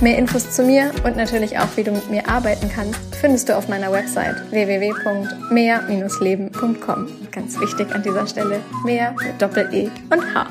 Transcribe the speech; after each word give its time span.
Mehr 0.00 0.18
Infos 0.18 0.50
zu 0.50 0.64
mir 0.64 0.90
und 1.04 1.16
natürlich 1.16 1.56
auch, 1.58 1.76
wie 1.76 1.84
du 1.84 1.92
mit 1.92 2.10
mir 2.10 2.28
arbeiten 2.28 2.68
kannst, 2.68 2.98
findest 3.16 3.48
du 3.48 3.56
auf 3.56 3.68
meiner 3.68 3.92
Website 3.92 4.34
www.mehr-leben.com. 4.50 7.08
Ganz 7.30 7.60
wichtig 7.60 7.94
an 7.94 8.02
dieser 8.02 8.26
Stelle, 8.26 8.60
mehr 8.84 9.14
mit 9.24 9.40
Doppel-E 9.40 9.88
und 10.10 10.34
H. 10.34 10.48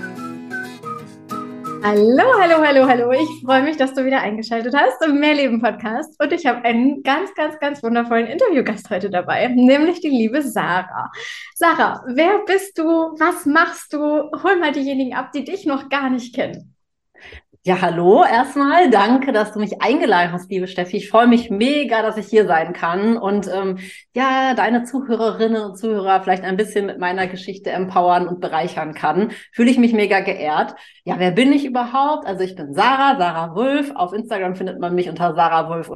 Hallo, 1.85 2.23
hallo, 2.39 2.65
hallo, 2.65 2.87
hallo. 2.87 3.11
Ich 3.11 3.43
freue 3.45 3.61
mich, 3.61 3.75
dass 3.75 3.93
du 3.93 4.05
wieder 4.05 4.21
eingeschaltet 4.21 4.73
hast 4.73 5.05
im 5.05 5.19
Mehrleben 5.19 5.61
Podcast. 5.61 6.17
Und 6.17 6.31
ich 6.31 6.45
habe 6.45 6.63
einen 6.63 7.03
ganz, 7.03 7.33
ganz, 7.35 7.59
ganz 7.59 7.83
wundervollen 7.83 8.27
Interviewgast 8.27 8.89
heute 8.89 9.09
dabei, 9.09 9.49
nämlich 9.49 9.99
die 9.99 10.07
liebe 10.07 10.41
Sarah. 10.41 11.11
Sarah, 11.55 12.01
wer 12.07 12.39
bist 12.45 12.77
du? 12.77 12.85
Was 12.85 13.45
machst 13.45 13.91
du? 13.91 13.99
Hol 13.99 14.55
mal 14.59 14.71
diejenigen 14.71 15.13
ab, 15.13 15.33
die 15.33 15.43
dich 15.43 15.65
noch 15.65 15.89
gar 15.89 16.09
nicht 16.09 16.33
kennen. 16.33 16.72
Ja, 17.65 17.79
hallo 17.79 18.25
erstmal. 18.25 18.89
Danke, 18.89 19.31
dass 19.31 19.53
du 19.53 19.59
mich 19.59 19.81
eingeladen 19.81 20.33
hast, 20.33 20.51
liebe 20.51 20.67
Steffi. 20.67 20.97
Ich 20.97 21.09
freue 21.09 21.27
mich 21.27 21.49
mega, 21.49 22.01
dass 22.01 22.17
ich 22.17 22.25
hier 22.27 22.45
sein 22.45 22.73
kann 22.73 23.15
und 23.15 23.47
ähm, 23.47 23.79
ja, 24.13 24.53
deine 24.53 24.83
Zuhörerinnen 24.83 25.63
und 25.63 25.77
Zuhörer 25.77 26.21
vielleicht 26.21 26.43
ein 26.43 26.57
bisschen 26.57 26.85
mit 26.87 26.99
meiner 26.99 27.25
Geschichte 27.27 27.69
empowern 27.71 28.27
und 28.27 28.41
bereichern 28.41 28.93
kann. 28.93 29.31
Fühle 29.53 29.71
ich 29.71 29.77
mich 29.77 29.93
mega 29.93 30.19
geehrt. 30.19 30.75
Ja, 31.05 31.19
wer 31.19 31.31
bin 31.31 31.53
ich 31.53 31.63
überhaupt? 31.63 32.27
Also 32.27 32.43
ich 32.43 32.55
bin 32.55 32.73
Sarah, 32.73 33.17
Sarah 33.17 33.55
Wulf. 33.55 33.91
Auf 33.95 34.11
Instagram 34.11 34.57
findet 34.57 34.81
man 34.81 34.93
mich 34.93 35.07
unter 35.07 35.33
Sarah 35.33 35.69
Wulf 35.69 35.89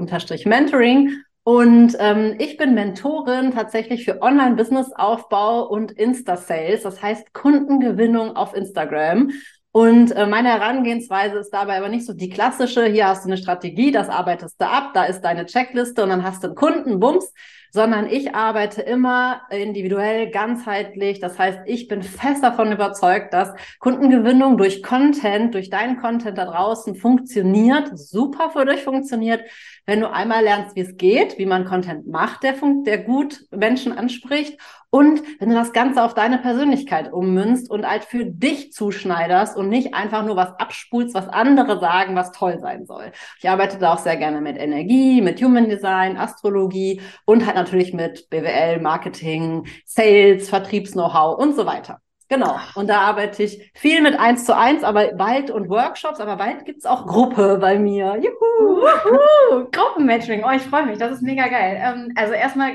Mentoring. 0.46 1.12
Und 1.44 1.98
ähm, 2.00 2.36
ich 2.40 2.56
bin 2.56 2.76
Mentorin 2.76 3.52
tatsächlich 3.52 4.06
für 4.06 4.22
Online-Business-Aufbau 4.22 5.64
und 5.68 5.94
Insta-Sales, 5.94 6.84
das 6.84 7.02
heißt 7.02 7.34
Kundengewinnung 7.34 8.36
auf 8.36 8.54
Instagram. 8.54 9.32
Und 9.78 10.12
äh, 10.14 10.26
meine 10.26 10.50
Herangehensweise 10.50 11.38
ist 11.38 11.52
dabei 11.52 11.78
aber 11.78 11.90
nicht 11.90 12.08
so 12.08 12.14
die 12.14 12.32
klassische, 12.32 12.86
hier 12.86 13.06
hast 13.10 13.26
du 13.26 13.30
eine 13.30 13.38
Strategie, 13.38 13.92
das 13.92 14.10
arbeitest 14.10 14.60
du 14.60 14.66
ab, 14.66 14.90
da 14.96 15.04
ist 15.04 15.22
deine 15.22 15.46
Checkliste 15.46 16.02
und 16.02 16.10
dann 16.10 16.24
hast 16.24 16.42
du 16.42 16.48
einen 16.48 16.56
Kunden, 16.56 17.00
bums, 17.00 17.32
sondern 17.70 18.08
ich 18.08 18.34
arbeite 18.34 18.82
immer 18.82 19.42
individuell, 19.52 20.32
ganzheitlich. 20.32 21.20
Das 21.20 21.38
heißt, 21.38 21.60
ich 21.68 21.88
bin 21.88 22.02
fest 22.02 22.44
davon 22.44 22.72
überzeugt, 22.72 23.36
dass 23.36 23.54
Kundengewinnung 23.78 24.58
durch 24.58 24.82
Content, 24.82 25.54
durch 25.54 25.70
deinen 25.70 25.98
Content 25.98 26.40
da 26.40 26.46
draußen 26.46 26.96
funktioniert, 26.96 27.92
super 28.00 28.50
für 28.50 28.66
dich 28.66 28.84
funktioniert, 28.84 29.44
wenn 29.86 30.00
du 30.00 30.12
einmal 30.12 30.44
lernst, 30.44 30.76
wie 30.76 30.82
es 30.82 30.98
geht, 30.98 31.38
wie 31.38 31.46
man 31.46 31.66
Content 31.66 32.08
macht, 32.08 32.42
der, 32.42 32.56
der 32.84 32.98
gut 32.98 33.46
Menschen 33.52 33.96
anspricht 33.96 34.60
und 34.90 35.22
wenn 35.40 35.50
du 35.50 35.56
das 35.56 35.74
Ganze 35.74 36.02
auf 36.02 36.14
deine 36.14 36.38
Persönlichkeit 36.38 37.12
ummünzt 37.12 37.70
und 37.70 37.86
halt 37.86 38.06
für 38.06 38.26
dich 38.26 38.72
zuschneiderst 38.72 39.58
und 39.58 39.68
nicht 39.68 39.94
einfach 39.94 40.26
nur 40.26 40.38
was 40.38 40.58
abspulst, 40.60 41.14
was 41.14 41.28
andere 41.28 41.80
sagen, 41.80 42.16
was 42.16 42.32
toll 42.32 42.60
sein 42.60 42.86
soll. 42.86 43.12
Ich 43.40 43.50
arbeite 43.50 43.80
da 43.80 43.94
auch 43.94 43.98
sehr 44.00 44.16
gerne 44.16 44.40
mit 44.40 44.58
Energie, 44.58 45.22
mit 45.22 45.42
Human 45.42 45.68
Design, 45.68 46.18
Astrologie 46.18 47.02
und 47.26 47.46
halt 47.46 47.58
natürlich 47.58 47.94
mit 47.94 48.30
BWL, 48.30 48.80
Marketing, 48.80 49.68
Sales, 49.86 50.50
Vertriebs-Know-how 50.50 51.38
und 51.38 51.56
so 51.56 51.66
weiter. 51.66 52.00
Genau. 52.30 52.60
Und 52.76 52.90
da 52.90 53.02
arbeite 53.02 53.42
ich 53.44 53.72
viel 53.74 54.02
mit 54.02 54.20
eins 54.20 54.46
zu 54.46 54.56
eins, 54.56 54.84
aber 54.84 55.14
bald 55.14 55.50
und 55.50 55.70
Workshops, 55.70 56.20
aber 56.20 56.36
bald 56.36 56.66
gibt's 56.66 56.86
auch 56.86 57.08
Gruppe 57.08 57.58
bei 57.60 57.80
mir. 57.80 58.18
Juhu! 58.18 58.82
Juhu. 58.82 59.70
Gruppenmatching. 59.72 60.44
Oh, 60.44 60.52
ich 60.52 60.64
freue 60.64 60.86
mich. 60.86 60.98
Das 60.98 61.12
ist 61.12 61.22
mega 61.22 61.48
geil. 61.48 61.80
Ähm, 61.82 62.12
also 62.16 62.34
erstmal, 62.34 62.72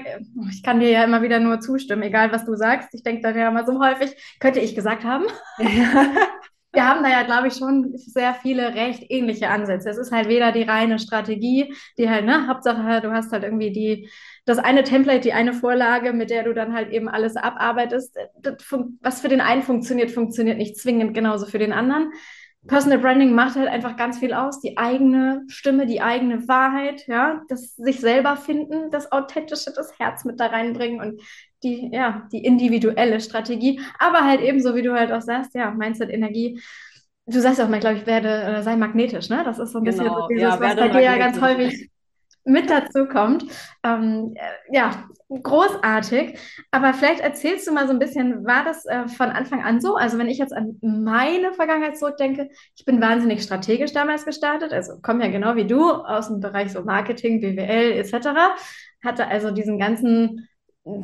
ich 0.50 0.62
kann 0.62 0.81
dir 0.81 0.91
ja 0.91 1.04
immer 1.04 1.21
wieder 1.22 1.38
nur 1.38 1.60
zustimmen, 1.60 2.03
egal 2.03 2.32
was 2.32 2.47
du 2.47 2.54
sagst. 2.54 2.94
Ich 2.94 3.03
denke 3.03 3.22
da 3.22 3.31
ja 3.31 3.49
immer 3.49 3.66
so 3.66 3.78
häufig, 3.78 4.16
könnte 4.41 4.60
ich 4.60 4.75
gesagt 4.75 5.04
haben. 5.04 5.25
wir 6.72 6.87
haben 6.88 7.03
da 7.03 7.10
ja, 7.10 7.22
glaube 7.22 7.49
ich, 7.49 7.55
schon 7.55 7.93
sehr 7.97 8.34
viele 8.34 8.75
recht 8.75 9.05
ähnliche 9.10 9.49
Ansätze. 9.49 9.91
Es 9.91 9.99
ist 9.99 10.12
halt 10.12 10.28
weder 10.28 10.53
die 10.53 10.62
reine 10.62 10.99
Strategie, 10.99 11.75
die 11.99 12.09
halt, 12.09 12.25
ne, 12.25 12.47
Hauptsache, 12.47 13.00
du 13.03 13.12
hast 13.12 13.33
halt 13.33 13.44
irgendwie 13.44 13.72
die 13.72 14.09
das 14.44 14.59
eine 14.59 14.83
Template, 14.83 15.21
die 15.21 15.33
eine 15.33 15.53
Vorlage, 15.53 16.12
mit 16.12 16.31
der 16.31 16.43
du 16.43 16.53
dann 16.53 16.75
halt 16.75 16.91
eben 16.91 17.09
alles 17.09 17.37
abarbeitest, 17.37 18.16
was 19.00 19.21
für 19.21 19.28
den 19.28 19.41
einen 19.41 19.62
funktioniert, 19.62 20.10
funktioniert 20.10 20.59
nicht 20.59 20.77
zwingend 20.77 21.15
genauso 21.15 21.47
für 21.47 21.59
den 21.59 21.72
anderen. 21.72 22.10
Personal 22.66 22.99
Branding 22.99 23.34
macht 23.34 23.56
halt 23.56 23.69
einfach 23.69 23.97
ganz 23.97 24.19
viel 24.19 24.33
aus. 24.33 24.60
Die 24.60 24.78
eigene 24.78 25.43
Stimme, 25.49 25.87
die 25.87 26.00
eigene 26.00 26.47
Wahrheit, 26.47 27.06
ja, 27.09 27.43
das 27.49 27.75
sich 27.75 28.00
selber 28.00 28.37
finden, 28.37 28.91
das 28.91 29.10
authentische, 29.10 29.72
das 29.75 29.99
Herz 29.99 30.25
mit 30.25 30.39
da 30.39 30.47
reinbringen 30.47 31.00
und 31.00 31.21
die, 31.62 31.91
ja, 31.93 32.28
die 32.33 32.45
individuelle 32.45 33.21
Strategie. 33.21 33.81
Aber 33.99 34.25
halt 34.25 34.41
eben, 34.41 34.61
so 34.61 34.75
wie 34.75 34.83
du 34.83 34.95
halt 34.95 35.12
auch 35.12 35.23
sagst, 35.23 35.55
ja, 35.55 35.71
Mindset, 35.71 36.11
Energie. 36.11 36.61
Du 37.27 37.41
sagst 37.41 37.61
auch 37.61 37.69
mal, 37.69 37.81
glaube 37.81 37.97
ich, 37.97 38.06
werde, 38.06 38.28
äh, 38.28 38.62
sei 38.62 38.77
magnetisch, 38.77 39.28
ne? 39.28 39.43
Das 39.45 39.59
ist 39.59 39.72
so 39.72 39.78
ein 39.78 39.84
bisschen 39.84 40.05
genau, 40.05 40.28
dieses, 40.28 40.43
ja, 40.43 40.61
was 40.61 40.77
bei 40.77 40.89
dir 40.89 41.01
ja 41.03 41.19
ganz 41.19 41.41
häufig 41.41 41.91
mit 42.45 42.69
dazu 42.71 43.06
kommt. 43.06 43.45
Ähm, 43.84 44.34
äh, 44.34 44.75
ja, 44.77 45.05
großartig. 45.28 46.39
Aber 46.71 46.93
vielleicht 46.95 47.21
erzählst 47.21 47.67
du 47.67 47.72
mal 47.72 47.87
so 47.87 47.93
ein 47.93 47.99
bisschen, 47.99 48.45
war 48.45 48.65
das 48.65 48.84
äh, 48.87 49.06
von 49.09 49.31
Anfang 49.31 49.62
an 49.62 49.81
so? 49.81 49.95
Also 49.97 50.19
wenn 50.19 50.28
ich 50.28 50.39
jetzt 50.39 50.53
an 50.53 50.78
meine 50.83 51.53
Vergangenheit 51.53 51.97
zurückdenke, 51.97 52.51
ich 52.77 52.84
bin 52.84 53.01
wahnsinnig 53.01 53.43
strategisch 53.43 53.93
damals 53.93 54.25
gestartet, 54.25 54.72
also 54.72 55.01
komme 55.01 55.25
ja 55.25 55.31
genau 55.31 55.56
wie 55.56 55.67
du 55.67 55.91
aus 55.91 56.28
dem 56.28 56.41
Bereich 56.41 56.72
so 56.72 56.83
Marketing, 56.83 57.41
BWL 57.41 57.93
etc., 57.93 58.28
hatte 59.05 59.27
also 59.27 59.51
diesen 59.51 59.78
ganzen 59.78 60.49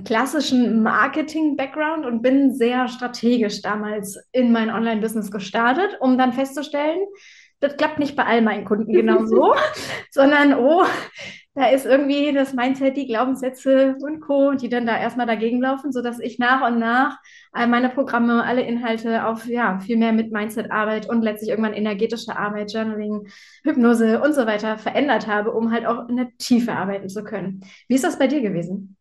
klassischen 0.05 0.83
Marketing-Background 0.83 2.05
und 2.05 2.23
bin 2.23 2.55
sehr 2.55 2.89
strategisch 2.89 3.63
damals 3.63 4.19
in 4.33 4.53
mein 4.53 4.71
Online-Business 4.71 5.31
gestartet, 5.31 5.97
um 6.01 6.19
dann 6.19 6.33
festzustellen, 6.33 6.99
das 7.61 7.77
klappt 7.77 7.99
nicht 7.99 8.17
bei 8.17 8.25
all 8.25 8.43
meinen 8.43 8.65
Kunden 8.65 8.93
genau 8.93 9.25
so, 9.25 9.55
sondern 10.11 10.55
oh, 10.55 10.85
da 11.55 11.71
ist 11.71 11.87
irgendwie 11.87 12.33
das 12.33 12.55
Mindset, 12.55 12.97
die 12.97 13.09
Glaubenssätze 13.09 13.97
und 14.01 14.21
Co., 14.21 14.53
die 14.53 14.69
dann 14.69 14.87
da 14.87 14.97
erstmal 14.97 15.27
dagegen 15.27 15.61
laufen, 15.61 15.91
sodass 15.91 16.21
ich 16.21 16.39
nach 16.39 16.65
und 16.69 16.79
nach 16.79 17.19
all 17.51 17.67
meine 17.67 17.89
Programme, 17.89 18.45
alle 18.45 18.63
Inhalte 18.63 19.27
auf 19.27 19.47
ja, 19.47 19.81
viel 19.81 19.97
mehr 19.97 20.13
mit 20.13 20.31
Mindset-Arbeit 20.31 21.09
und 21.09 21.23
letztlich 21.23 21.51
irgendwann 21.51 21.75
energetische 21.75 22.37
Arbeit, 22.37 22.73
Journaling, 22.73 23.27
Hypnose 23.65 24.21
und 24.21 24.35
so 24.35 24.47
weiter 24.47 24.79
verändert 24.79 25.27
habe, 25.27 25.51
um 25.53 25.73
halt 25.73 25.85
auch 25.85 26.09
in 26.09 26.17
der 26.17 26.29
Tiefe 26.39 26.73
arbeiten 26.73 27.09
zu 27.09 27.25
können. 27.25 27.63
Wie 27.89 27.97
ist 27.97 28.05
das 28.05 28.21
bei 28.21 28.29
dir 28.29 28.41
gewesen? 28.41 28.98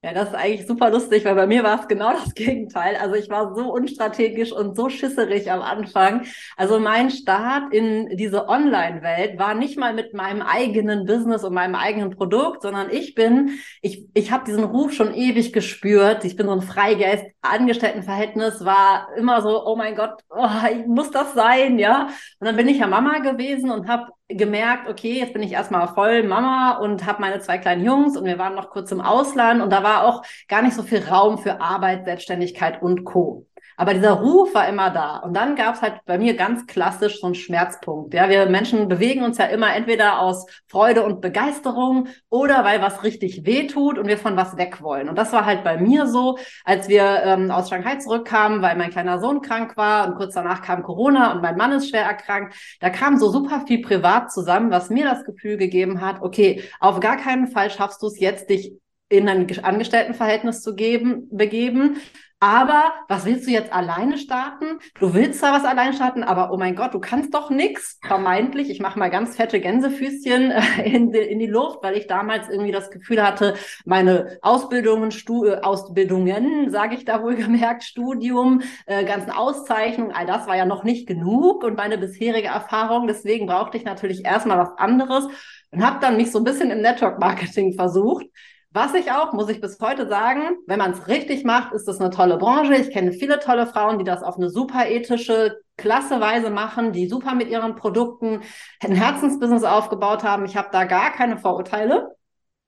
Ja, 0.00 0.12
das 0.12 0.28
ist 0.28 0.34
eigentlich 0.36 0.64
super 0.68 0.90
lustig, 0.90 1.24
weil 1.24 1.34
bei 1.34 1.48
mir 1.48 1.64
war 1.64 1.80
es 1.80 1.88
genau 1.88 2.12
das 2.12 2.32
Gegenteil. 2.34 2.94
Also 2.94 3.16
ich 3.16 3.28
war 3.30 3.52
so 3.56 3.72
unstrategisch 3.72 4.52
und 4.52 4.76
so 4.76 4.88
schisserig 4.88 5.50
am 5.50 5.60
Anfang. 5.60 6.24
Also 6.56 6.78
mein 6.78 7.10
Start 7.10 7.74
in 7.74 8.16
diese 8.16 8.48
Online-Welt 8.48 9.40
war 9.40 9.54
nicht 9.54 9.76
mal 9.76 9.92
mit 9.94 10.14
meinem 10.14 10.40
eigenen 10.42 11.04
Business 11.04 11.42
und 11.42 11.52
meinem 11.52 11.74
eigenen 11.74 12.10
Produkt, 12.10 12.62
sondern 12.62 12.90
ich 12.90 13.16
bin, 13.16 13.58
ich, 13.82 14.06
ich 14.14 14.30
habe 14.30 14.44
diesen 14.44 14.62
Ruf 14.62 14.92
schon 14.92 15.14
ewig 15.14 15.52
gespürt. 15.52 16.24
Ich 16.24 16.36
bin 16.36 16.46
so 16.46 16.52
ein 16.52 16.62
Freigeist. 16.62 17.24
Angestelltenverhältnis 17.42 18.64
war 18.64 19.08
immer 19.16 19.42
so, 19.42 19.66
oh 19.66 19.74
mein 19.74 19.96
Gott, 19.96 20.20
oh, 20.30 20.48
muss 20.86 21.10
das 21.10 21.34
sein, 21.34 21.76
ja? 21.80 22.06
Und 22.38 22.46
dann 22.46 22.54
bin 22.56 22.68
ich 22.68 22.78
ja 22.78 22.86
Mama 22.86 23.18
gewesen 23.18 23.70
und 23.72 23.88
habe 23.88 24.12
gemerkt, 24.28 24.88
okay, 24.88 25.18
jetzt 25.18 25.32
bin 25.32 25.42
ich 25.42 25.52
erstmal 25.52 25.88
voll 25.88 26.22
Mama 26.22 26.78
und 26.78 27.06
habe 27.06 27.20
meine 27.20 27.40
zwei 27.40 27.58
kleinen 27.58 27.84
Jungs 27.84 28.16
und 28.16 28.26
wir 28.26 28.38
waren 28.38 28.54
noch 28.54 28.70
kurz 28.70 28.92
im 28.92 29.00
Ausland 29.00 29.62
und 29.62 29.70
da 29.70 29.82
war 29.82 30.04
auch 30.04 30.22
gar 30.48 30.62
nicht 30.62 30.74
so 30.74 30.82
viel 30.82 31.02
Raum 31.02 31.38
für 31.38 31.60
Arbeit, 31.60 32.04
Selbstständigkeit 32.04 32.82
und 32.82 33.04
Co. 33.04 33.46
Aber 33.78 33.94
dieser 33.94 34.10
Ruf 34.10 34.54
war 34.54 34.68
immer 34.68 34.90
da. 34.90 35.18
Und 35.18 35.34
dann 35.34 35.54
gab 35.54 35.76
es 35.76 35.82
halt 35.82 36.00
bei 36.04 36.18
mir 36.18 36.34
ganz 36.34 36.66
klassisch 36.66 37.20
so 37.20 37.26
einen 37.26 37.36
Schmerzpunkt. 37.36 38.12
Ja, 38.12 38.28
wir 38.28 38.46
Menschen 38.46 38.88
bewegen 38.88 39.22
uns 39.22 39.38
ja 39.38 39.44
immer 39.44 39.72
entweder 39.72 40.20
aus 40.20 40.46
Freude 40.66 41.04
und 41.04 41.20
Begeisterung 41.20 42.08
oder 42.28 42.64
weil 42.64 42.82
was 42.82 43.04
richtig 43.04 43.46
weh 43.46 43.68
tut 43.68 43.96
und 43.96 44.08
wir 44.08 44.18
von 44.18 44.36
was 44.36 44.56
weg 44.56 44.82
wollen. 44.82 45.08
Und 45.08 45.16
das 45.16 45.32
war 45.32 45.46
halt 45.46 45.62
bei 45.62 45.76
mir 45.76 46.08
so, 46.08 46.38
als 46.64 46.88
wir 46.88 47.22
ähm, 47.22 47.52
aus 47.52 47.68
Shanghai 47.70 47.98
zurückkamen, 47.98 48.62
weil 48.62 48.76
mein 48.76 48.90
kleiner 48.90 49.20
Sohn 49.20 49.42
krank 49.42 49.76
war 49.76 50.08
und 50.08 50.16
kurz 50.16 50.34
danach 50.34 50.62
kam 50.62 50.82
Corona 50.82 51.30
und 51.30 51.42
mein 51.42 51.56
Mann 51.56 51.70
ist 51.70 51.88
schwer 51.88 52.02
erkrankt. 52.02 52.56
Da 52.80 52.90
kam 52.90 53.16
so 53.16 53.30
super 53.30 53.62
viel 53.64 53.80
privat 53.80 54.32
zusammen, 54.32 54.72
was 54.72 54.90
mir 54.90 55.04
das 55.04 55.24
Gefühl 55.24 55.56
gegeben 55.56 56.00
hat, 56.00 56.20
okay, 56.20 56.64
auf 56.80 56.98
gar 56.98 57.16
keinen 57.16 57.46
Fall 57.46 57.70
schaffst 57.70 58.02
du 58.02 58.08
es 58.08 58.18
jetzt, 58.18 58.50
dich 58.50 58.72
in 59.08 59.28
ein 59.28 59.46
Angestelltenverhältnis 59.62 60.62
zu 60.62 60.74
geben, 60.74 61.28
begeben, 61.30 61.98
Aber 62.40 62.92
was 63.08 63.24
willst 63.24 63.48
du 63.48 63.50
jetzt 63.50 63.72
alleine 63.72 64.16
starten? 64.16 64.78
Du 65.00 65.12
willst 65.12 65.40
zwar 65.40 65.52
was 65.52 65.64
alleine 65.64 65.92
starten, 65.92 66.22
aber 66.22 66.52
oh 66.52 66.56
mein 66.56 66.76
Gott, 66.76 66.94
du 66.94 67.00
kannst 67.00 67.34
doch 67.34 67.50
nichts, 67.50 67.98
vermeintlich. 68.06 68.70
Ich 68.70 68.78
mache 68.78 68.96
mal 68.96 69.10
ganz 69.10 69.34
fette 69.34 69.60
Gänsefüßchen 69.60 70.52
äh, 70.52 70.82
in 70.88 71.10
die, 71.10 71.18
in 71.18 71.40
die 71.40 71.46
Luft, 71.46 71.82
weil 71.82 71.96
ich 71.96 72.06
damals 72.06 72.48
irgendwie 72.48 72.70
das 72.70 72.92
Gefühl 72.92 73.26
hatte, 73.26 73.54
meine 73.84 74.38
Ausbildungen, 74.42 75.10
Stu 75.10 75.46
äh, 75.46 75.56
Ausbildungen, 75.62 76.70
sage 76.70 76.94
ich 76.94 77.04
da 77.04 77.24
wohl 77.24 77.34
gemerkt, 77.34 77.82
Studium, 77.82 78.62
äh, 78.86 79.04
ganzen 79.04 79.32
Auszeichnungen, 79.32 80.12
all 80.12 80.26
das 80.26 80.46
war 80.46 80.56
ja 80.56 80.64
noch 80.64 80.84
nicht 80.84 81.08
genug 81.08 81.64
und 81.64 81.76
meine 81.76 81.98
bisherige 81.98 82.48
Erfahrung. 82.48 83.08
Deswegen 83.08 83.46
brauchte 83.46 83.78
ich 83.78 83.84
natürlich 83.84 84.24
erstmal 84.24 84.58
was 84.58 84.78
anderes 84.78 85.26
und 85.72 85.84
habe 85.84 85.98
dann 86.00 86.16
mich 86.16 86.30
so 86.30 86.38
ein 86.38 86.44
bisschen 86.44 86.70
im 86.70 86.82
Network 86.82 87.18
Marketing 87.18 87.72
versucht 87.74 88.26
was 88.70 88.94
ich 88.94 89.10
auch, 89.10 89.32
muss 89.32 89.48
ich 89.48 89.60
bis 89.60 89.80
heute 89.80 90.08
sagen, 90.08 90.42
wenn 90.66 90.78
man 90.78 90.92
es 90.92 91.08
richtig 91.08 91.44
macht, 91.44 91.72
ist 91.72 91.88
das 91.88 92.00
eine 92.00 92.10
tolle 92.10 92.36
Branche. 92.36 92.76
Ich 92.76 92.90
kenne 92.90 93.12
viele 93.12 93.38
tolle 93.38 93.66
Frauen, 93.66 93.98
die 93.98 94.04
das 94.04 94.22
auf 94.22 94.36
eine 94.36 94.50
super 94.50 94.86
ethische, 94.88 95.56
klasse 95.76 96.20
Weise 96.20 96.50
machen, 96.50 96.92
die 96.92 97.08
super 97.08 97.34
mit 97.34 97.48
ihren 97.48 97.76
Produkten 97.76 98.42
ein 98.80 98.92
Herzensbusiness 98.92 99.64
aufgebaut 99.64 100.22
haben. 100.22 100.44
Ich 100.44 100.56
habe 100.56 100.68
da 100.70 100.84
gar 100.84 101.12
keine 101.12 101.38
Vorurteile, 101.38 102.14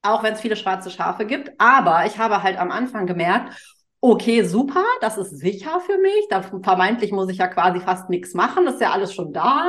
auch 0.03 0.23
wenn 0.23 0.33
es 0.33 0.41
viele 0.41 0.57
schwarze 0.57 0.91
Schafe 0.91 1.27
gibt. 1.27 1.53
Aber 1.59 2.07
ich 2.07 2.19
habe 2.19 2.43
halt 2.43 2.59
am 2.59 2.71
Anfang 2.71 3.07
gemerkt, 3.07 3.55
okay, 4.01 4.43
super, 4.45 4.85
das 5.03 5.19
ist 5.19 5.39
sicher 5.39 5.81
für 5.81 5.99
mich. 5.99 6.27
Da 6.31 6.43
vermeintlich 6.43 7.13
muss 7.13 7.29
ich 7.29 7.39
ja 7.39 7.49
quasi 7.49 7.81
fast 7.81 8.09
nichts 8.09 8.33
machen. 8.33 8.65
Das 8.65 8.75
ist 8.75 8.81
ja 8.81 8.93
alles 8.93 9.13
schon 9.13 9.35
da. 9.35 9.69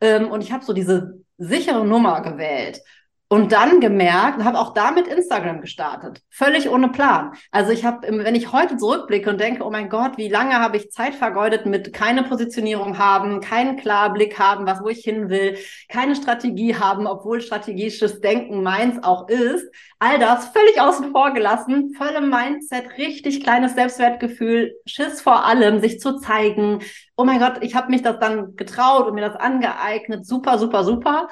Ähm, 0.00 0.28
und 0.30 0.42
ich 0.42 0.50
habe 0.50 0.64
so 0.64 0.72
diese 0.72 1.22
sichere 1.36 1.86
Nummer 1.86 2.20
gewählt. 2.22 2.80
Und 3.30 3.52
dann 3.52 3.80
gemerkt, 3.80 4.42
habe 4.42 4.58
auch 4.58 4.72
damit 4.72 5.06
Instagram 5.06 5.60
gestartet, 5.60 6.22
völlig 6.30 6.70
ohne 6.70 6.88
Plan. 6.88 7.32
Also 7.50 7.72
ich 7.72 7.84
habe, 7.84 8.08
wenn 8.08 8.34
ich 8.34 8.52
heute 8.52 8.78
zurückblicke 8.78 9.28
und 9.28 9.38
denke, 9.38 9.64
oh 9.64 9.70
mein 9.70 9.90
Gott, 9.90 10.16
wie 10.16 10.30
lange 10.30 10.54
habe 10.54 10.78
ich 10.78 10.90
Zeit 10.90 11.14
vergeudet 11.14 11.66
mit 11.66 11.92
keine 11.92 12.22
Positionierung 12.22 12.96
haben, 12.96 13.42
keinen 13.42 13.76
Klarblick 13.76 14.38
haben, 14.38 14.64
was 14.64 14.82
wo 14.82 14.88
ich 14.88 15.04
hin 15.04 15.28
will, 15.28 15.58
keine 15.90 16.16
Strategie 16.16 16.76
haben, 16.76 17.06
obwohl 17.06 17.42
strategisches 17.42 18.20
Denken 18.20 18.62
meins 18.62 19.02
auch 19.02 19.28
ist, 19.28 19.70
all 19.98 20.18
das 20.18 20.48
völlig 20.48 20.80
außen 20.80 21.12
vor 21.12 21.34
gelassen, 21.34 21.92
volle 21.98 22.22
Mindset, 22.22 22.96
richtig 22.96 23.42
kleines 23.42 23.74
Selbstwertgefühl, 23.74 24.74
Schiss 24.86 25.20
vor 25.20 25.44
allem, 25.44 25.80
sich 25.80 26.00
zu 26.00 26.18
zeigen. 26.18 26.80
Oh 27.14 27.24
mein 27.24 27.40
Gott, 27.40 27.58
ich 27.60 27.74
habe 27.74 27.90
mich 27.90 28.00
das 28.00 28.18
dann 28.20 28.56
getraut 28.56 29.06
und 29.06 29.14
mir 29.14 29.28
das 29.28 29.36
angeeignet, 29.36 30.24
super, 30.24 30.56
super, 30.58 30.82
super. 30.82 31.28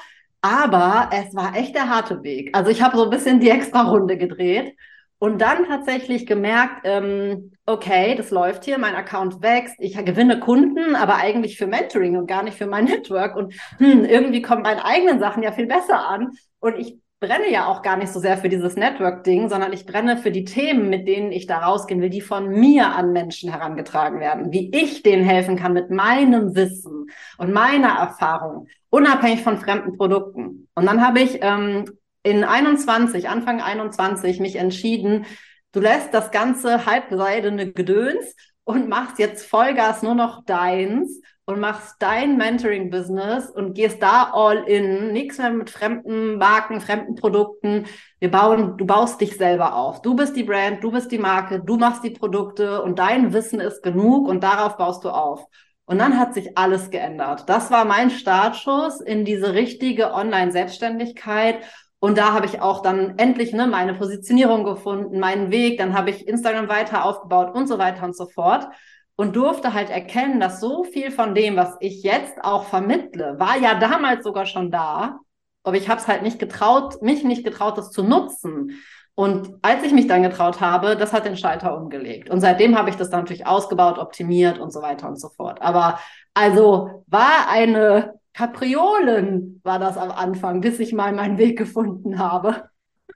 Aber 0.46 1.10
es 1.12 1.34
war 1.34 1.56
echt 1.56 1.74
der 1.74 1.88
harte 1.88 2.22
Weg. 2.22 2.56
Also 2.56 2.70
ich 2.70 2.80
habe 2.80 2.96
so 2.96 3.02
ein 3.02 3.10
bisschen 3.10 3.40
die 3.40 3.50
extra 3.50 3.82
Runde 3.82 4.16
gedreht 4.16 4.76
und 5.18 5.40
dann 5.40 5.64
tatsächlich 5.66 6.24
gemerkt, 6.24 6.82
ähm, 6.84 7.50
okay, 7.66 8.14
das 8.14 8.30
läuft 8.30 8.64
hier, 8.64 8.78
mein 8.78 8.94
Account 8.94 9.42
wächst, 9.42 9.74
ich 9.80 9.96
gewinne 9.96 10.38
Kunden, 10.38 10.94
aber 10.94 11.16
eigentlich 11.16 11.58
für 11.58 11.66
Mentoring 11.66 12.16
und 12.16 12.28
gar 12.28 12.44
nicht 12.44 12.56
für 12.56 12.68
mein 12.68 12.84
Network. 12.84 13.34
Und 13.34 13.54
hm, 13.78 14.04
irgendwie 14.04 14.40
kommen 14.40 14.62
meine 14.62 14.84
eigenen 14.84 15.18
Sachen 15.18 15.42
ja 15.42 15.50
viel 15.50 15.66
besser 15.66 16.06
an. 16.08 16.30
Und 16.60 16.78
ich 16.78 16.96
brenne 17.18 17.50
ja 17.50 17.66
auch 17.66 17.82
gar 17.82 17.96
nicht 17.96 18.12
so 18.12 18.20
sehr 18.20 18.36
für 18.36 18.48
dieses 18.48 18.76
Network-Ding, 18.76 19.48
sondern 19.48 19.72
ich 19.72 19.86
brenne 19.86 20.18
für 20.18 20.30
die 20.30 20.44
Themen, 20.44 20.90
mit 20.90 21.08
denen 21.08 21.32
ich 21.32 21.46
da 21.46 21.58
rausgehen 21.58 22.00
will, 22.00 22.10
die 22.10 22.20
von 22.20 22.48
mir 22.48 22.88
an 22.88 23.12
Menschen 23.12 23.50
herangetragen 23.50 24.20
werden, 24.20 24.52
wie 24.52 24.70
ich 24.74 25.02
denen 25.02 25.24
helfen 25.24 25.56
kann 25.56 25.72
mit 25.72 25.90
meinem 25.90 26.54
Wissen 26.54 27.06
und 27.38 27.52
meiner 27.52 27.98
Erfahrung, 27.98 28.68
unabhängig 28.90 29.42
von 29.42 29.58
fremden 29.58 29.96
Produkten. 29.96 30.68
Und 30.74 30.86
dann 30.86 31.04
habe 31.04 31.20
ich 31.20 31.38
ähm, 31.40 31.90
in 32.22 32.44
21, 32.44 33.28
Anfang 33.28 33.62
21 33.62 34.40
mich 34.40 34.56
entschieden, 34.56 35.24
du 35.72 35.80
lässt 35.80 36.12
das 36.12 36.30
ganze 36.30 36.84
halbseidene 36.84 37.72
Gedöns 37.72 38.34
und 38.66 38.88
machst 38.88 39.20
jetzt 39.20 39.46
Vollgas 39.46 40.02
nur 40.02 40.16
noch 40.16 40.44
deins 40.44 41.20
und 41.44 41.60
machst 41.60 41.94
dein 42.00 42.36
Mentoring-Business 42.36 43.48
und 43.48 43.74
gehst 43.74 44.02
da 44.02 44.32
all 44.32 44.64
in, 44.64 45.12
nichts 45.12 45.38
mehr 45.38 45.50
mit 45.50 45.70
fremden 45.70 46.36
Marken, 46.36 46.80
fremden 46.80 47.14
Produkten. 47.14 47.86
Wir 48.18 48.32
bauen, 48.32 48.76
du 48.76 48.84
baust 48.84 49.20
dich 49.20 49.36
selber 49.36 49.76
auf. 49.76 50.02
Du 50.02 50.16
bist 50.16 50.34
die 50.34 50.42
Brand, 50.42 50.82
du 50.82 50.90
bist 50.90 51.12
die 51.12 51.18
Marke, 51.18 51.60
du 51.60 51.76
machst 51.76 52.02
die 52.02 52.10
Produkte 52.10 52.82
und 52.82 52.98
dein 52.98 53.32
Wissen 53.32 53.60
ist 53.60 53.84
genug 53.84 54.26
und 54.26 54.42
darauf 54.42 54.76
baust 54.76 55.04
du 55.04 55.10
auf. 55.10 55.46
Und 55.84 55.98
dann 55.98 56.18
hat 56.18 56.34
sich 56.34 56.58
alles 56.58 56.90
geändert. 56.90 57.48
Das 57.48 57.70
war 57.70 57.84
mein 57.84 58.10
Startschuss 58.10 59.00
in 59.00 59.24
diese 59.24 59.54
richtige 59.54 60.12
Online-Selbstständigkeit. 60.12 61.60
Und 61.98 62.18
da 62.18 62.32
habe 62.32 62.46
ich 62.46 62.60
auch 62.60 62.82
dann 62.82 63.18
endlich 63.18 63.52
ne, 63.52 63.66
meine 63.66 63.94
Positionierung 63.94 64.64
gefunden, 64.64 65.18
meinen 65.18 65.50
Weg. 65.50 65.78
Dann 65.78 65.94
habe 65.94 66.10
ich 66.10 66.28
Instagram 66.28 66.68
weiter 66.68 67.04
aufgebaut 67.04 67.54
und 67.54 67.66
so 67.66 67.78
weiter 67.78 68.04
und 68.04 68.16
so 68.16 68.26
fort 68.26 68.68
und 69.16 69.34
durfte 69.34 69.72
halt 69.72 69.90
erkennen, 69.90 70.40
dass 70.40 70.60
so 70.60 70.84
viel 70.84 71.10
von 71.10 71.34
dem, 71.34 71.56
was 71.56 71.76
ich 71.80 72.02
jetzt 72.02 72.44
auch 72.44 72.64
vermittle, 72.64 73.38
war 73.38 73.58
ja 73.58 73.74
damals 73.74 74.24
sogar 74.24 74.46
schon 74.46 74.70
da, 74.70 75.18
aber 75.64 75.76
ich 75.76 75.88
habe 75.88 76.00
es 76.00 76.06
halt 76.06 76.22
nicht 76.22 76.38
getraut, 76.38 77.02
mich 77.02 77.24
nicht 77.24 77.42
getraut, 77.42 77.78
das 77.78 77.90
zu 77.90 78.04
nutzen. 78.04 78.78
Und 79.14 79.54
als 79.62 79.82
ich 79.82 79.92
mich 79.92 80.06
dann 80.06 80.22
getraut 80.22 80.60
habe, 80.60 80.94
das 80.94 81.14
hat 81.14 81.24
den 81.24 81.38
Schalter 81.38 81.76
umgelegt. 81.76 82.28
Und 82.28 82.42
seitdem 82.42 82.76
habe 82.76 82.90
ich 82.90 82.96
das 82.96 83.08
dann 83.08 83.20
natürlich 83.20 83.46
ausgebaut, 83.46 83.98
optimiert 83.98 84.58
und 84.58 84.70
so 84.70 84.82
weiter 84.82 85.08
und 85.08 85.18
so 85.18 85.30
fort. 85.30 85.62
Aber 85.62 85.98
also 86.34 87.02
war 87.06 87.48
eine 87.48 88.15
Kapriolen, 88.36 89.60
war 89.64 89.78
das 89.78 89.96
am 89.96 90.10
Anfang, 90.10 90.60
bis 90.60 90.78
ich 90.78 90.92
mal 90.92 91.12
meinen 91.14 91.38
Weg 91.38 91.56
gefunden 91.56 92.18
habe. 92.18 92.68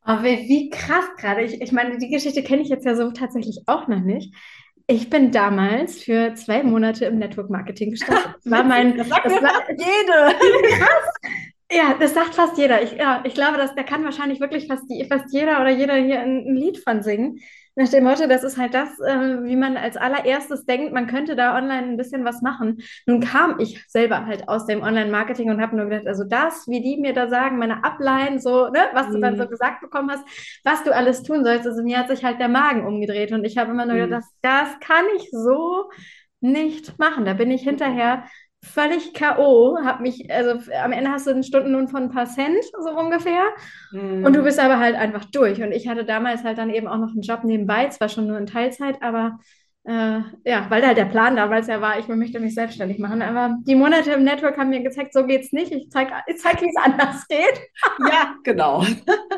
Oh, 0.07 0.23
wie, 0.23 0.49
wie 0.49 0.71
krass 0.71 1.05
gerade. 1.19 1.43
Ich, 1.43 1.61
ich 1.61 1.73
meine, 1.73 1.99
die 1.99 2.09
Geschichte 2.09 2.43
kenne 2.43 2.63
ich 2.63 2.71
jetzt 2.71 2.87
ja 2.87 2.95
so 2.95 3.11
tatsächlich 3.11 3.65
auch 3.67 3.87
noch 3.87 4.01
nicht. 4.01 4.35
Ich 4.87 5.11
bin 5.11 5.31
damals 5.31 6.03
für 6.03 6.35
zwei 6.35 6.63
Monate 6.63 7.05
im 7.05 7.19
Network 7.19 7.51
Marketing 7.51 7.91
gestartet. 7.91 8.35
Das 8.45 8.51
war 8.51 8.65
mein. 8.65 8.97
Das 8.97 9.09
sagt 9.09 9.27
das 9.27 9.33
war, 9.35 9.71
jede. 9.71 10.79
Krass. 10.79 11.13
Ja, 11.71 11.95
das 12.01 12.15
sagt 12.15 12.35
fast 12.35 12.57
jeder. 12.57 12.83
Ich, 12.83 12.93
ja, 12.93 13.23
ich 13.25 13.35
glaube, 13.35 13.59
dass, 13.59 13.75
da 13.75 13.83
kann 13.83 14.03
wahrscheinlich 14.05 14.41
wirklich 14.41 14.67
fast, 14.67 14.85
fast 15.09 15.33
jeder 15.33 15.61
oder 15.61 15.71
jeder 15.71 15.97
hier 15.97 16.21
ein, 16.21 16.47
ein 16.49 16.57
Lied 16.57 16.79
von 16.79 17.03
singen. 17.03 17.41
Nach 17.77 17.89
dem 17.89 18.05
Motto, 18.05 18.27
das 18.27 18.43
ist 18.43 18.59
halt 18.59 18.75
das, 18.75 18.99
äh, 19.01 19.45
wie 19.45 19.57
man 19.57 19.77
als 19.77 19.97
allererstes 19.97 20.65
denkt, 20.67 20.93
man 20.93 21.07
könnte 21.07 21.37
da 21.37 21.57
online 21.57 21.87
ein 21.87 21.97
bisschen 21.97 22.25
was 22.25 22.43
machen. 22.43 22.83
Nun 23.07 23.21
kam 23.21 23.59
ich 23.61 23.85
selber 23.89 24.27
halt 24.27 24.49
aus 24.49 24.67
dem 24.67 24.83
Online-Marketing 24.83 25.51
und 25.51 25.61
habe 25.61 25.77
nur 25.77 25.87
gedacht, 25.87 26.07
also 26.07 26.25
das, 26.25 26.67
wie 26.67 26.83
die 26.83 26.97
mir 27.01 27.13
da 27.13 27.29
sagen, 27.29 27.59
meine 27.59 27.85
Ableihen, 27.85 28.41
so, 28.41 28.69
ne, 28.69 28.81
was 28.93 29.09
mhm. 29.09 29.13
du 29.13 29.21
dann 29.21 29.37
so 29.37 29.45
mhm. 29.45 29.49
gesagt 29.49 29.81
bekommen 29.81 30.11
hast, 30.11 30.25
was 30.65 30.83
du 30.83 30.95
alles 30.95 31.23
tun 31.23 31.45
sollst. 31.45 31.67
Also 31.67 31.83
mir 31.83 31.99
hat 31.99 32.09
sich 32.09 32.25
halt 32.25 32.41
der 32.41 32.49
Magen 32.49 32.87
umgedreht 32.87 33.33
und 33.33 33.45
ich 33.45 33.57
habe 33.57 33.71
immer 33.71 33.87
nur 33.87 33.97
mhm. 33.97 34.11
gedacht, 34.11 34.25
das, 34.43 34.69
das 34.71 34.81
kann 34.81 35.05
ich 35.17 35.31
so 35.31 35.91
nicht 36.41 36.99
machen. 36.99 37.25
Da 37.25 37.35
bin 37.35 37.51
ich 37.51 37.63
hinterher 37.63 38.25
völlig 38.63 39.15
K.O., 39.15 39.79
hab 39.83 40.01
mich, 40.01 40.31
also 40.31 40.71
am 40.83 40.93
Ende 40.93 41.11
hast 41.11 41.27
du 41.27 41.31
einen 41.31 41.43
Stundenlohn 41.43 41.89
von 41.89 42.05
ein 42.05 42.11
paar 42.11 42.27
Cent, 42.27 42.63
so 42.81 42.91
ungefähr. 42.91 43.45
Mm. 43.93 44.25
Und 44.25 44.37
du 44.37 44.43
bist 44.43 44.59
aber 44.59 44.79
halt 44.79 44.97
einfach 44.97 45.25
durch. 45.25 45.63
Und 45.63 45.73
ich 45.73 45.89
hatte 45.89 46.05
damals 46.05 46.45
halt 46.45 46.59
dann 46.59 46.71
eben 46.71 46.87
auch 46.87 46.99
noch 46.99 47.11
einen 47.11 47.23
Job 47.23 47.45
nebenbei, 47.45 47.89
zwar 47.89 48.09
schon 48.09 48.27
nur 48.27 48.39
in 48.39 48.47
Teilzeit, 48.47 49.03
aber 49.03 49.39
äh, 49.85 50.21
ja, 50.45 50.67
weil 50.69 50.87
halt 50.87 50.99
der 50.99 51.07
Plan 51.07 51.37
damals 51.37 51.67
ja 51.67 51.81
war, 51.81 51.99
ich 51.99 52.07
möchte 52.07 52.39
mich 52.39 52.55
selbstständig 52.55 52.99
machen. 52.99 53.23
Aber 53.23 53.57
die 53.63 53.75
Monate 53.75 54.13
im 54.13 54.25
Network 54.25 54.59
haben 54.59 54.69
mir 54.69 54.83
gezeigt, 54.83 55.15
so 55.15 55.25
geht's 55.25 55.53
nicht. 55.53 55.73
Ich 55.73 55.91
zeige, 55.91 56.13
ich 56.27 56.39
zeig, 56.39 56.61
wie 56.61 56.69
es 56.69 56.77
anders 56.77 57.27
geht. 57.27 57.63
ja, 58.01 58.35
genau. 58.45 58.85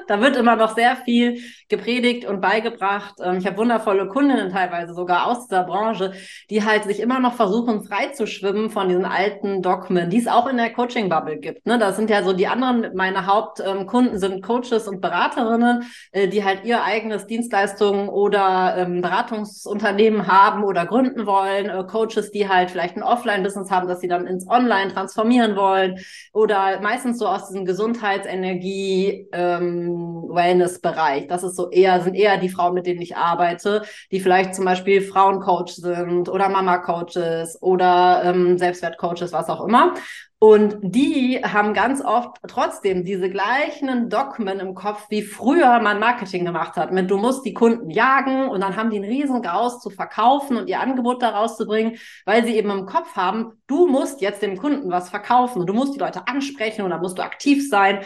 da 0.09 0.21
wird 0.21 0.37
immer 0.37 0.57
noch 0.57 0.75
sehr 0.75 0.97
viel 0.97 1.39
gepredigt 1.69 2.25
und 2.25 2.41
beigebracht. 2.41 3.15
Ähm, 3.23 3.39
ich 3.39 3.47
habe 3.47 3.57
wundervolle 3.57 4.09
Kundinnen 4.09 4.51
teilweise 4.51 4.95
sogar 4.95 5.29
aus 5.29 5.47
dieser 5.47 5.63
Branche, 5.63 6.13
die 6.51 6.65
halt 6.65 6.85
sich 6.85 6.99
immer 6.99 7.21
noch 7.21 7.35
versuchen, 7.35 7.85
frei 7.85 8.09
zu 8.09 8.27
schwimmen 8.27 8.71
von 8.71 8.89
diesen 8.89 9.05
alten 9.05 9.63
Dogmen, 9.63 10.11
die 10.11 10.19
es 10.19 10.27
auch 10.27 10.49
in 10.49 10.57
der 10.57 10.73
Coaching-Bubble 10.73 11.39
gibt. 11.39 11.67
Ne? 11.67 11.79
Das 11.79 11.97
sind 11.97 12.11
ja 12.11 12.25
so 12.25 12.33
die 12.33 12.49
anderen, 12.49 12.91
meine 12.97 13.27
Hauptkunden 13.27 14.19
sind 14.19 14.43
Coaches 14.43 14.89
und 14.89 15.01
Beraterinnen, 15.01 15.85
äh, 16.11 16.27
die 16.27 16.45
halt 16.45 16.65
ihr 16.65 16.83
eigenes 16.83 17.29
Dienstleistungen 17.29 18.09
oder 18.09 18.75
ähm, 18.77 19.03
Beratungsunternehmen 19.03 20.27
haben 20.27 20.32
haben 20.33 20.65
oder 20.65 20.87
gründen 20.87 21.27
wollen, 21.27 21.69
äh, 21.69 21.85
Coaches, 21.85 22.31
die 22.31 22.49
halt 22.49 22.71
vielleicht 22.71 22.97
ein 22.97 23.03
Offline-Business 23.03 23.71
haben, 23.71 23.89
dass 23.89 24.01
sie 24.01 24.09
dann 24.09 24.27
ins 24.27 24.49
Online 24.49 24.93
transformieren 24.93 25.57
wollen 25.57 25.99
oder 26.33 26.81
meistens 26.81 27.19
so 27.19 27.27
aus 27.27 27.49
diesem 27.49 27.65
Gesundheitsenergie, 27.65 29.29
ähm, 29.33 30.29
Wellness-Bereich. 30.29 31.27
Das 31.29 31.43
ist 31.43 31.57
so 31.57 31.71
eher, 31.71 32.01
sind 32.01 32.15
eher 32.15 32.39
die 32.39 32.49
Frauen, 32.49 32.75
mit 32.75 32.87
denen 32.87 33.03
ich 33.03 33.17
arbeite, 33.17 33.83
die 34.11 34.21
vielleicht 34.21 34.55
zum 34.55 34.65
Beispiel 34.65 35.03
Frauencoach 35.03 35.75
sind 35.75 36.29
oder 36.29 36.49
Mama-Coaches 36.49 37.61
oder 37.61 38.23
ähm, 38.25 38.59
Selbstwert-Coaches, 38.59 39.33
was 39.33 39.49
auch 39.49 39.65
immer. 39.67 39.95
Und 40.43 40.79
die 40.83 41.41
haben 41.45 41.73
ganz 41.73 42.05
oft 42.05 42.39
trotzdem 42.49 43.05
diese 43.05 43.31
gleichen 43.31 44.11
Dogmen 44.11 44.59
im 44.59 44.75
Kopf, 44.75 45.07
wie 45.09 45.23
früher 45.23 45.79
man 45.79 46.01
Marketing 46.01 46.45
gemacht 46.45 46.75
hat. 46.75 46.91
Mit 46.91 47.09
du 47.13 47.17
musst 47.17 47.47
die 47.47 47.55
Kunden 47.55 47.91
jagen 47.91 48.49
und 48.49 48.61
dann 48.61 48.75
haben 48.75 48.91
die 48.91 48.97
einen 48.97 49.09
riesen 49.09 49.41
Graus 49.41 49.79
zu 49.79 49.89
verkaufen 49.89 50.57
und 50.57 50.67
ihr 50.67 50.81
Angebot 50.81 51.23
da 51.23 51.29
rauszubringen, 51.29 51.97
weil 52.25 52.45
sie 52.45 52.57
eben 52.57 52.71
im 52.71 52.87
Kopf 52.87 53.15
haben, 53.15 53.53
du 53.69 53.87
musst 53.87 54.21
jetzt 54.21 54.43
dem 54.43 54.57
Kunden 54.57 54.91
was 54.91 55.11
verkaufen 55.11 55.61
und 55.61 55.69
du 55.69 55.75
musst 55.75 55.95
die 55.95 56.01
Leute 56.01 56.27
ansprechen 56.27 56.83
und 56.83 56.91
dann 56.91 57.03
musst 57.03 57.19
du 57.19 57.23
aktiv 57.23 57.69
sein. 57.69 58.01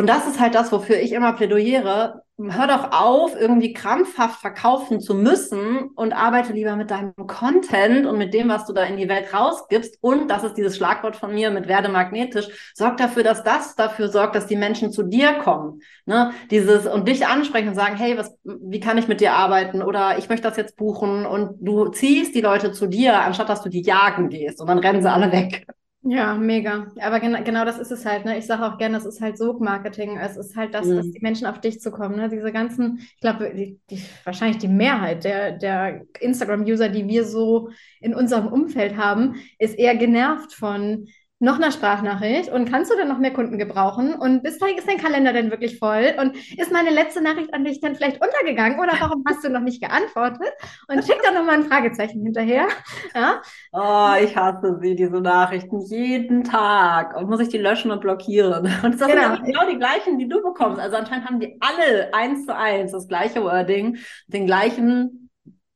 Und 0.00 0.06
das 0.06 0.26
ist 0.26 0.40
halt 0.40 0.54
das, 0.54 0.72
wofür 0.72 0.96
ich 0.96 1.12
immer 1.12 1.34
plädoyiere. 1.34 2.22
hör 2.38 2.66
doch 2.66 2.90
auf, 2.98 3.38
irgendwie 3.38 3.74
krampfhaft 3.74 4.40
verkaufen 4.40 4.98
zu 4.98 5.12
müssen 5.12 5.90
und 5.94 6.14
arbeite 6.14 6.54
lieber 6.54 6.74
mit 6.74 6.90
deinem 6.90 7.12
Content 7.26 8.06
und 8.06 8.16
mit 8.16 8.32
dem, 8.32 8.48
was 8.48 8.64
du 8.64 8.72
da 8.72 8.84
in 8.84 8.96
die 8.96 9.10
Welt 9.10 9.34
rausgibst. 9.34 9.98
Und 10.00 10.28
das 10.30 10.42
ist 10.42 10.54
dieses 10.54 10.74
Schlagwort 10.78 11.16
von 11.16 11.34
mir 11.34 11.50
mit 11.50 11.68
werde 11.68 11.90
magnetisch. 11.90 12.72
Sorg 12.74 12.96
dafür, 12.96 13.24
dass 13.24 13.44
das 13.44 13.76
dafür 13.76 14.08
sorgt, 14.08 14.36
dass 14.36 14.46
die 14.46 14.56
Menschen 14.56 14.90
zu 14.90 15.02
dir 15.02 15.34
kommen. 15.34 15.82
Ne? 16.06 16.30
Dieses 16.50 16.86
und 16.86 17.06
dich 17.06 17.26
ansprechen 17.26 17.68
und 17.68 17.74
sagen, 17.74 17.96
hey, 17.96 18.16
was, 18.16 18.34
wie 18.42 18.80
kann 18.80 18.96
ich 18.96 19.06
mit 19.06 19.20
dir 19.20 19.34
arbeiten? 19.34 19.82
Oder 19.82 20.16
ich 20.16 20.30
möchte 20.30 20.48
das 20.48 20.56
jetzt 20.56 20.78
buchen 20.78 21.26
und 21.26 21.58
du 21.60 21.88
ziehst 21.88 22.34
die 22.34 22.40
Leute 22.40 22.72
zu 22.72 22.86
dir, 22.86 23.20
anstatt 23.20 23.50
dass 23.50 23.60
du 23.60 23.68
die 23.68 23.82
jagen 23.82 24.30
gehst 24.30 24.62
und 24.62 24.66
dann 24.66 24.78
rennen 24.78 25.02
sie 25.02 25.12
alle 25.12 25.30
weg. 25.30 25.66
Ja, 26.02 26.34
mega. 26.34 26.86
Aber 26.98 27.20
genau, 27.20 27.42
genau 27.44 27.66
das 27.66 27.78
ist 27.78 27.90
es 27.90 28.06
halt. 28.06 28.24
Ne? 28.24 28.38
Ich 28.38 28.46
sage 28.46 28.64
auch 28.64 28.78
gerne, 28.78 28.96
es 28.96 29.04
ist 29.04 29.20
halt 29.20 29.36
Sog-Marketing. 29.36 30.16
Es 30.16 30.36
ist 30.38 30.56
halt 30.56 30.72
das, 30.72 30.86
mhm. 30.86 30.96
dass 30.96 31.10
die 31.10 31.20
Menschen 31.20 31.46
auf 31.46 31.60
dich 31.60 31.80
zu 31.80 31.90
kommen. 31.90 32.16
Ne? 32.16 32.30
Diese 32.30 32.52
ganzen, 32.52 33.00
ich 33.00 33.20
glaube, 33.20 33.52
die, 33.54 33.78
die, 33.90 34.02
wahrscheinlich 34.24 34.56
die 34.58 34.68
Mehrheit 34.68 35.24
der, 35.24 35.58
der 35.58 36.06
Instagram-User, 36.20 36.88
die 36.88 37.06
wir 37.06 37.24
so 37.24 37.68
in 38.00 38.14
unserem 38.14 38.46
Umfeld 38.46 38.96
haben, 38.96 39.34
ist 39.58 39.78
eher 39.78 39.94
genervt 39.94 40.54
von 40.54 41.06
noch 41.42 41.56
eine 41.56 41.72
Sprachnachricht 41.72 42.50
und 42.50 42.70
kannst 42.70 42.92
du 42.92 42.96
dann 42.96 43.08
noch 43.08 43.18
mehr 43.18 43.32
Kunden 43.32 43.56
gebrauchen? 43.56 44.14
Und 44.14 44.42
bis 44.42 44.58
dahin 44.58 44.76
ist 44.76 44.86
dein 44.86 44.98
Kalender 44.98 45.32
denn 45.32 45.50
wirklich 45.50 45.78
voll? 45.78 46.14
Und 46.20 46.36
ist 46.36 46.70
meine 46.70 46.90
letzte 46.90 47.22
Nachricht 47.22 47.54
an 47.54 47.64
dich 47.64 47.80
dann 47.80 47.94
vielleicht 47.94 48.22
untergegangen 48.22 48.78
oder 48.78 48.92
warum 49.00 49.24
hast 49.26 49.42
du 49.42 49.48
noch 49.48 49.62
nicht 49.62 49.82
geantwortet? 49.82 50.52
Und 50.86 51.02
schick 51.06 51.20
doch 51.24 51.32
nochmal 51.32 51.56
ein 51.56 51.64
Fragezeichen 51.64 52.22
hinterher. 52.22 52.68
Ja? 53.14 53.40
Oh, 53.72 54.22
ich 54.22 54.36
hasse 54.36 54.78
sie, 54.82 54.94
diese 54.94 55.20
Nachrichten, 55.20 55.80
jeden 55.80 56.44
Tag. 56.44 57.16
Und 57.16 57.30
muss 57.30 57.40
ich 57.40 57.48
die 57.48 57.58
löschen 57.58 57.90
und 57.90 58.02
blockieren. 58.02 58.70
Und 58.82 59.00
das 59.00 59.08
genau. 59.08 59.34
sind 59.34 59.44
genau 59.46 59.66
die 59.68 59.78
gleichen, 59.78 60.18
die 60.18 60.28
du 60.28 60.42
bekommst. 60.42 60.78
Also 60.78 60.96
anscheinend 60.96 61.26
haben 61.26 61.40
die 61.40 61.56
alle 61.60 62.12
eins 62.12 62.44
zu 62.44 62.54
eins 62.54 62.92
das 62.92 63.08
gleiche 63.08 63.42
Wording, 63.42 63.96
den 64.26 64.46
gleichen 64.46 65.29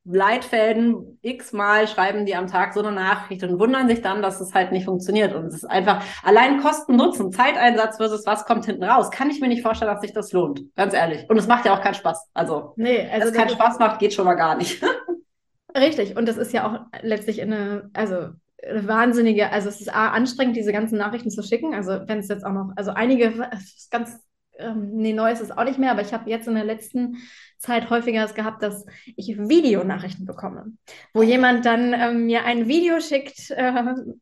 Leitfäden 0.07 1.19
x-mal 1.23 1.89
schreiben 1.89 2.27
die 2.27 2.37
am 2.37 2.47
Tag 2.47 2.75
so 2.75 2.81
eine 2.81 2.93
Nachricht 2.93 3.43
und 3.43 3.59
wundern 3.59 3.89
sich 3.89 4.03
dann, 4.03 4.21
dass 4.21 4.41
es 4.41 4.53
halt 4.53 4.71
nicht 4.71 4.85
funktioniert. 4.85 5.35
Und 5.35 5.47
es 5.47 5.55
ist 5.55 5.65
einfach 5.65 6.05
allein 6.23 6.61
Kosten 6.61 6.97
Nutzen, 6.97 7.33
Zeiteinsatz 7.33 7.97
versus 7.97 8.27
was 8.27 8.45
kommt 8.45 8.67
hinten 8.67 8.85
raus. 8.85 9.11
Kann 9.11 9.31
ich 9.31 9.41
mir 9.41 9.49
nicht 9.49 9.63
vorstellen, 9.63 9.91
dass 9.91 10.03
sich 10.03 10.13
das 10.13 10.33
lohnt. 10.33 10.63
Ganz 10.77 10.93
ehrlich. 10.93 11.29
Und 11.31 11.39
es 11.39 11.47
macht 11.47 11.65
ja 11.65 11.75
auch 11.75 11.81
keinen 11.81 11.95
Spaß. 11.95 12.31
Also, 12.35 12.75
nee, 12.77 13.09
also 13.11 13.29
es 13.29 13.35
keinen 13.35 13.49
Spaß 13.49 13.79
macht, 13.79 13.99
geht 13.99 14.13
schon 14.13 14.27
mal 14.27 14.35
gar 14.35 14.57
nicht. 14.57 14.83
Richtig. 15.77 16.17
Und 16.17 16.29
das 16.29 16.37
ist 16.37 16.53
ja 16.53 16.69
auch 16.69 16.81
letztlich 17.03 17.41
eine, 17.41 17.91
also 17.95 18.29
eine 18.63 18.87
wahnsinnige, 18.87 19.51
also 19.51 19.71
es 19.71 19.81
ist 19.81 19.95
A, 19.95 20.11
anstrengend, 20.11 20.57
diese 20.57 20.73
ganzen 20.73 20.99
Nachrichten 20.99 21.31
zu 21.31 21.43
schicken. 21.43 21.75
Also 21.75 22.01
wenn 22.07 22.19
es 22.19 22.29
jetzt 22.29 22.45
auch 22.45 22.53
noch, 22.53 22.73
also 22.77 22.91
einige, 22.91 23.51
ganz 23.91 24.19
ähm, 24.59 24.91
nee, 24.93 25.13
neu 25.13 25.33
ist 25.33 25.41
es 25.41 25.51
auch 25.51 25.65
nicht 25.65 25.79
mehr, 25.79 25.91
aber 25.91 26.03
ich 26.03 26.13
habe 26.13 26.31
jetzt 26.31 26.47
in 26.47 26.55
der 26.55 26.65
letzten 26.65 27.17
Zeit 27.65 27.91
häufiger 27.91 28.25
es 28.25 28.35
gehabt, 28.35 28.63
dass 28.63 28.85
ich 29.17 29.37
Videonachrichten 29.39 30.27
bekomme, 30.27 30.73
wo 31.15 31.23
jemand 31.23 31.65
dann 31.65 31.95
ähm, 31.95 32.27
mir 32.27 32.45
ein 32.45 32.69
Video 32.69 33.01
schickt 33.01 33.51
äh, 33.51 33.73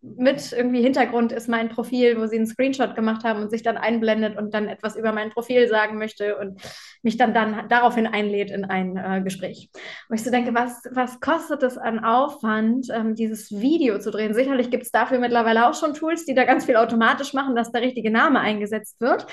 mit 0.00 0.52
irgendwie 0.52 0.82
Hintergrund 0.82 1.32
ist 1.32 1.48
mein 1.48 1.68
Profil, 1.68 2.20
wo 2.20 2.26
sie 2.26 2.36
einen 2.36 2.46
Screenshot 2.46 2.94
gemacht 2.94 3.24
haben 3.24 3.42
und 3.42 3.50
sich 3.50 3.62
dann 3.62 3.76
einblendet 3.76 4.38
und 4.38 4.54
dann 4.54 4.68
etwas 4.68 4.96
über 4.96 5.12
mein 5.12 5.30
Profil 5.30 5.68
sagen 5.68 5.98
möchte 5.98 6.36
und 6.36 6.60
mich 7.02 7.16
dann, 7.16 7.34
dann 7.34 7.68
daraufhin 7.68 8.06
einlädt 8.06 8.50
in 8.50 8.64
ein 8.64 8.96
äh, 8.96 9.22
Gespräch. 9.22 9.70
Wo 10.08 10.14
ich 10.14 10.22
so 10.22 10.30
denke, 10.30 10.54
was, 10.54 10.82
was 10.90 11.20
kostet 11.20 11.62
es 11.64 11.76
an 11.76 12.04
Aufwand, 12.04 12.88
ähm, 12.94 13.14
dieses 13.16 13.50
Video 13.50 13.98
zu 13.98 14.12
drehen? 14.12 14.34
Sicherlich 14.34 14.70
gibt 14.70 14.84
es 14.84 14.92
dafür 14.92 15.18
mittlerweile 15.18 15.68
auch 15.68 15.74
schon 15.74 15.94
Tools, 15.94 16.24
die 16.24 16.34
da 16.34 16.44
ganz 16.44 16.66
viel 16.66 16.76
automatisch 16.76 17.34
machen, 17.34 17.56
dass 17.56 17.72
der 17.72 17.82
richtige 17.82 18.10
Name 18.10 18.40
eingesetzt 18.40 19.00
wird. 19.00 19.26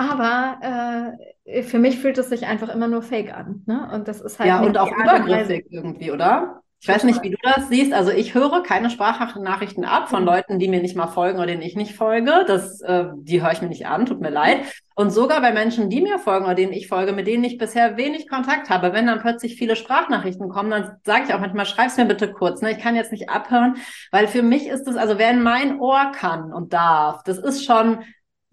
Aber 0.00 1.16
äh, 1.44 1.62
für 1.62 1.78
mich 1.78 1.98
fühlt 1.98 2.16
es 2.16 2.30
sich 2.30 2.46
einfach 2.46 2.74
immer 2.74 2.88
nur 2.88 3.02
fake 3.02 3.36
an. 3.36 3.62
Ne? 3.66 3.90
Und 3.92 4.08
das 4.08 4.22
ist 4.22 4.38
halt. 4.38 4.48
Ja, 4.48 4.62
und 4.62 4.78
auch 4.78 4.90
übergriffig 4.90 5.66
irgendwie, 5.68 6.10
oder? 6.10 6.62
Ich 6.82 6.88
weiß 6.88 7.04
nicht, 7.04 7.22
wie 7.22 7.28
du 7.28 7.36
das 7.42 7.68
siehst. 7.68 7.92
Also 7.92 8.10
ich 8.10 8.32
höre 8.32 8.62
keine 8.62 8.88
Sprachnachrichten 8.88 9.84
ab 9.84 10.08
von 10.08 10.22
mhm. 10.22 10.28
Leuten, 10.28 10.58
die 10.58 10.68
mir 10.68 10.80
nicht 10.80 10.96
mal 10.96 11.08
folgen 11.08 11.36
oder 11.36 11.48
denen 11.48 11.60
ich 11.60 11.76
nicht 11.76 11.94
folge. 11.94 12.46
Das, 12.46 12.80
äh, 12.80 13.08
die 13.16 13.42
höre 13.42 13.52
ich 13.52 13.60
mir 13.60 13.68
nicht 13.68 13.86
an, 13.86 14.06
tut 14.06 14.22
mir 14.22 14.30
leid. 14.30 14.60
Und 14.94 15.10
sogar 15.10 15.42
bei 15.42 15.52
Menschen, 15.52 15.90
die 15.90 16.00
mir 16.00 16.18
folgen 16.18 16.46
oder 16.46 16.54
denen 16.54 16.72
ich 16.72 16.88
folge, 16.88 17.12
mit 17.12 17.26
denen 17.26 17.44
ich 17.44 17.58
bisher 17.58 17.98
wenig 17.98 18.26
Kontakt 18.26 18.70
habe, 18.70 18.94
wenn 18.94 19.06
dann 19.06 19.20
plötzlich 19.20 19.56
viele 19.56 19.76
Sprachnachrichten 19.76 20.48
kommen, 20.48 20.70
dann 20.70 20.96
sage 21.04 21.24
ich 21.28 21.34
auch 21.34 21.40
manchmal, 21.40 21.66
schreib's 21.66 21.98
mir 21.98 22.06
bitte 22.06 22.32
kurz. 22.32 22.62
Ne? 22.62 22.72
Ich 22.72 22.78
kann 22.78 22.96
jetzt 22.96 23.12
nicht 23.12 23.28
abhören, 23.28 23.76
weil 24.10 24.26
für 24.26 24.42
mich 24.42 24.66
ist 24.66 24.88
es, 24.88 24.96
also 24.96 25.18
wer 25.18 25.30
in 25.30 25.42
mein 25.42 25.80
Ohr 25.80 26.12
kann 26.14 26.50
und 26.50 26.72
darf, 26.72 27.22
das 27.24 27.36
ist 27.36 27.66
schon 27.66 27.98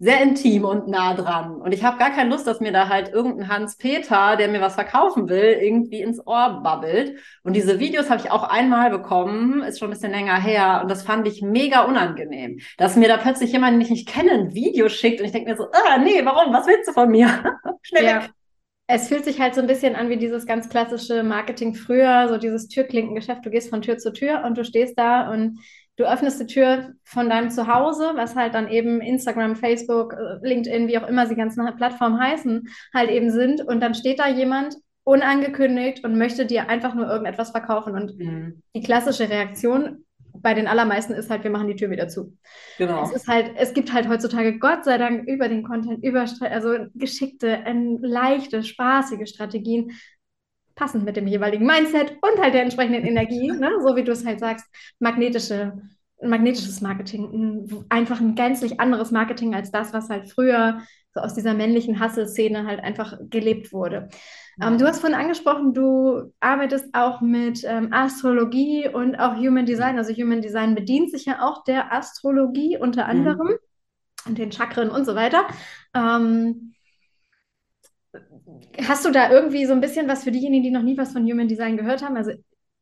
sehr 0.00 0.22
intim 0.22 0.64
und 0.64 0.86
nah 0.86 1.14
dran. 1.14 1.60
Und 1.60 1.72
ich 1.72 1.82
habe 1.82 1.98
gar 1.98 2.10
keine 2.10 2.30
Lust, 2.30 2.46
dass 2.46 2.60
mir 2.60 2.70
da 2.70 2.88
halt 2.88 3.08
irgendein 3.08 3.48
Hans-Peter, 3.48 4.36
der 4.36 4.48
mir 4.48 4.60
was 4.60 4.74
verkaufen 4.74 5.28
will, 5.28 5.58
irgendwie 5.60 6.00
ins 6.00 6.24
Ohr 6.24 6.60
babbelt. 6.62 7.18
Und 7.42 7.56
diese 7.56 7.80
Videos 7.80 8.08
habe 8.08 8.20
ich 8.20 8.30
auch 8.30 8.44
einmal 8.44 8.90
bekommen, 8.90 9.62
ist 9.62 9.80
schon 9.80 9.88
ein 9.88 9.94
bisschen 9.94 10.12
länger 10.12 10.40
her. 10.40 10.80
Und 10.82 10.90
das 10.90 11.02
fand 11.02 11.26
ich 11.26 11.42
mega 11.42 11.82
unangenehm. 11.82 12.60
Dass 12.76 12.94
mir 12.94 13.08
da 13.08 13.16
plötzlich 13.16 13.50
jemand, 13.52 13.74
den 13.74 13.80
ich 13.80 13.90
nicht 13.90 14.08
kenne, 14.08 14.32
ein 14.32 14.54
Video 14.54 14.88
schickt 14.88 15.20
und 15.20 15.26
ich 15.26 15.32
denke 15.32 15.50
mir 15.50 15.56
so, 15.56 15.64
ah, 15.64 15.98
nee, 15.98 16.24
warum? 16.24 16.52
Was 16.52 16.68
willst 16.68 16.88
du 16.88 16.92
von 16.92 17.10
mir? 17.10 17.28
Schnell 17.82 18.04
ja. 18.04 18.22
weg. 18.22 18.30
Es 18.90 19.08
fühlt 19.08 19.24
sich 19.24 19.38
halt 19.38 19.54
so 19.54 19.60
ein 19.60 19.66
bisschen 19.66 19.96
an 19.96 20.08
wie 20.08 20.16
dieses 20.16 20.46
ganz 20.46 20.70
klassische 20.70 21.22
Marketing 21.22 21.74
früher, 21.74 22.26
so 22.28 22.38
dieses 22.38 22.68
Türklinkengeschäft. 22.68 23.44
Du 23.44 23.50
gehst 23.50 23.68
von 23.68 23.82
Tür 23.82 23.98
zu 23.98 24.12
Tür 24.14 24.44
und 24.46 24.56
du 24.56 24.64
stehst 24.64 24.98
da 24.98 25.30
und 25.30 25.58
Du 25.98 26.04
öffnest 26.04 26.40
die 26.40 26.46
Tür 26.46 26.94
von 27.02 27.28
deinem 27.28 27.50
Zuhause, 27.50 28.12
was 28.14 28.36
halt 28.36 28.54
dann 28.54 28.68
eben 28.68 29.00
Instagram, 29.00 29.56
Facebook, 29.56 30.14
äh, 30.14 30.46
LinkedIn, 30.46 30.86
wie 30.86 30.96
auch 30.96 31.08
immer 31.08 31.26
die 31.26 31.34
ganzen 31.34 31.66
Plattformen 31.76 32.20
heißen, 32.20 32.68
halt 32.94 33.10
eben 33.10 33.32
sind. 33.32 33.60
Und 33.60 33.80
dann 33.80 33.94
steht 33.94 34.20
da 34.20 34.28
jemand 34.28 34.76
unangekündigt 35.02 36.04
und 36.04 36.16
möchte 36.16 36.46
dir 36.46 36.68
einfach 36.68 36.94
nur 36.94 37.08
irgendetwas 37.08 37.50
verkaufen. 37.50 37.94
Und 37.94 38.16
mhm. 38.16 38.62
die 38.76 38.82
klassische 38.82 39.28
Reaktion 39.28 40.04
bei 40.34 40.54
den 40.54 40.68
allermeisten 40.68 41.14
ist 41.14 41.30
halt, 41.30 41.42
wir 41.42 41.50
machen 41.50 41.66
die 41.66 41.74
Tür 41.74 41.90
wieder 41.90 42.06
zu. 42.06 42.36
Genau. 42.76 43.02
Es 43.02 43.12
ist 43.12 43.26
halt, 43.26 43.50
es 43.56 43.74
gibt 43.74 43.92
halt 43.92 44.08
heutzutage 44.08 44.58
Gott 44.60 44.84
sei 44.84 44.98
Dank 44.98 45.26
über 45.26 45.48
den 45.48 45.64
Content, 45.64 46.04
über 46.04 46.26
also 46.42 46.76
geschickte, 46.94 47.64
leichte, 48.00 48.62
spaßige 48.62 49.28
Strategien, 49.28 49.98
passend 50.78 51.04
mit 51.04 51.16
dem 51.16 51.26
jeweiligen 51.26 51.66
Mindset 51.66 52.16
und 52.22 52.40
halt 52.40 52.54
der 52.54 52.62
entsprechenden 52.62 53.04
Energie, 53.06 53.50
ne? 53.50 53.70
so 53.86 53.96
wie 53.96 54.04
du 54.04 54.12
es 54.12 54.24
halt 54.24 54.40
sagst, 54.40 54.66
magnetische, 54.98 55.72
magnetisches 56.22 56.80
Marketing, 56.80 57.68
einfach 57.90 58.20
ein 58.20 58.34
gänzlich 58.34 58.80
anderes 58.80 59.10
Marketing 59.10 59.54
als 59.54 59.70
das, 59.70 59.92
was 59.92 60.08
halt 60.08 60.30
früher 60.30 60.80
so 61.14 61.20
aus 61.20 61.34
dieser 61.34 61.54
männlichen 61.54 62.02
Hustle-Szene 62.02 62.66
halt 62.66 62.80
einfach 62.80 63.18
gelebt 63.28 63.72
wurde. 63.72 64.08
Ähm, 64.60 64.78
du 64.78 64.86
hast 64.86 65.00
vorhin 65.00 65.18
angesprochen, 65.18 65.72
du 65.72 66.32
arbeitest 66.40 66.92
auch 66.92 67.20
mit 67.20 67.64
ähm, 67.64 67.92
Astrologie 67.92 68.88
und 68.88 69.16
auch 69.16 69.36
Human 69.36 69.66
Design. 69.66 69.98
Also 69.98 70.12
Human 70.12 70.42
Design 70.42 70.74
bedient 70.74 71.10
sich 71.10 71.26
ja 71.26 71.42
auch 71.42 71.62
der 71.64 71.92
Astrologie 71.92 72.76
unter 72.76 73.04
mhm. 73.04 73.10
anderem 73.10 73.46
mhm. 73.46 73.58
und 74.26 74.38
den 74.38 74.50
Chakren 74.50 74.90
und 74.90 75.04
so 75.04 75.14
weiter. 75.14 75.46
Ähm, 75.94 76.74
Hast 78.86 79.04
du 79.04 79.10
da 79.10 79.30
irgendwie 79.30 79.64
so 79.66 79.72
ein 79.72 79.80
bisschen 79.80 80.08
was 80.08 80.24
für 80.24 80.30
diejenigen, 80.30 80.62
die 80.62 80.70
noch 80.70 80.82
nie 80.82 80.96
was 80.96 81.12
von 81.12 81.24
Human 81.24 81.48
Design 81.48 81.76
gehört 81.76 82.02
haben? 82.02 82.16
Also 82.16 82.32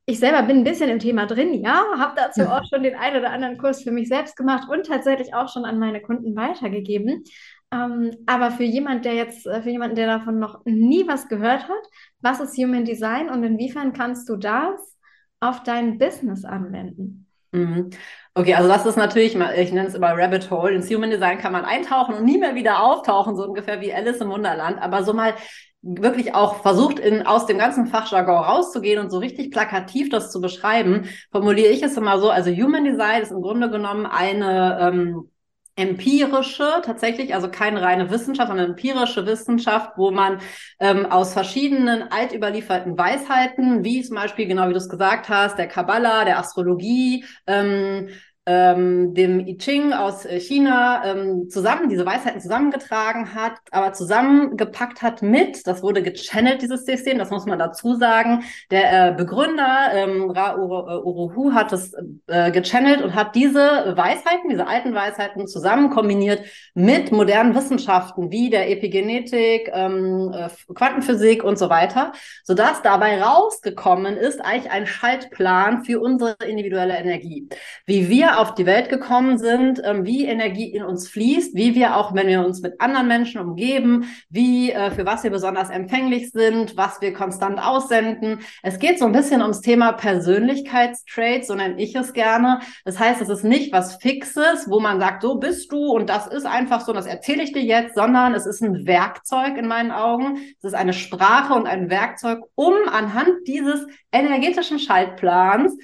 ich 0.06 0.20
selber 0.20 0.42
bin 0.42 0.58
ein 0.58 0.64
bisschen 0.64 0.88
im 0.88 1.00
Thema 1.00 1.26
drin, 1.26 1.52
ja, 1.54 1.84
habe 1.98 2.14
dazu 2.16 2.42
auch 2.42 2.64
schon 2.70 2.84
den 2.84 2.94
einen 2.94 3.18
oder 3.18 3.30
anderen 3.30 3.58
Kurs 3.58 3.82
für 3.82 3.90
mich 3.90 4.08
selbst 4.08 4.36
gemacht 4.36 4.68
und 4.68 4.86
tatsächlich 4.86 5.34
auch 5.34 5.48
schon 5.52 5.64
an 5.64 5.80
meine 5.80 6.00
Kunden 6.00 6.36
weitergegeben. 6.36 7.24
Ähm, 7.72 8.12
aber 8.26 8.52
für 8.52 8.62
jemand, 8.62 9.04
der 9.04 9.14
jetzt, 9.14 9.46
äh, 9.46 9.62
für 9.62 9.70
jemanden, 9.70 9.96
der 9.96 10.06
davon 10.06 10.38
noch 10.38 10.64
nie 10.64 11.08
was 11.08 11.28
gehört 11.28 11.64
hat, 11.64 11.84
was 12.20 12.38
ist 12.38 12.56
Human 12.56 12.84
Design 12.84 13.28
und 13.28 13.42
inwiefern 13.42 13.92
kannst 13.92 14.28
du 14.28 14.36
das 14.36 14.96
auf 15.40 15.64
dein 15.64 15.98
Business 15.98 16.44
anwenden? 16.44 17.25
Mhm. 17.56 17.90
Okay, 18.34 18.54
also 18.54 18.68
das 18.68 18.84
ist 18.84 18.96
natürlich, 18.96 19.34
ich 19.34 19.72
nenne 19.72 19.88
es 19.88 19.94
immer 19.94 20.12
Rabbit 20.12 20.50
Hole. 20.50 20.74
Ins 20.74 20.90
Human 20.90 21.08
Design 21.08 21.38
kann 21.38 21.52
man 21.52 21.64
eintauchen 21.64 22.14
und 22.16 22.24
nie 22.24 22.36
mehr 22.36 22.54
wieder 22.54 22.82
auftauchen, 22.82 23.34
so 23.34 23.44
ungefähr 23.44 23.80
wie 23.80 23.94
Alice 23.94 24.20
im 24.20 24.28
Wunderland. 24.28 24.80
Aber 24.80 25.04
so 25.04 25.14
mal 25.14 25.34
wirklich 25.80 26.34
auch 26.34 26.60
versucht, 26.62 26.98
in, 26.98 27.26
aus 27.26 27.46
dem 27.46 27.56
ganzen 27.58 27.86
Fachjargon 27.86 28.44
rauszugehen 28.44 29.00
und 29.00 29.10
so 29.10 29.18
richtig 29.18 29.52
plakativ 29.52 30.10
das 30.10 30.32
zu 30.32 30.40
beschreiben, 30.42 31.08
formuliere 31.30 31.72
ich 31.72 31.82
es 31.82 31.96
immer 31.96 32.18
so. 32.18 32.28
Also 32.28 32.50
Human 32.50 32.84
Design 32.84 33.22
ist 33.22 33.32
im 33.32 33.40
Grunde 33.40 33.70
genommen 33.70 34.04
eine 34.04 34.78
ähm, 34.82 35.30
empirische, 35.76 36.80
tatsächlich, 36.82 37.34
also 37.34 37.50
keine 37.50 37.82
reine 37.82 38.10
Wissenschaft, 38.10 38.48
sondern 38.48 38.70
empirische 38.70 39.26
Wissenschaft, 39.26 39.92
wo 39.96 40.10
man 40.10 40.40
ähm, 40.80 41.06
aus 41.06 41.34
verschiedenen 41.34 42.10
altüberlieferten 42.10 42.96
Weisheiten, 42.96 43.84
wie 43.84 44.02
zum 44.02 44.16
Beispiel, 44.16 44.46
genau 44.46 44.68
wie 44.68 44.72
du 44.72 44.78
es 44.78 44.88
gesagt 44.88 45.28
hast, 45.28 45.58
der 45.58 45.68
Kabbala, 45.68 46.24
der 46.24 46.38
Astrologie, 46.38 47.24
ähm, 47.46 48.08
ähm, 48.46 49.12
dem 49.12 49.40
I 49.40 49.58
Ching 49.58 49.92
aus 49.92 50.24
äh, 50.24 50.38
China 50.38 51.02
ähm, 51.04 51.50
zusammen, 51.50 51.88
diese 51.88 52.06
Weisheiten 52.06 52.40
zusammengetragen 52.40 53.34
hat, 53.34 53.54
aber 53.72 53.92
zusammengepackt 53.92 55.02
hat 55.02 55.20
mit, 55.20 55.66
das 55.66 55.82
wurde 55.82 56.00
gechannelt, 56.02 56.62
dieses 56.62 56.84
System, 56.84 57.18
das 57.18 57.30
muss 57.30 57.44
man 57.46 57.58
dazu 57.58 57.96
sagen. 57.96 58.44
Der 58.70 59.08
äh, 59.08 59.12
Begründer, 59.14 59.88
ähm, 59.92 60.30
Ra 60.30 60.56
Uruhu, 60.56 61.54
hat 61.54 61.72
es 61.72 61.92
äh, 62.28 62.52
gechannelt 62.52 63.02
und 63.02 63.16
hat 63.16 63.34
diese 63.34 63.94
Weisheiten, 63.96 64.48
diese 64.48 64.68
alten 64.68 64.94
Weisheiten 64.94 65.48
zusammen 65.48 65.90
kombiniert 65.90 66.42
mit 66.74 67.10
modernen 67.10 67.54
Wissenschaften 67.56 68.30
wie 68.30 68.48
der 68.48 68.70
Epigenetik, 68.70 69.70
ähm, 69.72 70.32
äh, 70.32 70.48
Quantenphysik 70.72 71.42
und 71.42 71.58
so 71.58 71.68
weiter, 71.68 72.12
sodass 72.44 72.82
dabei 72.82 73.20
rausgekommen 73.20 74.16
ist 74.16 74.40
eigentlich 74.40 74.70
ein 74.70 74.86
Schaltplan 74.86 75.84
für 75.84 76.00
unsere 76.00 76.36
individuelle 76.46 76.96
Energie. 76.96 77.48
Wie 77.86 78.08
wir 78.08 78.35
auf 78.38 78.54
die 78.54 78.66
Welt 78.66 78.88
gekommen 78.88 79.38
sind, 79.38 79.80
ähm, 79.84 80.04
wie 80.04 80.26
Energie 80.26 80.72
in 80.72 80.82
uns 80.82 81.08
fließt, 81.08 81.54
wie 81.54 81.74
wir 81.74 81.96
auch, 81.96 82.14
wenn 82.14 82.28
wir 82.28 82.44
uns 82.44 82.62
mit 82.62 82.80
anderen 82.80 83.08
Menschen 83.08 83.40
umgeben, 83.40 84.04
wie, 84.28 84.70
äh, 84.70 84.90
für 84.90 85.06
was 85.06 85.24
wir 85.24 85.30
besonders 85.30 85.70
empfänglich 85.70 86.30
sind, 86.30 86.76
was 86.76 87.00
wir 87.00 87.12
konstant 87.12 87.58
aussenden. 87.58 88.40
Es 88.62 88.78
geht 88.78 88.98
so 88.98 89.06
ein 89.06 89.12
bisschen 89.12 89.42
ums 89.42 89.60
Thema 89.60 89.92
Persönlichkeitstraits, 89.92 91.48
so 91.48 91.54
nenne 91.54 91.80
ich 91.80 91.94
es 91.94 92.12
gerne. 92.12 92.60
Das 92.84 92.98
heißt, 92.98 93.20
es 93.20 93.28
ist 93.28 93.44
nicht 93.44 93.72
was 93.72 93.96
Fixes, 93.96 94.68
wo 94.68 94.80
man 94.80 95.00
sagt, 95.00 95.22
so 95.22 95.36
bist 95.36 95.72
du 95.72 95.92
und 95.92 96.08
das 96.08 96.26
ist 96.26 96.46
einfach 96.46 96.82
so, 96.82 96.92
das 96.92 97.06
erzähle 97.06 97.42
ich 97.42 97.52
dir 97.52 97.62
jetzt, 97.62 97.94
sondern 97.94 98.34
es 98.34 98.46
ist 98.46 98.62
ein 98.62 98.86
Werkzeug 98.86 99.56
in 99.56 99.66
meinen 99.66 99.90
Augen. 99.90 100.38
Es 100.58 100.64
ist 100.64 100.74
eine 100.74 100.92
Sprache 100.92 101.54
und 101.54 101.66
ein 101.66 101.90
Werkzeug, 101.90 102.40
um 102.54 102.74
anhand 102.90 103.30
dieses 103.46 103.86
energetischen 104.12 104.78
Schaltplans 104.78 105.76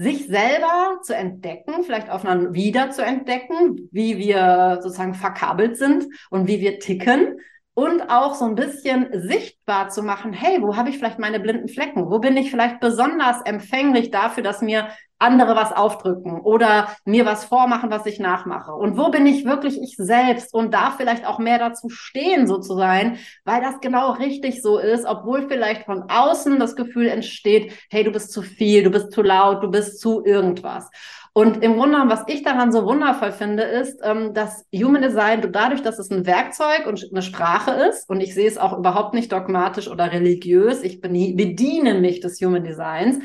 sich 0.00 0.28
selber 0.28 1.00
zu 1.02 1.14
entdecken, 1.14 1.84
vielleicht 1.84 2.08
auf 2.08 2.24
einer 2.24 2.54
wieder 2.54 2.90
zu 2.90 3.04
entdecken, 3.04 3.90
wie 3.92 4.16
wir 4.16 4.78
sozusagen 4.80 5.12
verkabelt 5.12 5.76
sind 5.76 6.06
und 6.30 6.48
wie 6.48 6.60
wir 6.60 6.78
ticken 6.78 7.38
und 7.74 8.08
auch 8.08 8.34
so 8.34 8.46
ein 8.46 8.54
bisschen 8.54 9.08
sichtbar 9.12 9.90
zu 9.90 10.02
machen, 10.02 10.32
hey, 10.32 10.62
wo 10.62 10.74
habe 10.74 10.88
ich 10.88 10.96
vielleicht 10.96 11.18
meine 11.18 11.38
blinden 11.38 11.68
Flecken? 11.68 12.10
Wo 12.10 12.18
bin 12.18 12.38
ich 12.38 12.50
vielleicht 12.50 12.80
besonders 12.80 13.42
empfänglich 13.42 14.10
dafür, 14.10 14.42
dass 14.42 14.62
mir 14.62 14.88
andere 15.20 15.54
was 15.54 15.72
aufdrücken 15.72 16.40
oder 16.40 16.88
mir 17.04 17.26
was 17.26 17.44
vormachen, 17.44 17.90
was 17.90 18.06
ich 18.06 18.18
nachmache? 18.18 18.72
Und 18.72 18.96
wo 18.96 19.10
bin 19.10 19.26
ich 19.26 19.44
wirklich 19.44 19.80
ich 19.80 19.96
selbst 19.96 20.52
und 20.52 20.74
darf 20.74 20.96
vielleicht 20.96 21.26
auch 21.26 21.38
mehr 21.38 21.58
dazu 21.58 21.88
stehen, 21.88 22.46
so 22.46 22.58
zu 22.58 22.74
sein, 22.74 23.18
weil 23.44 23.60
das 23.60 23.80
genau 23.80 24.12
richtig 24.12 24.62
so 24.62 24.78
ist, 24.78 25.04
obwohl 25.04 25.46
vielleicht 25.46 25.84
von 25.84 26.04
außen 26.08 26.58
das 26.58 26.74
Gefühl 26.74 27.08
entsteht, 27.08 27.72
hey, 27.90 28.02
du 28.02 28.10
bist 28.10 28.32
zu 28.32 28.42
viel, 28.42 28.82
du 28.82 28.90
bist 28.90 29.12
zu 29.12 29.22
laut, 29.22 29.62
du 29.62 29.70
bist 29.70 30.00
zu 30.00 30.24
irgendwas. 30.24 30.88
Und 31.32 31.62
im 31.62 31.76
Grunde 31.76 31.98
was 32.06 32.24
ich 32.26 32.42
daran 32.42 32.72
so 32.72 32.84
wundervoll 32.84 33.30
finde, 33.30 33.62
ist, 33.62 34.00
ähm, 34.02 34.34
dass 34.34 34.66
Human 34.74 35.02
Design 35.02 35.46
dadurch, 35.52 35.82
dass 35.82 35.98
es 35.98 36.10
ein 36.10 36.26
Werkzeug 36.26 36.86
und 36.86 37.06
eine 37.10 37.22
Sprache 37.22 37.70
ist, 37.70 38.08
und 38.10 38.20
ich 38.20 38.34
sehe 38.34 38.48
es 38.48 38.58
auch 38.58 38.76
überhaupt 38.76 39.14
nicht 39.14 39.30
dogmatisch 39.30 39.88
oder 39.88 40.12
religiös, 40.12 40.82
ich 40.82 41.00
bediene 41.00 41.94
mich 41.94 42.20
des 42.20 42.40
Human 42.40 42.64
Designs, 42.64 43.18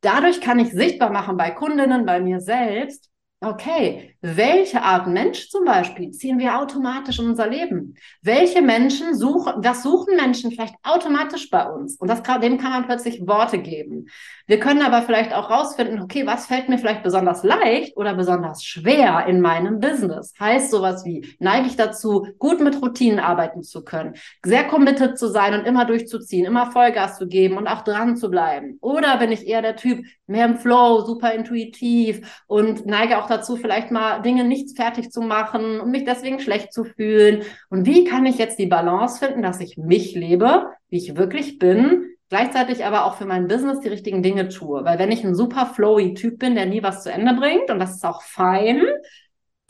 Dadurch 0.00 0.40
kann 0.40 0.58
ich 0.58 0.70
sichtbar 0.70 1.10
machen 1.10 1.36
bei 1.36 1.50
Kundinnen, 1.50 2.06
bei 2.06 2.20
mir 2.20 2.40
selbst, 2.40 3.10
okay, 3.40 4.16
welche 4.20 4.82
Art 4.82 5.06
Mensch 5.06 5.48
zum 5.48 5.64
Beispiel 5.64 6.10
ziehen 6.10 6.38
wir 6.38 6.58
automatisch 6.58 7.18
in 7.18 7.26
unser 7.26 7.48
Leben? 7.48 7.94
Welche 8.22 8.62
Menschen 8.62 9.16
suchen, 9.16 9.54
was 9.58 9.82
suchen 9.82 10.16
Menschen 10.16 10.50
vielleicht 10.50 10.74
automatisch 10.82 11.48
bei 11.50 11.68
uns? 11.68 11.96
Und 11.96 12.08
das, 12.08 12.22
dem 12.22 12.58
kann 12.58 12.72
man 12.72 12.86
plötzlich 12.86 13.26
Worte 13.26 13.58
geben. 13.58 14.06
Wir 14.48 14.58
können 14.58 14.80
aber 14.80 15.02
vielleicht 15.02 15.34
auch 15.34 15.50
rausfinden, 15.50 16.00
okay, 16.00 16.26
was 16.26 16.46
fällt 16.46 16.70
mir 16.70 16.78
vielleicht 16.78 17.02
besonders 17.02 17.44
leicht 17.44 17.98
oder 17.98 18.14
besonders 18.14 18.64
schwer 18.64 19.26
in 19.26 19.42
meinem 19.42 19.78
Business? 19.78 20.32
Heißt 20.40 20.70
sowas 20.70 21.04
wie, 21.04 21.36
neige 21.38 21.66
ich 21.66 21.76
dazu, 21.76 22.26
gut 22.38 22.58
mit 22.58 22.80
Routinen 22.80 23.18
arbeiten 23.18 23.62
zu 23.62 23.84
können, 23.84 24.14
sehr 24.42 24.64
committed 24.64 25.18
zu 25.18 25.28
sein 25.28 25.52
und 25.52 25.66
immer 25.66 25.84
durchzuziehen, 25.84 26.46
immer 26.46 26.72
Vollgas 26.72 27.18
zu 27.18 27.28
geben 27.28 27.58
und 27.58 27.66
auch 27.66 27.82
dran 27.84 28.16
zu 28.16 28.30
bleiben? 28.30 28.78
Oder 28.80 29.18
bin 29.18 29.32
ich 29.32 29.46
eher 29.46 29.60
der 29.60 29.76
Typ, 29.76 30.02
mehr 30.26 30.46
im 30.46 30.56
Flow, 30.56 31.04
super 31.04 31.34
intuitiv 31.34 32.42
und 32.46 32.86
neige 32.86 33.18
auch 33.18 33.26
dazu, 33.26 33.56
vielleicht 33.56 33.90
mal 33.90 34.20
Dinge 34.22 34.44
nicht 34.44 34.74
fertig 34.76 35.10
zu 35.10 35.20
machen 35.20 35.78
und 35.78 35.90
mich 35.90 36.04
deswegen 36.04 36.40
schlecht 36.40 36.72
zu 36.72 36.84
fühlen. 36.84 37.42
Und 37.68 37.84
wie 37.84 38.04
kann 38.04 38.24
ich 38.24 38.38
jetzt 38.38 38.58
die 38.58 38.66
Balance 38.66 39.18
finden, 39.18 39.42
dass 39.42 39.60
ich 39.60 39.76
mich 39.76 40.14
lebe, 40.14 40.68
wie 40.88 40.96
ich 40.96 41.16
wirklich 41.16 41.58
bin, 41.58 42.14
gleichzeitig 42.28 42.84
aber 42.84 43.04
auch 43.04 43.16
für 43.16 43.26
mein 43.26 43.48
Business 43.48 43.80
die 43.80 43.88
richtigen 43.88 44.22
Dinge 44.22 44.48
tue. 44.48 44.84
Weil 44.84 44.98
wenn 44.98 45.12
ich 45.12 45.24
ein 45.24 45.34
super 45.34 45.66
flowy 45.66 46.14
Typ 46.14 46.38
bin, 46.38 46.54
der 46.54 46.66
nie 46.66 46.82
was 46.82 47.02
zu 47.02 47.12
Ende 47.12 47.34
bringt, 47.34 47.70
und 47.70 47.78
das 47.78 47.96
ist 47.96 48.04
auch 48.04 48.22
fein, 48.22 48.82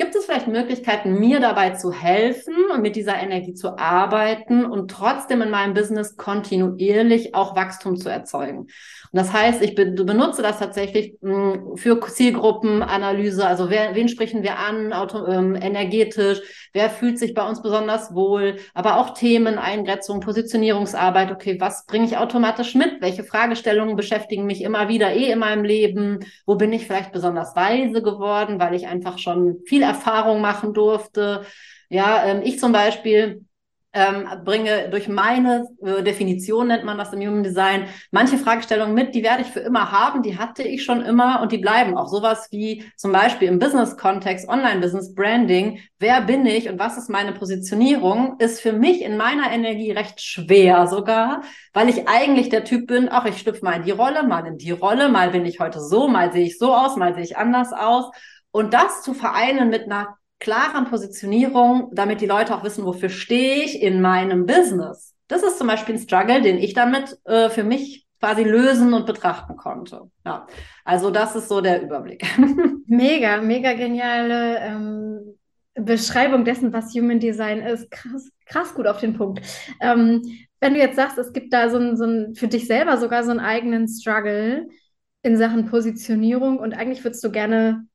Gibt 0.00 0.14
es 0.14 0.26
vielleicht 0.26 0.46
Möglichkeiten, 0.46 1.18
mir 1.18 1.40
dabei 1.40 1.70
zu 1.70 1.90
helfen 1.90 2.54
und 2.72 2.82
mit 2.82 2.94
dieser 2.94 3.20
Energie 3.20 3.54
zu 3.54 3.78
arbeiten 3.78 4.64
und 4.64 4.92
trotzdem 4.92 5.42
in 5.42 5.50
meinem 5.50 5.74
Business 5.74 6.16
kontinuierlich 6.16 7.34
auch 7.34 7.56
Wachstum 7.56 7.96
zu 7.96 8.08
erzeugen? 8.08 8.58
Und 8.58 8.68
das 9.12 9.32
heißt, 9.32 9.60
ich 9.60 9.74
be 9.74 9.86
benutze 9.86 10.40
das 10.40 10.60
tatsächlich 10.60 11.18
hm, 11.20 11.76
für 11.76 12.00
Zielgruppenanalyse. 12.00 13.44
Also 13.44 13.70
wer, 13.70 13.96
wen 13.96 14.08
sprechen 14.08 14.44
wir 14.44 14.60
an, 14.60 14.92
auto, 14.92 15.26
ähm, 15.26 15.56
energetisch? 15.56 16.42
Wer 16.72 16.90
fühlt 16.90 17.18
sich 17.18 17.34
bei 17.34 17.48
uns 17.48 17.60
besonders 17.60 18.14
wohl? 18.14 18.58
Aber 18.74 19.00
auch 19.00 19.14
Themen, 19.14 19.58
Eingrenzung, 19.58 20.20
Positionierungsarbeit. 20.20 21.32
Okay, 21.32 21.56
was 21.58 21.86
bringe 21.86 22.04
ich 22.04 22.18
automatisch 22.18 22.76
mit? 22.76 23.00
Welche 23.00 23.24
Fragestellungen 23.24 23.96
beschäftigen 23.96 24.46
mich 24.46 24.62
immer 24.62 24.88
wieder 24.88 25.12
eh 25.12 25.32
in 25.32 25.40
meinem 25.40 25.64
Leben? 25.64 26.20
Wo 26.46 26.54
bin 26.54 26.72
ich 26.72 26.86
vielleicht 26.86 27.10
besonders 27.10 27.56
weise 27.56 28.00
geworden, 28.00 28.60
weil 28.60 28.74
ich 28.74 28.86
einfach 28.86 29.18
schon 29.18 29.58
viel 29.66 29.87
Erfahrung 29.88 30.40
machen 30.40 30.74
durfte. 30.74 31.44
Ja, 31.88 32.24
ähm, 32.24 32.42
ich 32.44 32.58
zum 32.58 32.72
Beispiel 32.72 33.44
ähm, 33.94 34.28
bringe 34.44 34.90
durch 34.90 35.08
meine 35.08 35.66
äh, 35.82 36.02
Definition, 36.02 36.68
nennt 36.68 36.84
man 36.84 36.98
das 36.98 37.12
im 37.12 37.20
Human 37.20 37.42
Design, 37.42 37.86
manche 38.10 38.36
Fragestellungen 38.36 38.94
mit, 38.94 39.14
die 39.14 39.22
werde 39.22 39.42
ich 39.42 39.48
für 39.48 39.60
immer 39.60 39.90
haben, 39.90 40.22
die 40.22 40.38
hatte 40.38 40.62
ich 40.62 40.84
schon 40.84 41.02
immer 41.02 41.40
und 41.40 41.52
die 41.52 41.58
bleiben 41.58 41.96
auch. 41.96 42.08
Sowas 42.08 42.48
wie 42.50 42.84
zum 42.96 43.12
Beispiel 43.12 43.48
im 43.48 43.58
Business-Kontext, 43.58 44.46
Online-Business, 44.48 45.14
Branding, 45.14 45.80
wer 45.98 46.20
bin 46.20 46.44
ich 46.44 46.68
und 46.68 46.78
was 46.78 46.98
ist 46.98 47.08
meine 47.08 47.32
Positionierung, 47.32 48.36
ist 48.38 48.60
für 48.60 48.72
mich 48.72 49.00
in 49.02 49.16
meiner 49.16 49.50
Energie 49.50 49.90
recht 49.90 50.20
schwer 50.20 50.86
sogar, 50.86 51.42
weil 51.72 51.88
ich 51.88 52.08
eigentlich 52.08 52.50
der 52.50 52.64
Typ 52.64 52.88
bin, 52.88 53.08
ach, 53.10 53.24
ich 53.24 53.38
schlüpfe 53.38 53.64
mal 53.64 53.76
in 53.76 53.84
die 53.84 53.90
Rolle, 53.90 54.22
mal 54.22 54.46
in 54.46 54.58
die 54.58 54.70
Rolle, 54.70 55.08
mal 55.08 55.30
bin 55.30 55.46
ich 55.46 55.60
heute 55.60 55.80
so, 55.80 56.08
mal 56.08 56.30
sehe 56.32 56.44
ich 56.44 56.58
so 56.58 56.74
aus, 56.74 56.96
mal 56.96 57.14
sehe 57.14 57.24
ich 57.24 57.38
anders 57.38 57.72
aus. 57.72 58.10
Und 58.58 58.74
das 58.74 59.02
zu 59.02 59.14
vereinen 59.14 59.70
mit 59.70 59.84
einer 59.84 60.18
klaren 60.40 60.86
Positionierung, 60.86 61.90
damit 61.92 62.20
die 62.20 62.26
Leute 62.26 62.52
auch 62.52 62.64
wissen, 62.64 62.84
wofür 62.84 63.08
stehe 63.08 63.62
ich 63.62 63.80
in 63.80 64.02
meinem 64.02 64.46
Business. 64.46 65.14
Das 65.28 65.44
ist 65.44 65.58
zum 65.58 65.68
Beispiel 65.68 65.94
ein 65.94 66.00
Struggle, 66.00 66.42
den 66.42 66.58
ich 66.58 66.74
damit 66.74 67.16
äh, 67.24 67.50
für 67.50 67.62
mich 67.62 68.08
quasi 68.18 68.42
lösen 68.42 68.94
und 68.94 69.06
betrachten 69.06 69.56
konnte. 69.56 70.10
Ja, 70.26 70.48
also 70.84 71.12
das 71.12 71.36
ist 71.36 71.48
so 71.48 71.60
der 71.60 71.82
Überblick. 71.82 72.24
Mega, 72.88 73.40
mega 73.40 73.74
geniale 73.74 74.58
ähm, 74.58 75.38
Beschreibung 75.74 76.44
dessen, 76.44 76.72
was 76.72 76.92
Human 76.94 77.20
Design 77.20 77.60
ist. 77.60 77.88
Krass, 77.92 78.28
krass 78.44 78.74
gut 78.74 78.88
auf 78.88 78.98
den 78.98 79.14
Punkt. 79.16 79.40
Ähm, 79.80 80.22
wenn 80.58 80.74
du 80.74 80.80
jetzt 80.80 80.96
sagst, 80.96 81.16
es 81.16 81.32
gibt 81.32 81.52
da 81.52 81.70
so 81.70 81.78
ein, 81.78 81.96
so 81.96 82.06
ein, 82.06 82.34
für 82.34 82.48
dich 82.48 82.66
selber 82.66 82.96
sogar 82.96 83.22
so 83.22 83.30
einen 83.30 83.38
eigenen 83.38 83.86
Struggle 83.86 84.66
in 85.22 85.36
Sachen 85.36 85.66
Positionierung 85.66 86.58
und 86.58 86.72
eigentlich 86.74 87.04
würdest 87.04 87.22
du 87.22 87.30
gerne 87.30 87.86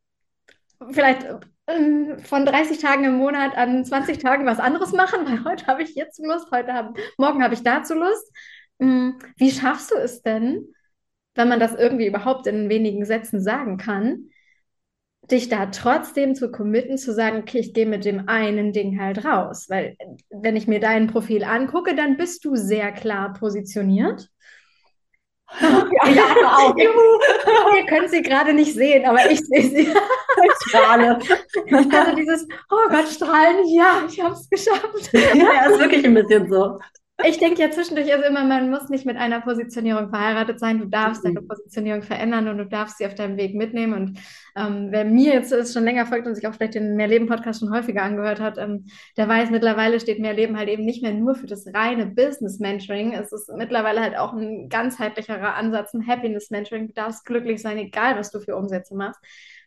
vielleicht 0.91 1.23
äh, 1.65 2.17
von 2.19 2.45
30 2.45 2.79
Tagen 2.79 3.05
im 3.05 3.15
Monat 3.15 3.55
an 3.55 3.85
20 3.85 4.17
Tagen 4.19 4.45
was 4.45 4.59
anderes 4.59 4.91
machen, 4.91 5.25
weil 5.25 5.43
heute 5.45 5.67
habe 5.67 5.83
ich 5.83 5.95
jetzt 5.95 6.19
Lust, 6.23 6.51
heute 6.51 6.73
hab, 6.73 6.97
morgen 7.17 7.43
habe 7.43 7.53
ich 7.53 7.63
dazu 7.63 7.93
Lust. 7.95 8.31
Hm, 8.79 9.19
wie 9.37 9.51
schaffst 9.51 9.91
du 9.91 9.95
es 9.95 10.21
denn, 10.21 10.67
wenn 11.35 11.49
man 11.49 11.59
das 11.59 11.73
irgendwie 11.73 12.07
überhaupt 12.07 12.47
in 12.47 12.69
wenigen 12.69 13.05
Sätzen 13.05 13.41
sagen 13.41 13.77
kann, 13.77 14.29
dich 15.31 15.49
da 15.49 15.67
trotzdem 15.67 16.35
zu 16.35 16.51
committen, 16.51 16.97
zu 16.97 17.13
sagen, 17.13 17.39
okay, 17.39 17.59
ich 17.59 17.73
gehe 17.73 17.85
mit 17.85 18.03
dem 18.05 18.27
einen 18.27 18.73
Ding 18.73 18.99
halt 18.99 19.23
raus. 19.23 19.67
Weil 19.69 19.95
wenn 20.29 20.55
ich 20.55 20.67
mir 20.67 20.79
dein 20.79 21.07
Profil 21.07 21.43
angucke, 21.43 21.95
dann 21.95 22.17
bist 22.17 22.43
du 22.45 22.55
sehr 22.55 22.91
klar 22.91 23.33
positioniert. 23.33 24.29
Ja, 25.61 26.09
ja 26.09 26.57
auch. 26.57 26.75
Ihr 26.75 27.85
könnt 27.87 28.09
sie 28.09 28.21
gerade 28.21 28.53
nicht 28.53 28.73
sehen, 28.73 29.05
aber 29.05 29.29
ich 29.29 29.39
sehe 29.39 29.69
sie. 29.69 29.93
Ich 30.45 30.69
strahle. 30.69 31.19
Also 31.71 32.15
dieses, 32.15 32.47
oh 32.71 32.89
Gott, 32.89 33.07
strahlen, 33.07 33.67
ja, 33.67 34.03
ich 34.09 34.19
habe 34.19 34.33
es 34.33 34.49
geschafft. 34.49 35.11
Ja, 35.13 35.69
ist 35.69 35.79
wirklich 35.79 36.03
ein 36.03 36.15
bisschen 36.15 36.49
so. 36.49 36.79
Ich 37.25 37.37
denke 37.37 37.61
ja 37.61 37.71
zwischendurch 37.71 38.11
also 38.11 38.25
immer, 38.25 38.43
man 38.43 38.69
muss 38.69 38.89
nicht 38.89 39.05
mit 39.05 39.15
einer 39.15 39.39
Positionierung 39.39 40.09
verheiratet 40.09 40.59
sein. 40.59 40.79
Du 40.79 40.85
darfst 40.85 41.23
deine 41.23 41.39
mhm. 41.39 41.47
Positionierung 41.47 42.01
verändern 42.01 42.49
und 42.49 42.57
du 42.57 42.65
darfst 42.65 42.97
sie 42.97 43.05
auf 43.05 43.15
deinem 43.15 43.37
Weg 43.37 43.55
mitnehmen. 43.55 43.93
Und 43.93 44.19
ähm, 44.57 44.87
wer 44.89 45.05
mir 45.05 45.33
jetzt 45.33 45.53
ist, 45.53 45.73
schon 45.73 45.85
länger 45.85 46.05
folgt 46.05 46.27
und 46.27 46.35
sich 46.35 46.45
auch 46.47 46.53
vielleicht 46.53 46.75
den 46.75 46.95
Mehrleben-Podcast 46.95 47.61
schon 47.61 47.73
häufiger 47.73 48.03
angehört 48.03 48.41
hat, 48.41 48.57
ähm, 48.57 48.87
der 49.15 49.29
weiß, 49.29 49.51
mittlerweile 49.51 50.01
steht 50.01 50.19
Mehrleben 50.19 50.57
halt 50.57 50.67
eben 50.67 50.83
nicht 50.83 51.01
mehr 51.01 51.13
nur 51.13 51.35
für 51.35 51.47
das 51.47 51.65
reine 51.73 52.07
Business-Mentoring. 52.07 53.13
Es 53.13 53.31
ist 53.31 53.49
mittlerweile 53.55 54.01
halt 54.01 54.17
auch 54.17 54.33
ein 54.33 54.67
ganzheitlicherer 54.67 55.55
Ansatz, 55.55 55.93
ein 55.93 56.05
Happiness-Mentoring. 56.05 56.87
Du 56.87 56.93
darfst 56.93 57.25
glücklich 57.25 57.61
sein, 57.61 57.77
egal 57.77 58.17
was 58.17 58.31
du 58.31 58.41
für 58.41 58.57
Umsätze 58.57 58.95
machst. 58.95 59.21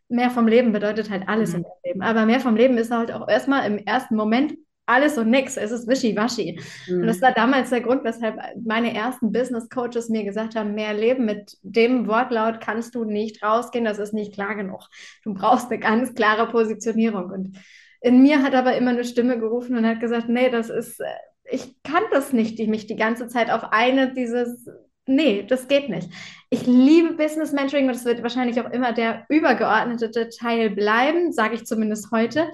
mehr 0.08 0.30
vom 0.30 0.46
Leben 0.46 0.72
bedeutet 0.72 1.10
halt 1.10 1.26
alles 1.26 1.52
mhm. 1.52 1.60
im 1.60 1.64
Leben. 1.84 2.02
Aber 2.02 2.26
mehr 2.26 2.40
vom 2.40 2.54
Leben 2.54 2.76
ist 2.76 2.90
halt 2.90 3.12
auch 3.12 3.28
erstmal 3.28 3.66
im 3.66 3.78
ersten 3.78 4.14
Moment 4.14 4.54
alles 4.86 5.18
und 5.18 5.30
nichts. 5.30 5.56
Es 5.56 5.72
ist 5.72 5.88
wischiwaschi. 5.88 6.60
Mhm. 6.88 7.00
Und 7.00 7.06
das 7.06 7.20
war 7.20 7.32
damals 7.32 7.70
der 7.70 7.80
Grund, 7.80 8.04
weshalb 8.04 8.36
meine 8.64 8.94
ersten 8.94 9.32
Business 9.32 9.68
Coaches 9.68 10.08
mir 10.08 10.24
gesagt 10.24 10.54
haben, 10.54 10.74
mehr 10.74 10.94
Leben 10.94 11.24
mit 11.24 11.58
dem 11.62 12.06
Wortlaut 12.06 12.60
kannst 12.60 12.94
du 12.94 13.04
nicht 13.04 13.42
rausgehen, 13.42 13.84
das 13.84 13.98
ist 13.98 14.14
nicht 14.14 14.32
klar 14.32 14.54
genug. 14.54 14.88
Du 15.24 15.34
brauchst 15.34 15.70
eine 15.70 15.80
ganz 15.80 16.14
klare 16.14 16.48
Positionierung. 16.48 17.30
Und 17.30 17.58
in 18.00 18.22
mir 18.22 18.42
hat 18.42 18.54
aber 18.54 18.76
immer 18.76 18.90
eine 18.90 19.04
Stimme 19.04 19.38
gerufen 19.38 19.76
und 19.76 19.86
hat 19.86 20.00
gesagt, 20.00 20.28
nee, 20.28 20.48
das 20.48 20.70
ist, 20.70 21.00
äh, 21.00 21.06
ich 21.50 21.82
kann 21.82 22.02
das 22.12 22.32
nicht, 22.32 22.58
mich 22.68 22.86
die 22.86 22.96
ganze 22.96 23.28
Zeit 23.28 23.50
auf 23.50 23.72
eine 23.72 24.12
dieses 24.12 24.66
nee, 25.06 25.44
das 25.44 25.68
geht 25.68 25.88
nicht. 25.88 26.10
Ich 26.50 26.66
liebe 26.66 27.14
Business 27.14 27.52
Mentoring 27.52 27.86
und 27.86 27.94
das 27.94 28.04
wird 28.04 28.22
wahrscheinlich 28.22 28.60
auch 28.60 28.70
immer 28.70 28.92
der 28.92 29.24
übergeordnete 29.28 30.28
Teil 30.28 30.70
bleiben, 30.70 31.32
sage 31.32 31.54
ich 31.54 31.64
zumindest 31.64 32.10
heute. 32.10 32.48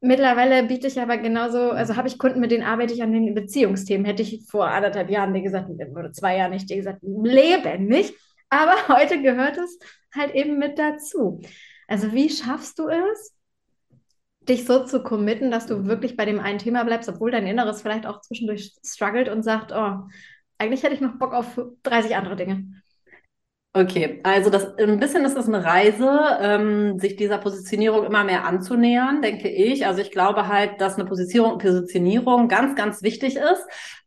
Mittlerweile 0.00 0.62
biete 0.64 0.86
ich 0.86 1.00
aber 1.00 1.16
genauso, 1.16 1.70
also 1.70 1.96
habe 1.96 2.08
ich 2.08 2.18
Kunden, 2.18 2.40
mit 2.40 2.50
denen 2.50 2.64
arbeite 2.64 2.92
ich 2.92 3.02
an 3.02 3.12
den 3.12 3.34
Beziehungsthemen. 3.34 4.04
Hätte 4.04 4.22
ich 4.22 4.46
vor 4.48 4.68
anderthalb 4.68 5.10
Jahren 5.10 5.32
dir 5.32 5.42
gesagt, 5.42 5.70
oder 5.70 6.12
zwei 6.12 6.36
Jahren 6.36 6.50
nicht 6.50 6.68
dir 6.68 6.76
gesagt, 6.76 7.00
leben 7.02 7.86
nicht. 7.86 8.14
Aber 8.50 8.74
heute 8.88 9.22
gehört 9.22 9.56
es 9.56 9.78
halt 10.14 10.34
eben 10.34 10.58
mit 10.58 10.78
dazu. 10.78 11.40
Also 11.88 12.12
wie 12.12 12.28
schaffst 12.28 12.78
du 12.78 12.88
es, 12.88 13.34
dich 14.48 14.64
so 14.64 14.84
zu 14.84 15.02
committen, 15.02 15.50
dass 15.50 15.66
du 15.66 15.86
wirklich 15.86 16.16
bei 16.16 16.24
dem 16.24 16.40
einen 16.40 16.58
Thema 16.58 16.84
bleibst, 16.84 17.08
obwohl 17.08 17.30
dein 17.30 17.46
Inneres 17.46 17.82
vielleicht 17.82 18.06
auch 18.06 18.20
zwischendurch 18.20 18.74
struggelt 18.84 19.28
und 19.28 19.42
sagt, 19.42 19.72
oh, 19.72 20.06
eigentlich 20.58 20.82
hätte 20.82 20.94
ich 20.94 21.00
noch 21.00 21.18
Bock 21.18 21.32
auf 21.32 21.60
30 21.82 22.16
andere 22.16 22.36
Dinge. 22.36 22.82
Okay, 23.76 24.20
also 24.22 24.48
das 24.48 24.74
ein 24.78 24.98
bisschen 24.98 25.26
ist 25.26 25.36
es 25.36 25.48
eine 25.48 25.62
Reise, 25.62 26.08
ähm, 26.40 26.98
sich 26.98 27.14
dieser 27.16 27.36
Positionierung 27.36 28.06
immer 28.06 28.24
mehr 28.24 28.46
anzunähern, 28.46 29.20
denke 29.20 29.50
ich. 29.50 29.84
Also 29.86 30.00
ich 30.00 30.10
glaube 30.10 30.48
halt, 30.48 30.80
dass 30.80 30.94
eine 30.94 31.04
Positionierung, 31.04 31.58
Positionierung 31.58 32.48
ganz, 32.48 32.74
ganz 32.74 33.02
wichtig 33.02 33.36
ist. 33.36 33.66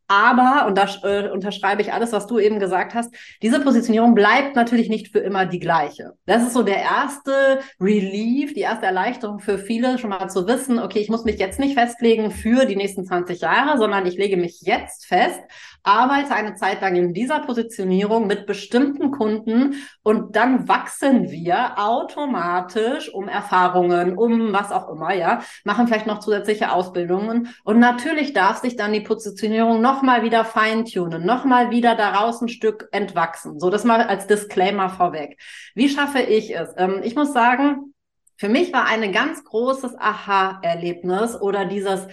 Aber, 0.10 0.66
und 0.66 0.76
da 0.76 0.88
äh, 1.04 1.30
unterschreibe 1.30 1.84
ich 1.84 1.94
alles, 1.94 2.12
was 2.14 2.26
du 2.26 2.40
eben 2.40 2.60
gesagt 2.60 2.96
hast, 2.96 3.14
diese 3.44 3.60
Positionierung 3.60 4.16
bleibt 4.16 4.56
natürlich 4.56 4.90
nicht 4.90 5.10
für 5.12 5.20
immer 5.20 5.46
die 5.46 5.60
gleiche. 5.60 6.14
Das 6.26 6.42
ist 6.42 6.54
so 6.54 6.64
der 6.64 6.78
erste 6.78 7.60
Relief, 7.80 8.56
die 8.56 8.62
erste 8.62 8.88
Erleichterung 8.88 9.38
für 9.38 9.60
viele, 9.60 10.00
schon 10.00 10.10
mal 10.10 10.28
zu 10.28 10.48
wissen, 10.48 10.80
okay, 10.80 10.98
ich 10.98 11.10
muss 11.10 11.26
mich 11.26 11.38
jetzt 11.38 11.60
nicht 11.60 11.76
festlegen 11.76 12.32
für 12.32 12.66
die 12.66 12.76
nächsten 12.76 13.06
20 13.06 13.40
Jahre, 13.40 13.78
sondern 13.78 14.08
ich 14.08 14.18
lege 14.18 14.36
mich 14.36 14.62
jetzt 14.62 15.06
fest 15.06 15.42
arbeite 15.84 16.34
eine 16.34 16.56
Zeit 16.56 16.82
lang 16.82 16.96
in 16.96 17.14
dieser 17.14 17.40
Positionierung 17.40 18.28
mit 18.28 18.46
bestimmten 18.46 19.12
Kunden 19.12 19.76
und 20.04 20.36
dann 20.36 20.68
wachsen 20.68 21.32
wir 21.32 21.78
automatisch 21.78 23.14
um 23.14 23.28
Erfahrungen, 23.28 24.18
um 24.18 24.54
was 24.54 24.72
auch 24.72 24.90
immer, 24.90 25.14
ja, 25.14 25.42
machen 25.64 25.88
vielleicht 25.88 26.08
noch 26.08 26.20
zusätzliche 26.20 26.72
Ausbildungen 26.72 27.50
und 27.64 27.80
natürlich 27.80 28.34
darf 28.34 28.58
sich 28.58 28.76
dann 28.76 28.94
die 28.94 29.02
Positionierung 29.02 29.82
nochmal 30.00 30.24
wieder 30.24 30.46
feintunen, 30.46 31.26
nochmal 31.26 31.72
wieder 31.72 31.94
daraus 31.94 32.42
ein 32.42 32.48
Stück 32.48 32.88
entwachsen. 32.94 33.60
So, 33.60 33.70
das 33.70 33.84
mal 33.84 34.02
als 34.02 34.28
Disclaimer 34.28 34.90
vorweg. 34.90 35.38
Wie 35.76 35.90
schaffe 35.90 36.22
ich 36.22 36.56
es? 36.56 36.70
Ähm, 36.78 37.02
ich 37.04 37.16
muss 37.16 37.34
sagen, 37.34 37.94
für 38.38 38.48
mich 38.48 38.72
war 38.72 38.86
ein 38.86 39.12
ganz 39.12 39.44
großes 39.44 39.98
Aha-Erlebnis 40.00 41.36
oder 41.36 41.66
dieses, 41.66 42.08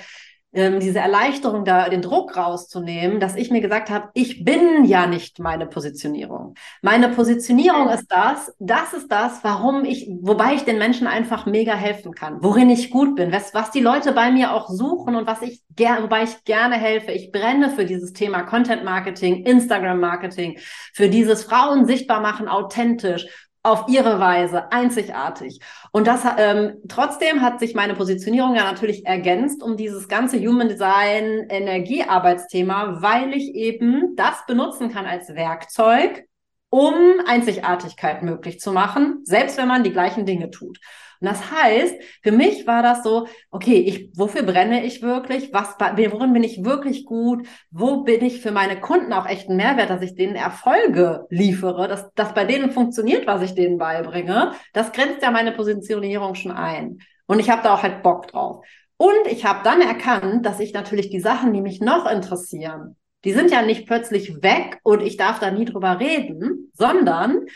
ähm, 0.56 0.80
diese 0.80 0.98
Erleichterung, 0.98 1.64
da 1.64 1.88
den 1.88 2.02
Druck 2.02 2.36
rauszunehmen, 2.36 3.20
dass 3.20 3.36
ich 3.36 3.50
mir 3.50 3.60
gesagt 3.60 3.90
habe, 3.90 4.08
ich 4.14 4.44
bin 4.44 4.84
ja 4.86 5.06
nicht 5.06 5.38
meine 5.38 5.66
Positionierung. 5.66 6.54
Meine 6.82 7.10
Positionierung 7.10 7.88
ist 7.90 8.06
das, 8.08 8.54
das 8.58 8.94
ist 8.94 9.12
das, 9.12 9.44
warum 9.44 9.84
ich, 9.84 10.08
wobei 10.22 10.54
ich 10.54 10.64
den 10.64 10.78
Menschen 10.78 11.06
einfach 11.06 11.44
mega 11.44 11.74
helfen 11.74 12.14
kann, 12.14 12.42
worin 12.42 12.70
ich 12.70 12.90
gut 12.90 13.16
bin, 13.16 13.32
was, 13.32 13.52
was 13.54 13.70
die 13.70 13.80
Leute 13.80 14.12
bei 14.12 14.30
mir 14.30 14.54
auch 14.54 14.70
suchen 14.70 15.14
und 15.14 15.26
was 15.26 15.42
ich 15.42 15.62
gerne, 15.76 16.04
wobei 16.04 16.22
ich 16.24 16.44
gerne 16.44 16.76
helfe. 16.76 17.12
Ich 17.12 17.30
brenne 17.30 17.70
für 17.70 17.84
dieses 17.84 18.14
Thema 18.14 18.42
Content 18.42 18.82
Marketing, 18.82 19.44
Instagram 19.44 20.00
Marketing, 20.00 20.58
für 20.94 21.10
dieses 21.10 21.44
Frauen 21.44 21.84
sichtbar 21.84 22.20
machen, 22.20 22.48
authentisch 22.48 23.26
auf 23.66 23.88
ihre 23.88 24.20
Weise 24.20 24.70
einzigartig. 24.70 25.60
Und 25.90 26.06
das 26.06 26.22
ähm, 26.38 26.76
trotzdem 26.88 27.42
hat 27.42 27.58
sich 27.58 27.74
meine 27.74 27.94
Positionierung 27.94 28.54
ja 28.54 28.64
natürlich 28.64 29.04
ergänzt 29.04 29.62
um 29.62 29.76
dieses 29.76 30.08
ganze 30.08 30.38
Human 30.38 30.68
Design 30.68 31.46
Energiearbeitsthema, 31.48 33.02
weil 33.02 33.34
ich 33.34 33.54
eben 33.54 34.14
das 34.14 34.46
benutzen 34.46 34.92
kann 34.92 35.04
als 35.04 35.34
Werkzeug, 35.34 36.26
um 36.70 36.94
Einzigartigkeit 37.26 38.22
möglich 38.22 38.60
zu 38.60 38.70
machen, 38.72 39.20
selbst 39.24 39.58
wenn 39.58 39.68
man 39.68 39.82
die 39.82 39.92
gleichen 39.92 40.26
Dinge 40.26 40.50
tut. 40.50 40.78
Und 41.20 41.28
das 41.28 41.50
heißt, 41.50 41.94
für 42.22 42.32
mich 42.32 42.66
war 42.66 42.82
das 42.82 43.02
so, 43.02 43.26
okay, 43.50 43.76
ich, 43.76 44.10
wofür 44.16 44.42
brenne 44.42 44.84
ich 44.84 45.02
wirklich? 45.02 45.52
Was, 45.52 45.76
worin 45.78 46.32
bin 46.32 46.44
ich 46.44 46.64
wirklich 46.64 47.04
gut? 47.04 47.46
Wo 47.70 48.02
bin 48.02 48.24
ich 48.24 48.40
für 48.40 48.52
meine 48.52 48.80
Kunden 48.80 49.12
auch 49.12 49.26
echt 49.26 49.48
ein 49.48 49.56
Mehrwert, 49.56 49.90
dass 49.90 50.02
ich 50.02 50.14
denen 50.14 50.36
Erfolge 50.36 51.26
liefere, 51.30 51.88
dass 51.88 52.10
das 52.14 52.34
bei 52.34 52.44
denen 52.44 52.70
funktioniert, 52.70 53.26
was 53.26 53.42
ich 53.42 53.54
denen 53.54 53.78
beibringe? 53.78 54.52
Das 54.72 54.92
grenzt 54.92 55.22
ja 55.22 55.30
meine 55.30 55.52
Positionierung 55.52 56.34
schon 56.34 56.52
ein. 56.52 56.98
Und 57.26 57.40
ich 57.40 57.50
habe 57.50 57.62
da 57.62 57.74
auch 57.74 57.82
halt 57.82 58.02
Bock 58.02 58.28
drauf. 58.28 58.64
Und 58.96 59.26
ich 59.30 59.44
habe 59.44 59.60
dann 59.64 59.80
erkannt, 59.80 60.46
dass 60.46 60.60
ich 60.60 60.72
natürlich 60.72 61.10
die 61.10 61.20
Sachen, 61.20 61.52
die 61.52 61.60
mich 61.60 61.80
noch 61.80 62.10
interessieren, 62.10 62.96
die 63.24 63.32
sind 63.32 63.50
ja 63.50 63.62
nicht 63.62 63.86
plötzlich 63.86 64.42
weg 64.42 64.78
und 64.84 65.02
ich 65.02 65.16
darf 65.16 65.40
da 65.40 65.50
nie 65.50 65.64
drüber 65.64 65.98
reden, 65.98 66.70
sondern 66.74 67.46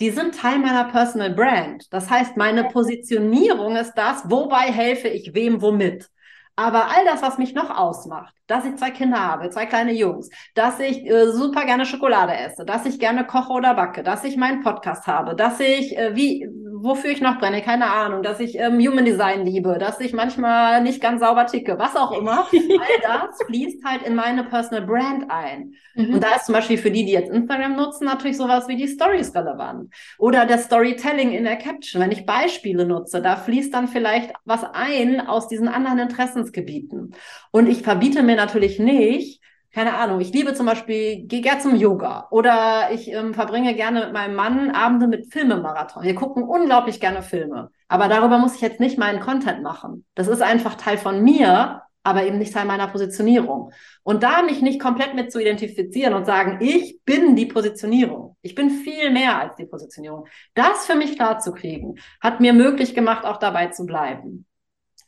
die 0.00 0.10
sind 0.10 0.34
Teil 0.34 0.58
meiner 0.58 0.84
Personal 0.84 1.30
Brand. 1.30 1.92
Das 1.92 2.08
heißt, 2.08 2.36
meine 2.36 2.64
Positionierung 2.64 3.76
ist 3.76 3.94
das, 3.94 4.30
wobei 4.30 4.72
helfe 4.72 5.08
ich 5.08 5.34
wem 5.34 5.60
womit. 5.60 6.08
Aber 6.56 6.90
all 6.90 7.04
das, 7.04 7.22
was 7.22 7.38
mich 7.38 7.54
noch 7.54 7.70
ausmacht, 7.70 8.34
dass 8.46 8.64
ich 8.64 8.76
zwei 8.76 8.90
Kinder 8.90 9.18
habe, 9.18 9.48
zwei 9.50 9.66
kleine 9.66 9.92
Jungs, 9.92 10.28
dass 10.54 10.78
ich 10.78 11.06
äh, 11.06 11.30
super 11.30 11.64
gerne 11.64 11.86
Schokolade 11.86 12.34
esse, 12.34 12.64
dass 12.64 12.84
ich 12.84 12.98
gerne 12.98 13.26
koche 13.26 13.52
oder 13.52 13.74
backe, 13.74 14.02
dass 14.02 14.24
ich 14.24 14.36
meinen 14.36 14.62
Podcast 14.62 15.06
habe, 15.06 15.34
dass 15.34 15.58
ich, 15.60 15.96
äh, 15.96 16.14
wie, 16.16 16.46
wofür 16.82 17.10
ich 17.10 17.20
noch 17.20 17.38
brenne, 17.38 17.62
keine 17.62 17.90
Ahnung, 17.90 18.22
dass 18.22 18.40
ich 18.40 18.58
ähm, 18.58 18.78
Human 18.78 19.04
Design 19.04 19.44
liebe, 19.44 19.76
dass 19.78 20.00
ich 20.00 20.12
manchmal 20.12 20.82
nicht 20.82 21.00
ganz 21.00 21.20
sauber 21.20 21.46
ticke, 21.46 21.78
was 21.78 21.96
auch 21.96 22.12
immer. 22.12 22.46
All 22.52 23.00
das 23.02 23.42
fließt 23.46 23.84
halt 23.84 24.02
in 24.02 24.14
meine 24.14 24.44
Personal 24.44 24.86
Brand 24.86 25.30
ein. 25.30 25.74
Mhm. 25.94 26.14
Und 26.14 26.22
da 26.22 26.36
ist 26.36 26.46
zum 26.46 26.54
Beispiel 26.54 26.78
für 26.78 26.90
die, 26.90 27.04
die 27.04 27.12
jetzt 27.12 27.30
Instagram 27.30 27.76
nutzen, 27.76 28.04
natürlich 28.04 28.36
sowas 28.36 28.68
wie 28.68 28.76
die 28.76 28.88
Stories 28.88 29.34
relevant. 29.34 29.92
Oder 30.18 30.46
das 30.46 30.64
Storytelling 30.64 31.32
in 31.32 31.44
der 31.44 31.56
Caption. 31.56 32.02
Wenn 32.02 32.12
ich 32.12 32.26
Beispiele 32.26 32.86
nutze, 32.86 33.20
da 33.20 33.36
fließt 33.36 33.72
dann 33.74 33.88
vielleicht 33.88 34.32
was 34.44 34.64
ein 34.64 35.20
aus 35.20 35.48
diesen 35.48 35.68
anderen 35.68 35.98
Interessensgebieten. 35.98 37.14
Und 37.50 37.68
ich 37.68 37.82
verbiete 37.82 38.22
mir 38.22 38.36
natürlich 38.36 38.78
nicht, 38.78 39.39
keine 39.72 39.94
Ahnung, 39.94 40.20
ich 40.20 40.32
liebe 40.32 40.52
zum 40.54 40.66
Beispiel, 40.66 41.26
gehe 41.26 41.42
gerne 41.42 41.60
zum 41.60 41.76
Yoga 41.76 42.26
oder 42.30 42.90
ich 42.92 43.10
ähm, 43.12 43.34
verbringe 43.34 43.74
gerne 43.74 44.00
mit 44.00 44.12
meinem 44.12 44.34
Mann 44.34 44.70
Abende 44.70 45.06
mit 45.06 45.32
Filmemarathon. 45.32 46.02
Wir 46.02 46.14
gucken 46.14 46.42
unglaublich 46.42 46.98
gerne 47.00 47.22
Filme. 47.22 47.70
Aber 47.86 48.08
darüber 48.08 48.38
muss 48.38 48.56
ich 48.56 48.60
jetzt 48.60 48.80
nicht 48.80 48.98
meinen 48.98 49.20
Content 49.20 49.62
machen. 49.62 50.04
Das 50.14 50.28
ist 50.28 50.42
einfach 50.42 50.74
Teil 50.74 50.98
von 50.98 51.22
mir, 51.22 51.82
aber 52.02 52.24
eben 52.24 52.38
nicht 52.38 52.52
Teil 52.52 52.64
meiner 52.64 52.88
Positionierung. 52.88 53.72
Und 54.02 54.22
da 54.22 54.42
mich 54.42 54.60
nicht 54.60 54.80
komplett 54.80 55.14
mit 55.14 55.30
zu 55.30 55.40
identifizieren 55.40 56.14
und 56.14 56.24
sagen, 56.24 56.58
ich 56.60 57.00
bin 57.04 57.36
die 57.36 57.46
Positionierung. 57.46 58.36
Ich 58.42 58.54
bin 58.54 58.70
viel 58.70 59.10
mehr 59.10 59.38
als 59.38 59.56
die 59.56 59.66
Positionierung. 59.66 60.26
Das 60.54 60.86
für 60.86 60.96
mich 60.96 61.14
klar 61.16 61.38
zu 61.38 61.52
kriegen, 61.52 61.96
hat 62.20 62.40
mir 62.40 62.52
möglich 62.52 62.94
gemacht, 62.94 63.24
auch 63.24 63.36
dabei 63.36 63.68
zu 63.68 63.86
bleiben. 63.86 64.46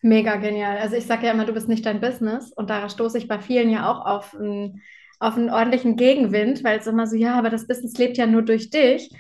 Mega 0.04 0.36
genial. 0.36 0.78
Also 0.78 0.96
ich 0.96 1.06
sage 1.06 1.26
ja 1.26 1.32
immer, 1.32 1.44
du 1.44 1.52
bist 1.52 1.68
nicht 1.68 1.86
dein 1.86 2.00
Business 2.00 2.52
und 2.52 2.70
da 2.70 2.88
stoße 2.88 3.18
ich 3.18 3.28
bei 3.28 3.38
vielen 3.38 3.70
ja 3.70 3.88
auch 3.90 4.04
auf 4.04 4.34
einen, 4.34 4.82
auf 5.20 5.36
einen 5.36 5.50
ordentlichen 5.50 5.96
Gegenwind, 5.96 6.64
weil 6.64 6.78
es 6.80 6.88
immer 6.88 7.06
so, 7.06 7.14
ja, 7.16 7.38
aber 7.38 7.50
das 7.50 7.68
Business 7.68 7.96
lebt 7.98 8.16
ja 8.16 8.26
nur 8.26 8.42
durch 8.42 8.70
dich. 8.70 9.10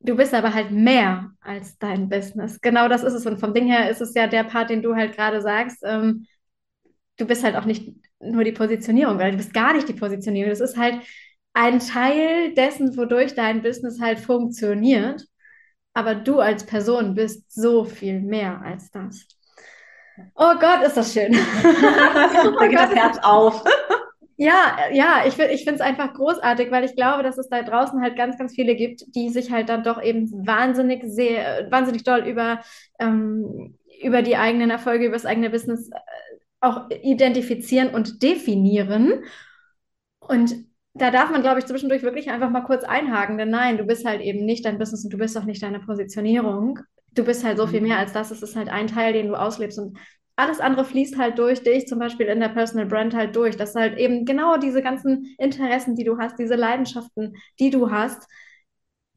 Du 0.00 0.16
bist 0.16 0.34
aber 0.34 0.52
halt 0.54 0.70
mehr 0.70 1.30
als 1.40 1.78
dein 1.78 2.08
Business. 2.10 2.60
Genau 2.60 2.88
das 2.88 3.02
ist 3.04 3.14
es. 3.14 3.24
Und 3.26 3.38
vom 3.40 3.54
Ding 3.54 3.66
her 3.66 3.90
ist 3.90 4.00
es 4.02 4.14
ja 4.14 4.26
der 4.26 4.44
Part, 4.44 4.68
den 4.70 4.82
du 4.82 4.94
halt 4.94 5.16
gerade 5.16 5.40
sagst. 5.40 5.78
Ähm, 5.84 6.26
du 7.16 7.26
bist 7.26 7.44
halt 7.44 7.56
auch 7.56 7.64
nicht 7.64 7.92
nur 8.20 8.44
die 8.44 8.52
Positionierung, 8.52 9.18
weil 9.18 9.32
du 9.32 9.36
bist 9.38 9.54
gar 9.54 9.74
nicht 9.74 9.88
die 9.88 9.94
Positionierung. 9.94 10.50
Das 10.50 10.60
ist 10.60 10.76
halt 10.76 11.02
ein 11.54 11.80
Teil 11.80 12.54
dessen, 12.54 12.96
wodurch 12.96 13.34
dein 13.34 13.62
Business 13.62 14.00
halt 14.00 14.20
funktioniert. 14.20 15.24
Aber 15.94 16.14
du 16.14 16.40
als 16.40 16.66
Person 16.66 17.14
bist 17.14 17.52
so 17.52 17.84
viel 17.84 18.20
mehr 18.20 18.62
als 18.62 18.90
das. 18.90 19.26
Oh 20.34 20.54
Gott, 20.58 20.82
ist 20.86 20.96
das 20.96 21.12
schön. 21.12 21.32
da 21.62 22.66
geht 22.66 22.78
das 22.78 22.94
Herz 22.94 23.18
auf. 23.22 23.64
Ja, 24.40 24.76
ja, 24.92 25.24
ich, 25.26 25.36
ich 25.36 25.64
finde 25.64 25.74
es 25.74 25.80
einfach 25.80 26.14
großartig, 26.14 26.70
weil 26.70 26.84
ich 26.84 26.94
glaube, 26.94 27.24
dass 27.24 27.38
es 27.38 27.48
da 27.48 27.62
draußen 27.62 28.00
halt 28.00 28.16
ganz, 28.16 28.38
ganz 28.38 28.54
viele 28.54 28.76
gibt, 28.76 29.04
die 29.16 29.30
sich 29.30 29.50
halt 29.50 29.68
dann 29.68 29.82
doch 29.82 30.00
eben 30.00 30.30
wahnsinnig 30.46 31.02
sehr, 31.04 31.68
wahnsinnig 31.72 32.04
doll 32.04 32.20
über, 32.20 32.60
ähm, 33.00 33.76
über 34.00 34.22
die 34.22 34.36
eigenen 34.36 34.70
Erfolge, 34.70 35.06
über 35.06 35.16
das 35.16 35.26
eigene 35.26 35.50
Business 35.50 35.90
äh, 35.90 35.98
auch 36.60 36.88
identifizieren 36.90 37.90
und 37.92 38.22
definieren. 38.22 39.24
Und 40.20 40.54
da 40.94 41.10
darf 41.10 41.30
man, 41.30 41.42
glaube 41.42 41.58
ich, 41.58 41.66
zwischendurch 41.66 42.02
wirklich 42.02 42.30
einfach 42.30 42.50
mal 42.50 42.62
kurz 42.62 42.84
einhaken, 42.84 43.38
denn 43.38 43.50
nein, 43.50 43.76
du 43.76 43.84
bist 43.84 44.04
halt 44.06 44.20
eben 44.20 44.44
nicht 44.44 44.64
dein 44.64 44.78
Business 44.78 45.04
und 45.04 45.12
du 45.12 45.18
bist 45.18 45.36
auch 45.36 45.44
nicht 45.44 45.62
deine 45.64 45.80
Positionierung 45.80 46.78
du 47.14 47.24
bist 47.24 47.44
halt 47.44 47.58
so 47.58 47.66
viel 47.66 47.80
mehr 47.80 47.98
als 47.98 48.12
das. 48.12 48.30
Es 48.30 48.42
ist 48.42 48.56
halt 48.56 48.68
ein 48.68 48.86
Teil, 48.86 49.12
den 49.12 49.28
du 49.28 49.34
auslebst 49.34 49.78
und 49.78 49.98
alles 50.36 50.60
andere 50.60 50.84
fließt 50.84 51.18
halt 51.18 51.38
durch 51.38 51.62
dich, 51.62 51.86
zum 51.88 51.98
Beispiel 51.98 52.26
in 52.26 52.38
der 52.40 52.48
Personal 52.48 52.86
Brand 52.86 53.14
halt 53.14 53.34
durch. 53.34 53.56
Das 53.56 53.70
ist 53.70 53.76
halt 53.76 53.98
eben 53.98 54.24
genau 54.24 54.56
diese 54.56 54.82
ganzen 54.82 55.34
Interessen, 55.38 55.96
die 55.96 56.04
du 56.04 56.18
hast, 56.18 56.38
diese 56.38 56.54
Leidenschaften, 56.54 57.34
die 57.58 57.70
du 57.70 57.90
hast, 57.90 58.28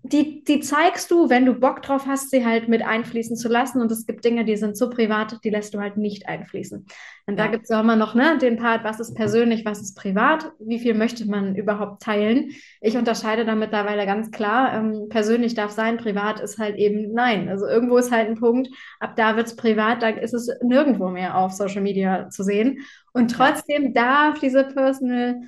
die, 0.04 0.44
die 0.44 0.62
zeigst 0.62 1.12
du, 1.12 1.30
wenn 1.30 1.46
du 1.46 1.54
Bock 1.54 1.84
drauf 1.84 2.08
hast, 2.08 2.32
sie 2.32 2.44
halt 2.44 2.68
mit 2.68 2.82
einfließen 2.82 3.36
zu 3.36 3.48
lassen. 3.48 3.82
Und 3.82 3.92
es 3.92 4.08
gibt 4.08 4.26
Dinge, 4.26 4.46
die 4.46 4.58
sind 4.58 4.76
so 4.76 4.90
privat, 4.90 5.44
die 5.44 5.52
lässt 5.52 5.76
du 5.76 5.80
halt 5.80 5.98
nicht 5.98 6.28
einfließen. 6.28 6.86
Und 7.28 7.38
ja. 7.38 7.46
da 7.46 7.52
gibt 7.52 7.66
es 7.66 7.72
auch 7.72 7.82
immer 7.82 7.96
noch 7.96 8.16
ne, 8.16 8.40
den 8.40 8.58
Part, 8.58 8.84
was 8.84 9.00
ist 9.00 9.14
persönlich, 9.14 9.64
was 9.64 9.80
ist 9.80 9.96
privat, 9.96 10.52
wie 10.60 10.80
viel 10.80 10.96
möchte 10.96 11.30
man 11.30 11.56
überhaupt 11.56 12.02
teilen. 12.02 12.50
Ich 12.82 12.98
unterscheide 12.98 13.46
da 13.46 13.54
mittlerweile 13.54 14.08
ganz 14.08 14.32
klar, 14.32 14.74
ähm, 14.74 15.08
persönlich 15.10 15.54
darf 15.54 15.70
sein, 15.70 15.98
privat 15.98 16.40
ist 16.40 16.58
halt 16.58 16.78
eben 16.78 17.14
nein. 17.14 17.48
Also 17.48 17.68
irgendwo 17.68 17.98
ist 17.98 18.12
halt 18.12 18.28
ein 18.28 18.40
Punkt, 18.40 18.70
ab 19.00 19.16
da 19.16 19.36
wird 19.38 19.48
es 19.48 19.56
privat, 19.56 20.02
da 20.02 20.10
ist 20.10 20.34
es 20.34 20.50
nirgendwo 20.64 21.10
mehr 21.10 21.38
auf 21.38 21.52
Social 21.52 21.82
Media 21.82 22.28
zu 22.30 22.44
sehen. 22.44 22.80
Und 23.14 23.30
trotzdem 23.30 23.94
ja. 23.94 24.30
darf 24.30 24.40
diese 24.40 24.64
Personal 24.64 25.42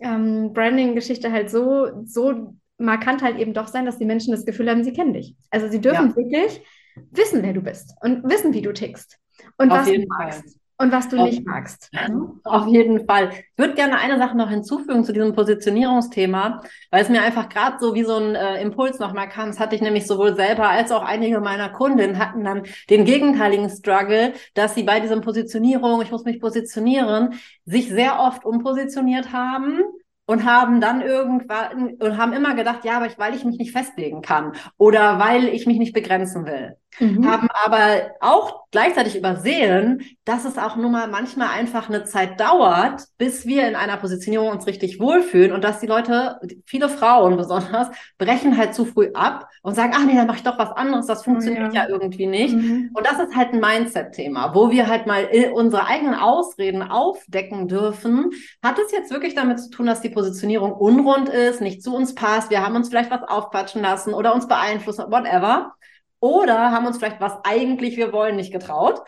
ähm, 0.00 0.52
Branding-Geschichte 0.52 1.30
halt 1.30 1.50
so, 1.50 2.02
so 2.04 2.56
markant 2.82 3.22
halt 3.22 3.38
eben 3.38 3.54
doch 3.54 3.68
sein, 3.68 3.86
dass 3.86 3.98
die 3.98 4.04
Menschen 4.04 4.32
das 4.32 4.44
Gefühl 4.44 4.68
haben, 4.68 4.84
sie 4.84 4.92
kennen 4.92 5.14
dich. 5.14 5.34
Also 5.50 5.68
sie 5.68 5.80
dürfen 5.80 6.10
ja. 6.10 6.16
wirklich 6.16 6.62
wissen, 7.10 7.42
wer 7.42 7.52
du 7.52 7.60
bist 7.60 7.94
und 8.02 8.24
wissen, 8.24 8.52
wie 8.52 8.62
du 8.62 8.72
tickst 8.72 9.18
und 9.56 9.70
Auf 9.70 9.78
was 9.78 9.86
du 9.86 10.04
magst. 10.06 10.42
Fall. 10.42 10.52
Und 10.78 10.90
was 10.90 11.08
du 11.08 11.16
auf, 11.16 11.30
nicht 11.30 11.46
magst. 11.46 11.90
Auf 12.44 12.66
jeden 12.66 13.06
Fall. 13.06 13.30
Ich 13.30 13.44
würde 13.56 13.74
gerne 13.74 13.98
eine 14.00 14.18
Sache 14.18 14.36
noch 14.36 14.50
hinzufügen 14.50 15.04
zu 15.04 15.12
diesem 15.12 15.32
Positionierungsthema, 15.32 16.60
weil 16.90 17.02
es 17.02 17.08
mir 17.08 17.22
einfach 17.22 17.48
gerade 17.48 17.76
so 17.78 17.94
wie 17.94 18.02
so 18.02 18.16
ein 18.16 18.34
äh, 18.34 18.60
Impuls 18.60 18.98
nochmal 18.98 19.28
kam. 19.28 19.46
Das 19.46 19.60
hatte 19.60 19.76
ich 19.76 19.82
nämlich 19.82 20.08
sowohl 20.08 20.34
selber 20.34 20.68
als 20.68 20.90
auch 20.90 21.04
einige 21.04 21.38
meiner 21.38 21.68
Kundinnen 21.68 22.18
hatten 22.18 22.42
dann 22.42 22.64
den 22.90 23.04
gegenteiligen 23.04 23.70
Struggle, 23.70 24.32
dass 24.54 24.74
sie 24.74 24.82
bei 24.82 24.98
diesem 24.98 25.20
Positionierung, 25.20 26.02
ich 26.02 26.10
muss 26.10 26.24
mich 26.24 26.40
positionieren, 26.40 27.34
sich 27.64 27.88
sehr 27.88 28.18
oft 28.18 28.44
umpositioniert 28.44 29.32
haben 29.32 29.82
und 30.26 30.44
haben 30.44 30.80
dann 30.80 31.00
irgendwann 31.02 31.94
und 31.94 32.16
haben 32.18 32.32
immer 32.32 32.54
gedacht, 32.54 32.84
ja, 32.84 32.96
aber 32.96 33.06
ich, 33.06 33.18
weil 33.18 33.34
ich 33.34 33.44
mich 33.44 33.58
nicht 33.58 33.72
festlegen 33.72 34.22
kann 34.22 34.52
oder 34.78 35.18
weil 35.18 35.48
ich 35.48 35.66
mich 35.66 35.78
nicht 35.78 35.92
begrenzen 35.94 36.46
will 36.46 36.76
mhm. 37.00 37.26
haben 37.26 37.48
aber 37.64 38.12
auch 38.20 38.62
gleichzeitig 38.72 39.16
übersehen, 39.16 40.02
dass 40.24 40.44
es 40.44 40.58
auch 40.58 40.76
nun 40.76 40.92
mal 40.92 41.06
manchmal 41.06 41.48
einfach 41.48 41.88
eine 41.88 42.04
Zeit 42.04 42.40
dauert, 42.40 43.04
bis 43.18 43.46
wir 43.46 43.68
in 43.68 43.76
einer 43.76 43.98
Positionierung 43.98 44.48
uns 44.48 44.66
richtig 44.66 44.98
wohlfühlen 44.98 45.52
und 45.52 45.62
dass 45.62 45.80
die 45.80 45.86
Leute, 45.86 46.40
viele 46.64 46.88
Frauen 46.88 47.36
besonders, 47.36 47.88
brechen 48.18 48.56
halt 48.56 48.74
zu 48.74 48.86
früh 48.86 49.10
ab 49.12 49.48
und 49.62 49.74
sagen, 49.74 49.92
ach 49.94 50.04
nee, 50.06 50.14
dann 50.14 50.26
mache 50.26 50.38
ich 50.38 50.42
doch 50.42 50.58
was 50.58 50.72
anderes, 50.72 51.06
das 51.06 51.22
funktioniert 51.22 51.74
ja, 51.74 51.82
ja 51.82 51.88
irgendwie 51.88 52.26
nicht. 52.26 52.54
Mhm. 52.54 52.90
Und 52.94 53.06
das 53.06 53.18
ist 53.18 53.36
halt 53.36 53.52
ein 53.52 53.60
Mindset-Thema, 53.60 54.54
wo 54.54 54.70
wir 54.70 54.88
halt 54.88 55.06
mal 55.06 55.28
unsere 55.52 55.86
eigenen 55.86 56.14
Ausreden 56.14 56.82
aufdecken 56.82 57.68
dürfen. 57.68 58.30
Hat 58.62 58.78
es 58.78 58.90
jetzt 58.90 59.10
wirklich 59.10 59.34
damit 59.34 59.60
zu 59.60 59.70
tun, 59.70 59.86
dass 59.86 60.00
die 60.00 60.10
Positionierung 60.10 60.72
unrund 60.72 61.28
ist, 61.28 61.60
nicht 61.60 61.82
zu 61.82 61.94
uns 61.94 62.14
passt, 62.14 62.50
wir 62.50 62.64
haben 62.64 62.74
uns 62.74 62.88
vielleicht 62.88 63.10
was 63.10 63.22
aufquatschen 63.22 63.82
lassen 63.82 64.14
oder 64.14 64.34
uns 64.34 64.48
beeinflussen, 64.48 65.04
whatever. 65.10 65.74
Oder 66.22 66.70
haben 66.70 66.86
uns 66.86 66.98
vielleicht 66.98 67.20
was 67.20 67.36
eigentlich 67.42 67.96
wir 67.96 68.12
wollen 68.12 68.36
nicht 68.36 68.52
getraut 68.52 69.02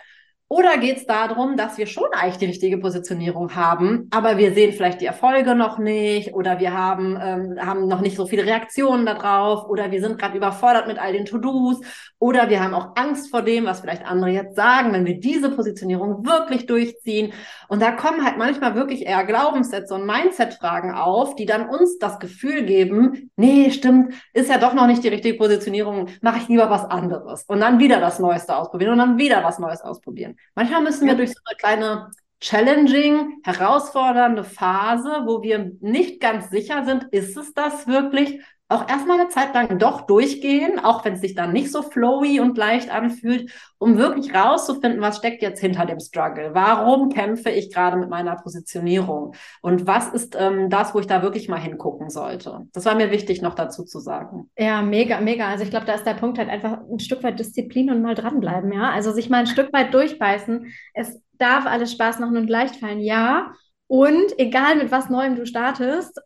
oder 0.55 0.79
geht 0.79 0.99
es 0.99 1.07
darum, 1.07 1.57
dass 1.57 1.79
wir 1.79 1.87
schon 1.89 2.07
eigentlich 2.13 2.39
die 2.39 2.47
richtige 2.47 2.79
Positionierung 2.79 3.57
haben, 3.57 4.09
aber 4.13 4.39
wir 4.39 4.55
sehen 4.55 4.73
vielleicht 4.73 5.01
die 5.01 5.07
Erfolge 5.07 5.57
noch 5.57 5.79
nicht 5.79 6.33
oder 6.33 6.61
wir 6.61 6.73
haben, 6.73 7.19
ähm, 7.21 7.59
haben 7.61 7.89
noch 7.89 8.01
nicht 8.01 8.17
so 8.17 8.25
viele 8.25 8.47
Reaktionen 8.47 9.05
darauf 9.05 9.69
oder 9.69 9.91
wir 9.91 10.01
sind 10.01 10.17
gerade 10.17 10.37
überfordert 10.37 10.87
mit 10.87 11.01
all 11.01 11.13
den 11.13 11.25
To-Dos 11.25 11.81
oder 12.21 12.51
wir 12.51 12.63
haben 12.63 12.73
auch 12.73 12.95
Angst 12.95 13.31
vor 13.31 13.43
dem, 13.43 13.65
was 13.65 13.81
vielleicht 13.81 14.07
andere 14.07 14.31
jetzt 14.31 14.55
sagen, 14.55 14.93
wenn 14.93 15.05
wir 15.05 15.19
diese 15.19 15.51
Positionierung 15.51 16.25
wirklich 16.25 16.67
durchziehen. 16.67 17.33
Und 17.67 17.83
da 17.83 17.91
kommen 17.91 18.25
halt 18.25 18.39
manchmal 18.39 18.77
wirklich 18.77 19.07
eher 19.07 19.25
Glaubenssätze 19.25 19.93
und 19.93 20.07
Mindset-Fragen 20.07 20.95
auf, 20.95 21.35
die 21.35 21.47
dann 21.47 21.69
uns 21.69 21.99
das 21.99 22.21
Gefühl 22.21 22.63
geben, 22.63 23.33
nee, 23.35 23.73
stimmt, 23.73 24.15
ist 24.33 24.51
ja 24.51 24.59
doch 24.59 24.73
noch 24.73 24.87
nicht 24.87 25.03
die 25.03 25.09
richtige 25.09 25.37
Positionierung, 25.37 26.11
mache 26.21 26.39
ich 26.39 26.49
lieber 26.49 26.71
was 26.71 26.85
anderes 26.85 27.43
und 27.49 27.59
dann 27.59 27.81
wieder 27.81 27.99
das 27.99 28.21
Neueste 28.21 28.57
ausprobieren 28.57 28.93
und 28.93 28.99
dann 28.99 29.19
wieder 29.19 29.43
was 29.43 29.59
Neues 29.59 29.81
ausprobieren. 29.81 30.37
Manchmal 30.55 30.83
müssen 30.83 31.07
wir 31.07 31.15
durch 31.15 31.31
so 31.31 31.41
eine 31.45 31.57
kleine 31.57 32.11
challenging, 32.41 33.41
herausfordernde 33.43 34.45
Phase, 34.45 35.23
wo 35.25 35.43
wir 35.43 35.73
nicht 35.81 36.21
ganz 36.21 36.51
sicher 36.51 36.85
sind, 36.85 37.05
ist 37.05 37.37
es 37.37 37.55
das 37.55 37.87
wirklich? 37.87 38.41
Auch 38.69 38.89
erstmal 38.89 39.21
eine 39.21 39.29
Zeit 39.29 39.53
lang 39.53 39.79
doch 39.79 40.03
durchgehen, 40.03 40.79
auch 40.79 41.05
wenn 41.05 41.15
es 41.15 41.21
sich 41.21 41.35
dann 41.35 41.53
nicht 41.53 41.71
so 41.71 41.83
flowy 41.83 42.41
und 42.41 42.57
leicht 42.57 42.91
anfühlt, 42.91 43.53
um 43.77 43.99
wirklich 43.99 44.35
rauszufinden, 44.35 45.03
was 45.03 45.19
steckt 45.19 45.43
jetzt 45.43 45.61
hinter 45.61 45.85
dem 45.85 46.01
Struggle? 46.01 46.55
Warum 46.55 47.11
kämpfe 47.11 47.51
ich 47.51 47.71
gerade 47.71 47.99
mit 47.99 48.09
meiner 48.09 48.37
Positionierung? 48.37 49.35
Und 49.61 49.87
was 49.87 50.09
ist 50.09 50.35
ähm, 50.39 50.71
das, 50.71 50.95
wo 50.95 50.99
ich 50.99 51.07
da 51.07 51.23
wirklich 51.23 51.49
mal 51.49 51.61
hingucken 51.61 52.09
sollte? 52.09 52.63
Das 52.73 52.87
war 52.87 52.95
mir 52.95 53.11
wichtig, 53.11 53.43
noch 53.43 53.55
dazu 53.55 53.85
zu 53.85 54.01
sagen. 54.01 54.51
Ja, 54.57 54.81
mega, 54.81 55.21
mega. 55.21 55.47
Also 55.47 55.63
ich 55.63 55.71
glaube, 55.71 55.85
da 55.85 55.93
ist 55.93 56.07
der 56.07 56.15
Punkt 56.15 56.39
halt 56.39 56.49
einfach 56.49 56.79
ein 56.91 57.01
Stück 57.01 57.23
weit 57.23 57.39
Disziplin 57.39 57.91
und 57.91 58.01
mal 58.01 58.15
dranbleiben, 58.15 58.73
ja. 58.73 58.91
Also 58.91 59.13
sich 59.13 59.29
mal 59.29 59.41
ein 59.41 59.47
Stück 59.47 59.75
weit 59.75 59.93
durchbeißen. 59.93 60.73
Es 60.95 61.21
darf 61.35 61.67
alles 61.67 61.93
Spaß 61.93 62.19
machen 62.19 62.39
und 62.39 62.49
leicht 62.49 62.77
fallen, 62.77 63.01
ja. 63.01 63.53
Und 63.89 64.39
egal 64.39 64.77
mit 64.77 64.91
was 64.91 65.11
Neuem 65.11 65.37
du 65.37 65.45
startest, 65.45 66.19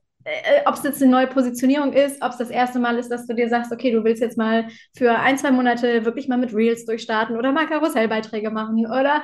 ob 0.66 0.74
es 0.74 0.82
jetzt 0.82 1.02
eine 1.02 1.10
neue 1.10 1.26
Positionierung 1.26 1.92
ist, 1.92 2.22
ob 2.22 2.32
es 2.32 2.38
das 2.38 2.50
erste 2.50 2.78
Mal 2.78 2.98
ist, 2.98 3.10
dass 3.10 3.26
du 3.26 3.34
dir 3.34 3.48
sagst, 3.48 3.72
okay, 3.72 3.90
du 3.90 4.04
willst 4.04 4.22
jetzt 4.22 4.38
mal 4.38 4.68
für 4.96 5.18
ein, 5.18 5.38
zwei 5.38 5.50
Monate 5.50 6.04
wirklich 6.04 6.28
mal 6.28 6.38
mit 6.38 6.54
Reels 6.54 6.84
durchstarten 6.84 7.36
oder 7.36 7.52
mal 7.52 7.66
Karussellbeiträge 7.66 8.50
machen 8.50 8.86
oder 8.86 9.22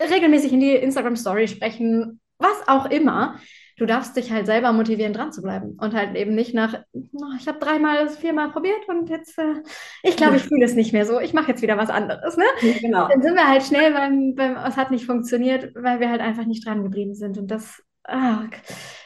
regelmäßig 0.00 0.52
in 0.52 0.60
die 0.60 0.74
Instagram 0.74 1.16
Story 1.16 1.48
sprechen, 1.48 2.20
was 2.38 2.66
auch 2.66 2.86
immer. 2.86 3.38
Du 3.78 3.86
darfst 3.86 4.16
dich 4.16 4.30
halt 4.30 4.46
selber 4.46 4.72
motivieren, 4.72 5.12
dran 5.12 5.32
zu 5.32 5.42
bleiben 5.42 5.76
und 5.80 5.94
halt 5.94 6.14
eben 6.14 6.34
nicht 6.34 6.54
nach, 6.54 6.74
oh, 6.92 7.24
ich 7.38 7.48
habe 7.48 7.58
dreimal, 7.58 8.08
viermal 8.10 8.50
probiert 8.50 8.86
und 8.86 9.08
jetzt, 9.08 9.38
äh, 9.38 9.62
ich 10.02 10.16
glaube, 10.16 10.36
ich 10.36 10.42
fühle 10.42 10.64
es 10.64 10.74
nicht 10.74 10.92
mehr 10.92 11.06
so, 11.06 11.18
ich 11.18 11.32
mache 11.32 11.48
jetzt 11.48 11.62
wieder 11.62 11.78
was 11.78 11.88
anderes. 11.88 12.36
Ne? 12.36 12.44
Genau. 12.80 13.08
Dann 13.08 13.22
sind 13.22 13.34
wir 13.34 13.48
halt 13.48 13.62
schnell 13.62 13.92
beim, 13.92 14.34
beim, 14.34 14.56
es 14.56 14.76
hat 14.76 14.90
nicht 14.90 15.06
funktioniert, 15.06 15.74
weil 15.74 16.00
wir 16.00 16.10
halt 16.10 16.20
einfach 16.20 16.44
nicht 16.44 16.66
dran 16.66 16.82
geblieben 16.82 17.14
sind 17.14 17.38
und 17.38 17.50
das, 17.50 17.82
ah, 18.04 18.42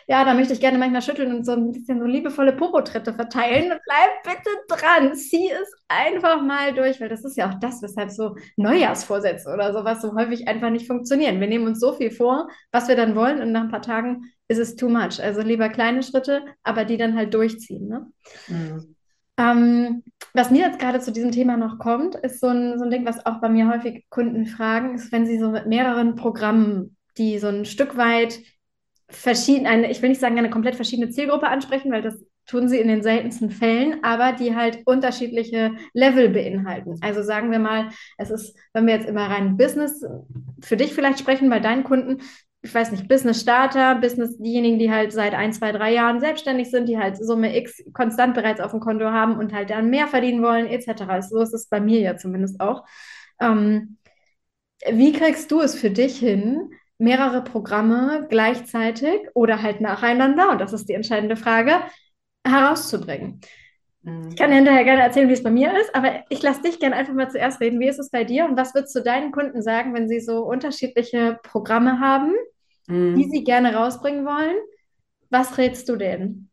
ja, 0.09 0.25
da 0.25 0.35
möchte 0.35 0.53
ich 0.53 0.61
gerne 0.61 0.79
manchmal 0.79 1.03
schütteln 1.03 1.35
und 1.35 1.45
so 1.45 1.53
ein 1.53 1.73
bisschen 1.73 1.99
so 1.99 2.07
liebevolle 2.07 2.53
Popotritte 2.53 3.13
verteilen. 3.13 3.73
Bleib 3.85 4.23
bitte 4.23 4.51
dran, 4.69 5.15
zieh 5.17 5.51
es 5.51 5.73
einfach 5.89 6.43
mal 6.43 6.73
durch, 6.75 7.01
weil 7.01 7.09
das 7.09 7.25
ist 7.25 7.37
ja 7.37 7.51
auch 7.51 7.59
das, 7.59 7.83
weshalb 7.83 8.11
so 8.11 8.37
Neujahrsvorsätze 8.57 9.53
oder 9.53 9.73
sowas 9.73 10.01
so 10.03 10.15
häufig 10.15 10.47
einfach 10.47 10.71
nicht 10.71 10.87
funktionieren. 10.87 11.41
Wir 11.41 11.49
nehmen 11.49 11.67
uns 11.67 11.81
so 11.81 11.93
viel 11.93 12.13
vor, 12.13 12.49
was 12.71 12.87
wir 12.87 12.95
dann 12.95 13.17
wollen 13.17 13.43
und 13.43 13.51
nach 13.51 13.63
ein 13.63 13.71
paar 13.71 13.83
Tagen 13.83 14.33
ist 14.47 14.59
es 14.59 14.77
too 14.77 14.89
much. 14.89 15.21
Also 15.21 15.41
lieber 15.41 15.69
kleine 15.71 16.05
Schritte, 16.05 16.43
aber 16.63 16.85
die 16.85 16.99
dann 16.99 17.17
halt 17.17 17.35
durchziehen. 17.35 17.89
Ne? 17.89 18.07
Mhm. 18.47 18.95
Ähm, 19.39 20.03
was 20.33 20.51
mir 20.51 20.67
jetzt 20.67 20.79
gerade 20.79 21.01
zu 21.01 21.11
diesem 21.13 21.33
Thema 21.33 21.57
noch 21.57 21.79
kommt, 21.79 22.15
ist 22.15 22.41
so 22.41 22.47
ein, 22.47 22.79
so 22.79 22.85
ein 22.85 22.91
Ding, 22.91 23.05
was 23.05 23.27
auch 23.27 23.41
bei 23.41 23.49
mir 23.49 23.69
häufig 23.69 24.07
Kunden 24.09 24.47
fragen, 24.47 24.95
ist, 24.95 25.11
wenn 25.11 25.27
sie 25.27 25.39
so 25.39 25.51
mit 25.51 25.67
mehreren 25.67 26.15
Programmen, 26.15 26.97
die 27.19 27.39
so 27.39 27.49
ein 27.49 27.65
Stück 27.65 27.97
weit 27.97 28.39
verschieden, 29.09 29.67
eine, 29.67 29.91
ich 29.91 30.03
will 30.03 30.09
nicht 30.09 30.21
sagen, 30.21 30.39
eine 30.39 30.51
komplett 30.51 30.77
verschiedene 30.77 31.11
Zielgruppe 31.11 31.49
ansprechen, 31.49 31.93
weil 31.93 32.03
das 32.03 32.25
tun 32.47 32.69
sie 32.69 32.79
in 32.79 32.89
den 32.89 33.03
seltensten 33.03 33.51
Fällen, 33.51 34.03
aber 34.05 34.33
die 34.33 34.55
halt 34.55 34.81
unterschiedliche 34.87 35.73
Level 35.93 36.29
beinhalten. 36.29 36.99
Also 37.01 37.23
sagen 37.23 37.51
wir 37.51 37.59
mal, 37.59 37.89
es 38.19 38.31
ist, 38.31 38.57
wenn 38.73 38.87
wir 38.87 38.95
jetzt 38.95 39.09
immer 39.09 39.29
rein 39.29 39.57
Business 39.57 40.05
für 40.63 40.77
dich 40.77 40.95
vielleicht 40.95 41.19
sprechen, 41.19 41.51
bei 41.51 41.59
deinen 41.61 41.85
Kunden, 41.85 42.23
ich 42.63 42.75
weiß 42.75 42.91
nicht, 42.91 43.09
Business 43.09 43.41
Starter, 43.41 43.97
Business, 43.97 44.39
diejenigen, 44.39 44.79
die 44.79 44.91
halt 44.91 45.13
seit 45.13 45.35
ein, 45.35 45.53
zwei, 45.53 45.73
drei 45.73 45.93
Jahren 45.93 46.21
selbstständig 46.21 46.71
sind, 46.71 46.89
die 46.89 46.99
halt 46.99 47.17
Summe 47.17 47.57
X 47.57 47.83
konstant 47.93 48.35
bereits 48.35 48.61
auf 48.61 48.73
dem 48.73 48.81
Konto 48.81 49.07
haben 49.07 49.37
und 49.39 49.53
halt 49.53 49.71
dann 49.71 49.91
mehr 49.91 50.09
verdienen 50.09 50.43
wollen, 50.43 50.67
etc. 50.67 51.27
So 51.29 51.41
ist 51.41 51.55
es 51.55 51.69
bei 51.69 51.81
mir 51.81 52.01
ja 52.01 52.17
zumindest 52.17 52.61
auch. 52.61 52.85
Ähm, 53.41 53.99
wie 54.91 55.13
kriegst 55.13 55.51
du 55.51 55.61
es 55.61 55.75
für 55.75 55.91
dich 55.91 56.19
hin, 56.19 56.71
mehrere 56.99 57.43
Programme 57.43 58.27
gleichzeitig 58.29 59.21
oder 59.35 59.63
halt 59.63 59.81
nacheinander, 59.81 60.51
und 60.51 60.61
das 60.61 60.73
ist 60.73 60.89
die 60.89 60.95
entscheidende 60.95 61.37
Frage, 61.37 61.81
herauszubringen. 62.47 63.41
Mhm. 64.03 64.29
Ich 64.31 64.37
kann 64.37 64.51
dir 64.51 64.57
hinterher 64.57 64.85
gerne 64.85 65.03
erzählen, 65.03 65.29
wie 65.29 65.35
es 65.35 65.43
bei 65.43 65.51
mir 65.51 65.79
ist, 65.79 65.95
aber 65.95 66.25
ich 66.31 66.43
lasse 66.43 66.63
dich 66.63 66.79
gerne 66.79 66.97
einfach 66.97 67.13
mal 67.13 67.31
zuerst 67.31 67.61
reden. 67.61 67.81
Wie 67.81 67.89
ist 67.89 67.99
es 67.99 68.11
bei 68.11 68.25
dir 68.25 68.45
und 68.45 68.57
was 68.57 68.75
würdest 68.75 68.95
du 68.95 69.01
deinen 69.01 69.33
Kunden 69.33 69.63
sagen, 69.63 69.95
wenn 69.95 70.09
sie 70.09 70.21
so 70.21 70.45
unterschiedliche 70.45 71.39
Programme 71.43 72.01
haben, 72.01 72.33
mhm. 72.87 73.17
die 73.17 73.25
sie 73.25 73.45
gerne 73.45 73.75
rausbringen 73.75 74.25
wollen? 74.25 74.57
Was 75.29 75.59
rätst 75.59 75.89
du 75.89 75.97
denen? 75.97 76.51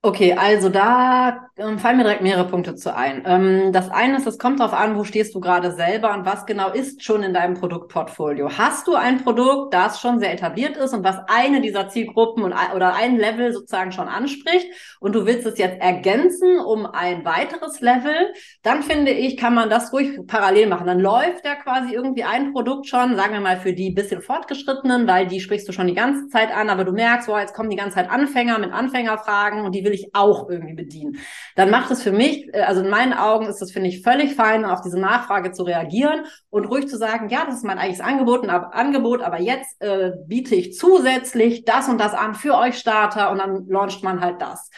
Okay, 0.00 0.32
also 0.34 0.68
da 0.68 1.48
ähm, 1.56 1.80
fallen 1.80 1.96
mir 1.96 2.04
direkt 2.04 2.22
mehrere 2.22 2.46
Punkte 2.46 2.76
zu 2.76 2.94
ein. 2.94 3.24
Ähm, 3.26 3.72
das 3.72 3.90
eine 3.90 4.16
ist, 4.16 4.28
es 4.28 4.38
kommt 4.38 4.60
darauf 4.60 4.72
an, 4.72 4.96
wo 4.96 5.02
stehst 5.02 5.34
du 5.34 5.40
gerade 5.40 5.72
selber 5.72 6.14
und 6.14 6.24
was 6.24 6.46
genau 6.46 6.70
ist 6.70 7.02
schon 7.02 7.24
in 7.24 7.34
deinem 7.34 7.54
Produktportfolio. 7.54 8.48
Hast 8.56 8.86
du 8.86 8.94
ein 8.94 9.24
Produkt, 9.24 9.74
das 9.74 10.00
schon 10.00 10.20
sehr 10.20 10.32
etabliert 10.32 10.76
ist 10.76 10.94
und 10.94 11.02
was 11.02 11.16
eine 11.26 11.60
dieser 11.60 11.88
Zielgruppen 11.88 12.44
und, 12.44 12.54
oder 12.76 12.94
ein 12.94 13.16
Level 13.16 13.52
sozusagen 13.52 13.90
schon 13.90 14.06
anspricht 14.06 14.68
und 15.00 15.16
du 15.16 15.26
willst 15.26 15.44
es 15.46 15.58
jetzt 15.58 15.80
ergänzen 15.80 16.60
um 16.60 16.86
ein 16.86 17.24
weiteres 17.24 17.80
Level, 17.80 18.32
dann 18.62 18.84
finde 18.84 19.10
ich, 19.10 19.36
kann 19.36 19.54
man 19.54 19.68
das 19.68 19.92
ruhig 19.92 20.20
parallel 20.28 20.68
machen. 20.68 20.86
Dann 20.86 21.00
läuft 21.00 21.44
ja 21.44 21.56
quasi 21.56 21.92
irgendwie 21.92 22.22
ein 22.22 22.52
Produkt 22.52 22.86
schon, 22.86 23.16
sagen 23.16 23.32
wir 23.32 23.40
mal 23.40 23.56
für 23.56 23.72
die 23.72 23.90
bisschen 23.90 24.22
fortgeschrittenen, 24.22 25.08
weil 25.08 25.26
die 25.26 25.40
sprichst 25.40 25.66
du 25.66 25.72
schon 25.72 25.88
die 25.88 25.94
ganze 25.94 26.28
Zeit 26.28 26.54
an, 26.54 26.70
aber 26.70 26.84
du 26.84 26.92
merkst, 26.92 27.26
boah, 27.26 27.40
jetzt 27.40 27.52
kommen 27.52 27.68
die 27.70 27.76
ganze 27.76 27.96
Zeit 27.96 28.08
Anfänger 28.08 28.60
mit 28.60 28.72
Anfängerfragen 28.72 29.62
und 29.62 29.74
die 29.74 29.88
will 29.88 29.94
ich 29.94 29.97
auch 30.14 30.48
irgendwie 30.48 30.74
bedienen. 30.74 31.18
Dann 31.56 31.70
macht 31.70 31.90
es 31.90 32.02
für 32.02 32.12
mich, 32.12 32.52
äh, 32.54 32.62
also 32.62 32.82
in 32.82 32.90
meinen 32.90 33.12
Augen 33.12 33.46
ist 33.46 33.60
das, 33.60 33.72
finde 33.72 33.88
ich, 33.88 34.02
völlig 34.02 34.34
fein, 34.34 34.64
auf 34.64 34.80
diese 34.80 34.98
Nachfrage 34.98 35.52
zu 35.52 35.62
reagieren 35.62 36.24
und 36.50 36.66
ruhig 36.66 36.88
zu 36.88 36.96
sagen, 36.96 37.28
ja, 37.28 37.44
das 37.44 37.56
ist 37.56 37.64
mein 37.64 37.78
eigenes 37.78 38.00
Angebot, 38.00 38.44
ein 38.44 38.50
Angebot, 38.50 39.22
aber 39.22 39.40
jetzt 39.40 39.80
äh, 39.80 40.12
biete 40.26 40.54
ich 40.54 40.74
zusätzlich 40.74 41.64
das 41.64 41.88
und 41.88 41.98
das 41.98 42.14
an 42.14 42.34
für 42.34 42.56
euch 42.56 42.78
Starter 42.78 43.30
und 43.30 43.38
dann 43.38 43.66
launcht 43.68 44.02
man 44.02 44.20
halt 44.20 44.40
das. 44.40 44.70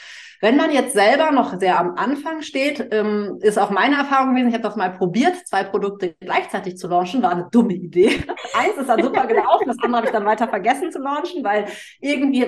Wenn 0.42 0.56
man 0.56 0.72
jetzt 0.72 0.94
selber 0.94 1.32
noch 1.32 1.60
sehr 1.60 1.78
am 1.78 1.96
Anfang 1.96 2.40
steht, 2.40 2.88
ähm, 2.92 3.38
ist 3.42 3.58
auch 3.58 3.68
meine 3.68 3.96
Erfahrung 3.96 4.30
gewesen, 4.30 4.48
ich 4.48 4.54
habe 4.54 4.62
das 4.62 4.74
mal 4.74 4.90
probiert, 4.90 5.46
zwei 5.46 5.64
Produkte 5.64 6.14
gleichzeitig 6.18 6.78
zu 6.78 6.88
launchen, 6.88 7.22
war 7.22 7.32
eine 7.32 7.48
dumme 7.50 7.74
Idee. 7.74 8.24
Eins 8.54 8.76
ist 8.78 8.88
dann 8.88 9.02
super 9.02 9.26
gelaufen, 9.26 9.66
das 9.66 9.76
andere 9.82 9.98
habe 9.98 10.06
ich 10.06 10.12
dann 10.12 10.24
weiter 10.24 10.48
vergessen 10.48 10.90
zu 10.90 10.98
launchen, 10.98 11.44
weil 11.44 11.66
irgendwie 12.00 12.46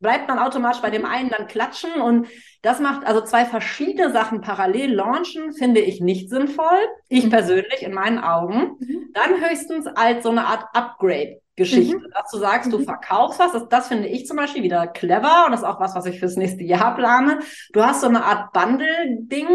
bleibt 0.00 0.28
man 0.28 0.38
automatisch 0.38 0.82
bei 0.82 0.90
dem 0.90 1.06
einen 1.06 1.30
dann 1.30 1.46
klatschen 1.46 2.02
und 2.02 2.28
das 2.62 2.78
macht 2.78 3.04
also 3.06 3.20
zwei 3.22 3.44
verschiedene 3.44 4.12
Sachen 4.12 4.40
parallel 4.40 4.94
launchen, 4.94 5.52
finde 5.52 5.80
ich 5.80 6.00
nicht 6.00 6.30
sinnvoll. 6.30 6.78
Ich 7.08 7.24
mhm. 7.24 7.30
persönlich 7.30 7.82
in 7.82 7.92
meinen 7.92 8.18
Augen. 8.18 8.76
Mhm. 8.78 9.10
Dann 9.12 9.40
höchstens 9.40 9.86
als 9.86 10.22
so 10.22 10.30
eine 10.30 10.46
Art 10.46 10.66
Upgrade. 10.72 11.42
Geschichte, 11.54 11.98
mhm. 11.98 12.06
dass 12.14 12.30
du 12.30 12.38
sagst, 12.38 12.72
du 12.72 12.78
mhm. 12.78 12.84
verkaufst 12.84 13.38
was, 13.38 13.52
das, 13.52 13.68
das 13.68 13.88
finde 13.88 14.08
ich 14.08 14.26
zum 14.26 14.38
Beispiel 14.38 14.62
wieder 14.62 14.86
clever 14.86 15.44
und 15.44 15.52
das 15.52 15.60
ist 15.60 15.66
auch 15.66 15.80
was, 15.80 15.94
was 15.94 16.06
ich 16.06 16.18
fürs 16.18 16.36
nächste 16.36 16.64
Jahr 16.64 16.94
plane. 16.96 17.40
Du 17.72 17.82
hast 17.84 18.00
so 18.00 18.06
eine 18.06 18.24
Art 18.24 18.54
Bundle-Ding, 18.54 19.48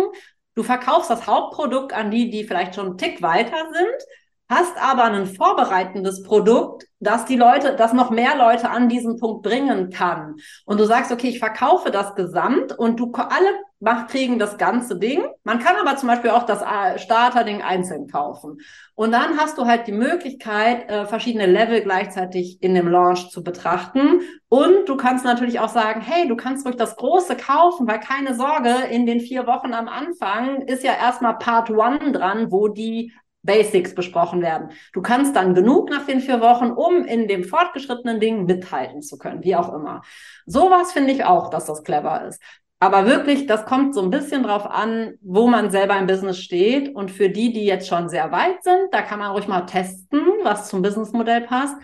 du 0.54 0.63
verkaufst 0.63 1.10
das 1.10 1.26
Hauptprodukt 1.26 1.93
an 1.93 2.12
die, 2.12 2.30
die 2.30 2.43
vielleicht 2.43 2.76
schon 2.76 2.86
einen 2.86 2.98
Tick 3.00 3.24
weiter 3.24 3.58
sind, 3.74 4.06
hast 4.49 4.81
aber 4.81 5.03
ein 5.03 5.25
vorbereitendes 5.25 6.23
Produkt, 6.23 6.86
das 6.99 7.25
die 7.25 7.36
Leute, 7.36 7.75
das 7.75 7.93
noch 7.93 8.10
mehr 8.10 8.36
Leute 8.38 8.69
an 8.69 8.89
diesen 8.89 9.19
Punkt 9.19 9.43
bringen 9.43 9.89
kann. 9.89 10.36
Und 10.65 10.79
du 10.79 10.86
sagst, 10.86 11.12
okay, 11.12 11.27
ich 11.27 11.39
verkaufe 11.39 11.91
das 11.91 12.15
Gesamt 12.15 12.77
und 12.77 12.99
du 12.99 13.12
alle 13.13 13.49
macht, 13.79 14.10
kriegen 14.10 14.39
das 14.39 14.57
ganze 14.57 14.97
Ding. 14.97 15.23
Man 15.43 15.60
kann 15.60 15.75
aber 15.75 15.97
zum 15.97 16.07
Beispiel 16.07 16.31
auch 16.31 16.43
das 16.43 16.62
äh, 16.62 16.97
Starter-Ding 16.97 17.62
einzeln 17.62 18.07
kaufen. 18.07 18.57
Und 18.95 19.12
dann 19.12 19.38
hast 19.38 19.57
du 19.60 19.65
halt 19.65 19.86
die 19.86 19.91
Möglichkeit, 19.91 20.89
äh, 20.89 21.05
verschiedene 21.05 21.45
Level 21.45 21.81
gleichzeitig 21.81 22.57
in 22.63 22.73
dem 22.73 22.88
Launch 22.88 23.29
zu 23.29 23.43
betrachten. 23.43 24.21
Und 24.49 24.89
du 24.89 24.97
kannst 24.97 25.25
natürlich 25.25 25.60
auch 25.60 25.69
sagen, 25.69 26.01
hey, 26.01 26.27
du 26.27 26.36
kannst 26.36 26.65
ruhig 26.65 26.77
das 26.77 26.95
Große 26.95 27.36
kaufen, 27.36 27.88
weil 27.88 27.99
keine 27.99 28.33
Sorge, 28.33 28.73
in 28.89 29.05
den 29.05 29.19
vier 29.19 29.45
Wochen 29.45 29.73
am 29.73 29.88
Anfang 29.88 30.62
ist 30.62 30.83
ja 30.83 30.93
erstmal 30.93 31.38
Part 31.38 31.69
One 31.69 32.12
dran, 32.12 32.51
wo 32.51 32.69
die 32.69 33.13
Basics 33.47 33.95
besprochen 33.95 34.43
werden. 34.43 34.69
Du 34.93 35.01
kannst 35.01 35.36
dann 35.36 35.55
genug 35.55 35.89
nach 35.89 36.05
den 36.05 36.19
vier 36.19 36.39
Wochen, 36.41 36.69
um 36.69 37.03
in 37.05 37.27
dem 37.27 37.43
fortgeschrittenen 37.43 38.19
Ding 38.19 38.45
mithalten 38.45 39.01
zu 39.01 39.17
können, 39.17 39.43
wie 39.43 39.55
auch 39.55 39.73
immer. 39.73 40.03
Sowas 40.45 40.91
finde 40.91 41.13
ich 41.13 41.25
auch, 41.25 41.49
dass 41.49 41.65
das 41.65 41.83
clever 41.83 42.27
ist. 42.27 42.39
Aber 42.79 43.07
wirklich, 43.07 43.47
das 43.47 43.65
kommt 43.65 43.95
so 43.95 44.03
ein 44.03 44.12
bisschen 44.12 44.43
drauf 44.43 44.69
an, 44.69 45.15
wo 45.21 45.47
man 45.47 45.71
selber 45.71 45.97
im 45.97 46.05
Business 46.05 46.38
steht. 46.38 46.93
Und 46.93 47.10
für 47.10 47.29
die, 47.29 47.51
die 47.51 47.65
jetzt 47.65 47.88
schon 47.88 48.07
sehr 48.07 48.31
weit 48.31 48.63
sind, 48.63 48.89
da 48.91 49.01
kann 49.01 49.17
man 49.17 49.31
ruhig 49.31 49.47
mal 49.47 49.62
testen, 49.62 50.21
was 50.43 50.69
zum 50.69 50.83
Businessmodell 50.83 51.41
passt. 51.41 51.75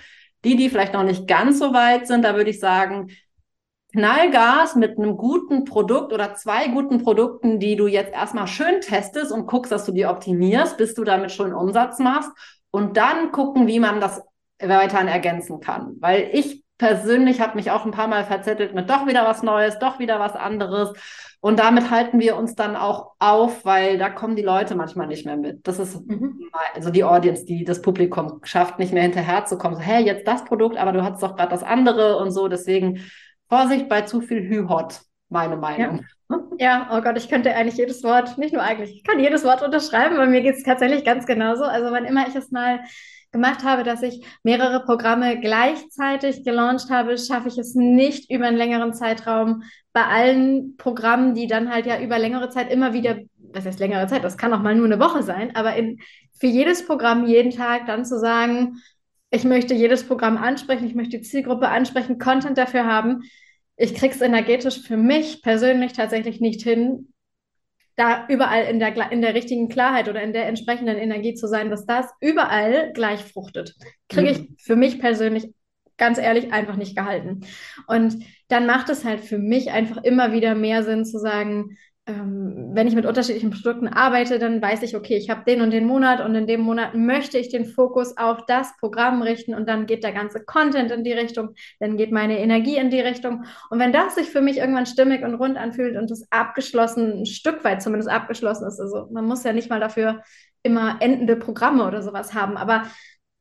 Die, 0.46 0.56
die 0.56 0.70
vielleicht 0.70 0.94
noch 0.94 1.04
nicht 1.04 1.28
ganz 1.28 1.58
so 1.58 1.74
weit 1.74 2.06
sind, 2.06 2.24
da 2.24 2.36
würde 2.36 2.52
ich 2.52 2.60
sagen, 2.60 3.08
Knallgas 3.94 4.76
mit 4.76 4.98
einem 4.98 5.18
guten 5.18 5.66
Produkt 5.66 6.14
oder 6.14 6.34
zwei 6.34 6.68
guten 6.68 7.04
Produkten, 7.04 7.60
die 7.60 7.76
du 7.76 7.88
jetzt 7.88 8.12
erstmal 8.12 8.48
schön 8.48 8.82
testest 8.82 9.32
und 9.32 9.46
guckst, 9.46 9.72
dass 9.72 9.86
du 9.86 9.92
die 9.92 10.06
optimierst, 10.06 10.78
bis 10.78 10.96
du 10.96 11.04
damit 11.04 11.32
schon 11.32 11.54
Umsatz 11.54 12.00
machst. 12.00 12.32
Und 12.72 12.98
dann 12.98 13.32
gucken, 13.32 13.68
wie 13.68 13.80
man 13.80 14.02
das 14.02 14.22
weiterhin 14.60 15.08
ergänzen 15.08 15.60
kann. 15.60 15.96
Weil 16.00 16.30
ich 16.34 16.64
persönlich 16.80 17.40
habe 17.40 17.56
mich 17.56 17.70
auch 17.70 17.86
ein 17.86 17.92
paar 17.92 18.08
Mal 18.08 18.26
verzettelt 18.26 18.74
mit 18.74 18.90
doch 18.90 19.06
wieder 19.06 19.26
was 19.26 19.44
Neues, 19.44 19.78
doch 19.80 20.00
wieder 20.00 20.20
was 20.20 20.36
anderes. 20.36 20.92
Und 21.40 21.60
damit 21.60 21.92
halten 21.92 22.20
wir 22.20 22.36
uns 22.36 22.56
dann 22.56 22.76
auch 22.76 23.12
auf, 23.20 23.64
weil 23.64 23.98
da 23.98 24.10
kommen 24.10 24.36
die 24.36 24.42
Leute 24.42 24.76
manchmal 24.76 25.08
nicht 25.08 25.26
mehr 25.26 25.38
mit. 25.38 25.68
Das 25.68 25.78
ist 25.78 26.08
mhm. 26.08 26.50
also 26.74 26.90
die 26.90 27.04
Audience, 27.04 27.46
die 27.46 27.64
das 27.64 27.82
Publikum 27.82 28.40
schafft, 28.44 28.80
nicht 28.80 28.94
mehr 28.94 29.04
hinterherzukommen. 29.04 29.78
So, 29.78 29.84
hey, 29.84 30.04
jetzt 30.04 30.28
das 30.28 30.46
Produkt, 30.46 30.78
aber 30.78 30.94
du 30.94 31.04
hast 31.04 31.22
doch 31.22 31.36
gerade 31.36 31.52
das 31.52 31.64
andere 31.64 32.18
und 32.18 32.32
so. 32.32 32.48
Deswegen 32.48 33.02
Vorsicht 33.54 33.88
bei 33.88 34.02
zu 34.02 34.20
viel 34.22 34.50
Hü-Hot, 34.50 35.02
meine 35.30 35.58
Meinung. 35.58 36.06
Ja. 36.28 36.40
ja. 36.58 36.90
oh 36.92 37.02
Gott, 37.02 37.18
ich 37.18 37.30
könnte 37.30 37.54
eigentlich 37.54 37.78
jedes 37.78 38.04
Wort, 38.04 38.40
nicht 38.40 38.52
nur 38.52 38.64
eigentlich, 38.64 38.96
ich 38.96 39.04
kann 39.04 39.20
jedes 39.20 39.44
Wort 39.44 39.62
unterschreiben, 39.62 40.18
weil 40.18 40.28
mir 40.28 40.42
geht 40.42 40.56
es 40.56 40.64
tatsächlich 40.64 41.06
ganz 41.06 41.28
genauso. 41.28 41.64
Also 41.64 41.92
wann 41.92 42.06
immer 42.06 42.28
ich 42.28 42.34
es 42.34 42.50
mal 42.50 42.80
gemacht 43.32 43.64
habe, 43.64 43.84
dass 43.84 44.02
ich 44.02 44.26
mehrere 44.42 44.84
Programme 44.84 45.40
gleichzeitig 45.40 46.44
gelauncht 46.44 46.90
habe, 46.90 47.16
schaffe 47.20 47.50
ich 47.50 47.60
es 47.60 47.76
nicht 47.76 48.32
über 48.32 48.48
einen 48.48 48.58
längeren 48.58 48.96
Zeitraum 48.96 49.62
bei 49.92 50.04
allen 50.04 50.76
Programmen, 50.78 51.36
die 51.36 51.46
dann 51.46 51.72
halt 51.72 51.86
ja 51.86 52.00
über 52.00 52.18
längere 52.18 52.50
Zeit 52.50 52.72
immer 52.72 52.94
wieder, 52.94 53.20
was 53.38 53.68
heißt 53.68 53.80
längere 53.80 54.08
Zeit, 54.08 54.24
das 54.24 54.38
kann 54.38 54.52
auch 54.54 54.64
mal 54.64 54.74
nur 54.74 54.88
eine 54.88 55.00
Woche 55.00 55.22
sein, 55.22 55.56
aber 55.56 55.76
in, 55.76 56.00
für 56.40 56.48
jedes 56.48 56.88
Programm 56.88 57.28
jeden 57.28 57.52
Tag 57.52 57.86
dann 57.86 58.04
zu 58.04 58.20
sagen, 58.20 58.82
ich 59.34 59.46
möchte 59.46 59.74
jedes 59.74 60.08
Programm 60.08 60.38
ansprechen, 60.38 60.86
ich 60.86 60.94
möchte 60.94 61.18
die 61.18 61.24
Zielgruppe 61.24 61.70
ansprechen, 61.70 62.20
Content 62.20 62.58
dafür 62.58 62.86
haben. 62.86 63.24
Ich 63.76 63.96
kriege 63.96 64.14
es 64.14 64.22
energetisch 64.22 64.82
für 64.82 64.96
mich 64.96 65.42
persönlich 65.42 65.94
tatsächlich 65.94 66.40
nicht 66.40 66.62
hin, 66.62 67.12
da 67.96 68.28
überall 68.28 68.66
in 68.66 68.80
der, 68.80 69.12
in 69.12 69.22
der 69.22 69.34
richtigen 69.34 69.70
Klarheit 69.70 70.08
oder 70.08 70.22
in 70.22 70.34
der 70.34 70.46
entsprechenden 70.48 70.98
Energie 70.98 71.34
zu 71.34 71.48
sein, 71.48 71.72
dass 71.72 71.88
das 71.88 72.08
überall 72.22 72.94
gleich 72.94 73.22
fruchtet. 73.22 73.74
Kriege 74.08 74.30
ich 74.30 74.40
mhm. 74.40 74.56
für 74.60 74.76
mich 74.76 75.00
persönlich 75.00 75.52
ganz 75.98 76.20
ehrlich 76.20 76.54
einfach 76.54 76.76
nicht 76.76 76.96
gehalten. 76.96 77.42
Und 77.88 78.24
dann 78.50 78.68
macht 78.68 78.90
es 78.90 79.04
halt 79.04 79.22
für 79.22 79.40
mich 79.40 79.72
einfach 79.72 80.04
immer 80.04 80.32
wieder 80.32 80.54
mehr 80.54 80.84
Sinn 80.84 81.06
zu 81.06 81.18
sagen, 81.18 81.78
ähm, 82.06 82.72
wenn 82.74 82.88
ich 82.88 82.96
mit 82.96 83.06
unterschiedlichen 83.06 83.52
Produkten 83.52 83.88
arbeite, 83.88 84.38
dann 84.38 84.62
weiß 84.62 84.84
ich, 84.84 84.96
okay, 84.96 85.16
ich 85.16 85.30
habe 85.30 85.44
den 85.46 85.62
und 85.62 85.72
den 85.72 85.86
Monat 85.86 86.20
und 86.20 86.36
in 86.36 86.48
dem 86.48 86.60
Monat 86.60 86.96
möchte 86.96 87.38
ich 87.38 87.50
den 87.50 87.66
Fokus 87.66 88.18
auf 88.18 88.46
das 88.46 88.76
Programm 88.78 89.22
richten 89.22 89.54
und 89.54 89.70
dann 89.70 89.86
geht 89.86 90.04
der 90.04 90.12
ganze 90.12 90.44
Content 90.44 90.92
in 90.92 91.06
die 91.06 91.14
Richtung, 91.14 91.56
dann 91.80 91.96
geht 91.96 92.12
meine 92.12 92.40
Energie 92.40 92.76
in 92.76 92.90
die 92.90 93.00
Richtung. 93.00 93.46
Und 93.70 93.80
wenn 93.80 93.94
das 93.94 94.16
sich 94.16 94.30
für 94.30 94.42
mich 94.42 94.58
irgendwann 94.58 94.86
stimmig 94.86 95.24
und 95.24 95.36
rund 95.36 95.56
anfühlt 95.58 95.96
und 95.96 96.12
das 96.12 96.28
abgeschlossen, 96.30 97.22
ein 97.22 97.26
Stück 97.26 97.64
weit 97.64 97.82
zumindest 97.82 98.10
abgeschlossen 98.10 98.68
ist, 98.68 98.82
also 98.82 99.08
man 99.12 99.26
muss 99.26 99.46
ja 99.46 99.54
nicht 99.54 99.70
mal 99.70 99.80
dafür 99.80 100.24
immer 100.62 100.98
endende 101.00 101.38
Programme 101.38 101.86
oder 101.88 102.02
sowas 102.02 102.34
haben, 102.34 102.58
aber 102.58 102.84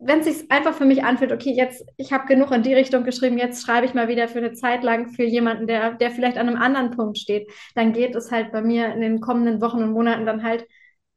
wenn 0.05 0.21
es 0.21 0.27
sich 0.27 0.51
einfach 0.51 0.75
für 0.75 0.85
mich 0.85 1.05
anfühlt, 1.05 1.33
okay, 1.33 1.53
jetzt, 1.53 1.85
ich 1.97 2.13
habe 2.13 2.27
genug 2.27 2.51
in 2.51 2.63
die 2.63 2.75
Richtung 2.75 3.05
geschrieben, 3.05 3.39
jetzt 3.39 3.65
schreibe 3.65 3.87
ich 3.87 3.95
mal 3.95 4.09
wieder 4.09 4.29
für 4.29 4.39
eine 4.39 4.53
Zeit 4.53 4.83
lang 4.83 5.11
für 5.11 5.25
jemanden, 5.25 5.67
der, 5.67 5.95
der 5.95 6.11
vielleicht 6.11 6.39
an 6.39 6.49
einem 6.49 6.61
anderen 6.61 6.91
Punkt 6.91 7.19
steht, 7.19 7.51
dann 7.75 7.93
geht 7.93 8.15
es 8.17 8.31
halt 8.33 8.53
bei 8.53 8.63
mir 8.63 8.93
in 8.93 9.01
den 9.01 9.21
kommenden 9.21 9.61
Wochen 9.61 9.83
und 9.83 9.93
Monaten 9.93 10.27
dann 10.27 10.43
halt 10.43 10.67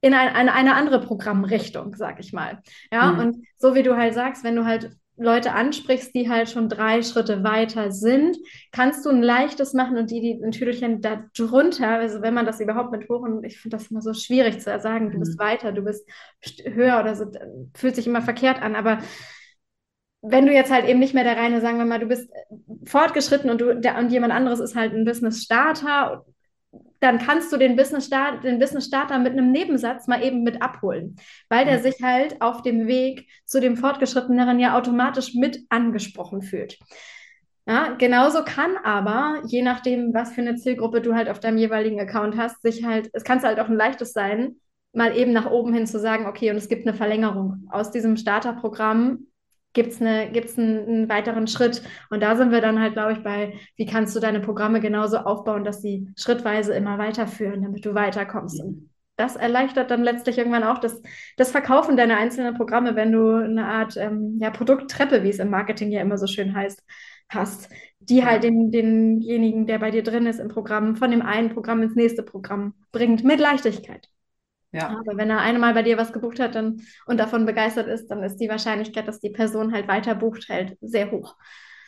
in 0.02 0.13
ein, 0.13 0.36
eine, 0.36 0.54
eine 0.54 0.76
andere 0.76 1.02
Programmrichtung, 1.02 1.95
sag 1.95 2.19
ich 2.19 2.32
mal. 2.32 2.62
Ja, 2.91 3.12
mhm. 3.12 3.19
und 3.19 3.48
so 3.58 3.74
wie 3.74 3.84
du 3.84 3.98
halt 3.98 4.13
sagst, 4.13 4.43
wenn 4.43 4.56
du 4.56 4.65
halt 4.65 4.91
Leute 5.17 5.54
ansprichst, 5.54 6.13
die 6.13 6.30
halt 6.30 6.49
schon 6.49 6.67
drei 6.67 7.01
Schritte 7.01 7.43
weiter 7.43 7.91
sind, 7.91 8.38
kannst 8.71 9.06
du 9.06 9.10
ein 9.10 9.23
leichtes 9.23 9.73
machen 9.73 9.97
und 9.97 10.12
die, 10.12 10.19
die 10.19 10.43
ein 10.43 10.51
Tüdelchen 10.51 11.01
da 11.01 11.23
drunter, 11.38 11.88
also 11.89 12.21
wenn 12.21 12.34
man 12.34 12.45
das 12.45 12.60
überhaupt 12.60 12.91
mit 12.91 13.08
hoch, 13.08 13.21
und 13.21 13.43
ich 13.45 13.60
finde 13.60 13.78
das 13.78 13.91
immer 13.91 14.01
so 14.01 14.13
schwierig 14.13 14.60
zu 14.60 14.78
sagen, 14.80 15.12
du 15.12 15.19
bist 15.19 15.39
mhm. 15.39 15.43
weiter, 15.43 15.71
du 15.71 15.84
bist 15.84 16.08
höher 16.65 16.99
oder 16.99 17.15
so, 17.15 17.25
fühlt 17.75 17.95
sich 17.95 18.08
immer 18.08 18.21
verkehrt 18.21 18.62
an, 18.62 18.75
aber 18.75 18.99
wenn 20.21 20.45
du 20.45 20.54
jetzt 20.54 20.71
halt 20.71 20.86
eben 20.86 20.99
nicht 20.99 21.13
mehr 21.13 21.23
der 21.23 21.38
reine, 21.38 21.62
sagen 21.62 21.78
wir 21.78 21.86
mal, 21.86 21.99
du 21.99 22.08
bist 22.08 22.30
fortgeschritten 22.86 23.49
und 23.49 23.62
du 23.62 23.75
der, 23.80 23.97
und 23.97 24.12
jemand 24.12 24.34
anderes 24.34 24.60
ist 24.60 24.75
halt 24.75 24.93
ein 24.93 25.06
Business 25.06 25.43
Starter 25.43 26.25
dann 26.99 27.19
kannst 27.19 27.51
du 27.51 27.57
den 27.57 27.75
Business, 27.75 28.07
Start, 28.07 28.43
den 28.43 28.59
Business 28.59 28.85
Starter 28.85 29.19
mit 29.19 29.33
einem 29.33 29.51
Nebensatz 29.51 30.07
mal 30.07 30.23
eben 30.23 30.43
mit 30.43 30.61
abholen, 30.61 31.17
weil 31.49 31.65
der 31.65 31.79
mhm. 31.79 31.83
sich 31.83 32.01
halt 32.01 32.41
auf 32.41 32.61
dem 32.61 32.88
Weg 32.88 33.29
zu 33.45 33.61
dem 33.61 33.77
Fortgeschritteneren 33.77 34.59
ja 34.59 34.77
automatisch 34.77 35.35
mit 35.35 35.59
angesprochen 35.69 36.41
fühlt. 36.41 36.79
Ja, 37.67 37.95
genauso 37.97 38.43
kann 38.43 38.77
aber, 38.83 39.41
je 39.47 39.63
nachdem, 39.63 40.13
was 40.13 40.33
für 40.33 40.41
eine 40.41 40.55
Zielgruppe 40.55 41.01
du 41.01 41.15
halt 41.15 41.29
auf 41.29 41.39
deinem 41.39 41.57
jeweiligen 41.57 41.99
Account 41.99 42.38
hast, 42.38 42.61
sich 42.61 42.85
halt, 42.85 43.09
es 43.13 43.23
kann 43.23 43.41
halt 43.41 43.59
auch 43.59 43.69
ein 43.69 43.75
leichtes 43.75 44.13
sein, 44.13 44.57
mal 44.93 45.17
eben 45.17 45.33
nach 45.33 45.49
oben 45.49 45.73
hin 45.73 45.88
zu 45.88 45.99
sagen, 45.99 46.27
okay, 46.27 46.51
und 46.51 46.57
es 46.57 46.69
gibt 46.69 46.88
eine 46.88 46.95
Verlängerung 46.95 47.67
aus 47.71 47.91
diesem 47.91 48.17
Starterprogramm 48.17 49.27
gibt 49.75 49.91
es 49.91 50.01
eine, 50.01 50.31
gibt's 50.31 50.57
einen, 50.57 50.88
einen, 50.88 51.09
weiteren 51.09 51.45
Schritt. 51.45 51.83
Und 52.09 52.23
da 52.23 52.35
sind 52.35 52.51
wir 52.51 52.61
dann 52.61 52.79
halt, 52.79 52.93
glaube 52.93 53.11
ich, 53.13 53.21
bei, 53.21 53.53
wie 53.75 53.85
kannst 53.85 54.15
du 54.15 54.19
deine 54.19 54.39
Programme 54.39 54.79
genauso 54.79 55.17
aufbauen, 55.17 55.63
dass 55.63 55.83
sie 55.83 56.07
schrittweise 56.17 56.73
immer 56.73 56.97
weiterführen, 56.97 57.61
damit 57.61 57.85
du 57.85 57.93
weiterkommst. 57.93 58.59
Und 58.59 58.89
das 59.17 59.35
erleichtert 59.35 59.91
dann 59.91 60.03
letztlich 60.03 60.39
irgendwann 60.39 60.63
auch 60.63 60.79
das, 60.79 61.01
das 61.38 61.51
Verkaufen 61.51 61.95
deiner 61.95 62.17
einzelnen 62.17 62.55
Programme, 62.55 62.95
wenn 62.95 63.12
du 63.12 63.35
eine 63.35 63.67
Art 63.67 63.95
ähm, 63.97 64.39
ja, 64.41 64.50
Produkttreppe, 64.50 65.23
wie 65.23 65.29
es 65.29 65.39
im 65.39 65.50
Marketing 65.50 65.91
ja 65.91 66.02
immer 66.02 66.17
so 66.17 66.27
schön 66.27 66.56
heißt, 66.56 66.83
hast, 67.29 67.69
die 68.00 68.25
halt 68.25 68.43
den, 68.43 68.71
denjenigen, 68.71 69.67
der 69.67 69.79
bei 69.79 69.91
dir 69.91 70.04
drin 70.04 70.25
ist 70.25 70.39
im 70.39 70.47
Programm, 70.47 70.95
von 70.95 71.12
dem 71.12 71.21
einen 71.21 71.50
Programm 71.50 71.81
ins 71.81 71.95
nächste 71.95 72.23
Programm 72.23 72.73
bringt, 72.91 73.23
mit 73.23 73.39
Leichtigkeit. 73.39 74.10
Ja. 74.71 74.89
Aber 74.89 75.17
wenn 75.17 75.29
er 75.29 75.39
einmal 75.39 75.73
bei 75.73 75.83
dir 75.83 75.97
was 75.97 76.11
gebucht 76.13 76.39
hat 76.39 76.55
dann, 76.55 76.81
und 77.05 77.17
davon 77.17 77.45
begeistert 77.45 77.87
ist, 77.87 78.07
dann 78.07 78.23
ist 78.23 78.37
die 78.37 78.49
Wahrscheinlichkeit, 78.49 79.07
dass 79.07 79.19
die 79.21 79.29
Person 79.29 79.73
halt 79.73 79.87
weiter 79.87 80.15
bucht, 80.15 80.49
halt 80.49 80.77
sehr 80.81 81.11
hoch. 81.11 81.35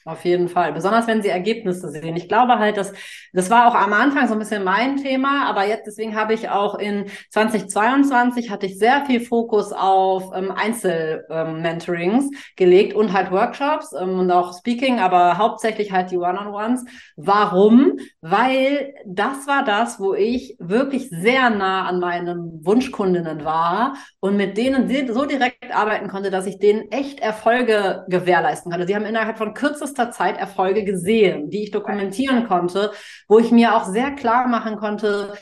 Auf 0.07 0.23
jeden 0.23 0.47
Fall. 0.47 0.71
Besonders 0.71 1.05
wenn 1.07 1.21
sie 1.21 1.27
Ergebnisse 1.27 1.89
sehen. 1.89 2.15
Ich 2.15 2.29
glaube 2.29 2.59
halt, 2.59 2.77
dass 2.77 2.93
das 3.33 3.49
war 3.49 3.67
auch 3.67 3.75
am 3.75 3.91
Anfang 3.91 4.25
so 4.29 4.35
ein 4.35 4.39
bisschen 4.39 4.63
mein 4.63 4.95
Thema, 4.95 5.49
aber 5.49 5.67
jetzt 5.67 5.85
deswegen 5.85 6.15
habe 6.15 6.33
ich 6.33 6.47
auch 6.47 6.79
in 6.79 7.07
2022 7.31 8.49
hatte 8.49 8.67
ich 8.67 8.79
sehr 8.79 9.05
viel 9.05 9.19
Fokus 9.19 9.73
auf 9.73 10.31
ähm, 10.33 10.49
Einzel-Mentorings 10.49 12.23
ähm, 12.23 12.37
gelegt 12.55 12.93
und 12.93 13.11
halt 13.11 13.31
Workshops 13.31 13.91
ähm, 13.99 14.17
und 14.17 14.31
auch 14.31 14.57
Speaking, 14.57 14.99
aber 14.99 15.37
hauptsächlich 15.37 15.91
halt 15.91 16.09
die 16.09 16.17
One-on-Ones. 16.17 16.85
Warum? 17.17 17.97
Weil 18.21 18.93
das 19.05 19.45
war 19.45 19.65
das, 19.65 19.99
wo 19.99 20.13
ich 20.13 20.55
wirklich 20.57 21.09
sehr 21.09 21.49
nah 21.49 21.85
an 21.85 21.99
meinen 21.99 22.65
Wunschkundinnen 22.65 23.43
war 23.43 23.95
und 24.21 24.37
mit 24.37 24.55
denen 24.55 24.87
so 25.13 25.25
direkt 25.25 25.75
arbeiten 25.75 26.07
konnte, 26.07 26.31
dass 26.31 26.45
ich 26.45 26.59
denen 26.59 26.89
echt 26.91 27.19
Erfolge 27.19 28.05
gewährleisten 28.07 28.71
konnte. 28.71 28.87
Sie 28.87 28.95
haben 28.95 29.05
innerhalb 29.05 29.37
von 29.37 29.53
kürzester 29.53 29.96
kürzester 29.97 30.11
Zeit 30.11 30.37
Erfolge 30.37 30.83
gesehen, 30.83 31.49
die 31.49 31.63
ich 31.63 31.71
dokumentieren 31.71 32.47
konnte, 32.47 32.91
wo 33.27 33.39
ich 33.39 33.51
mir 33.51 33.75
auch 33.75 33.85
sehr 33.85 34.11
klar 34.11 34.47
machen 34.47 34.77
konnte, 34.77 35.33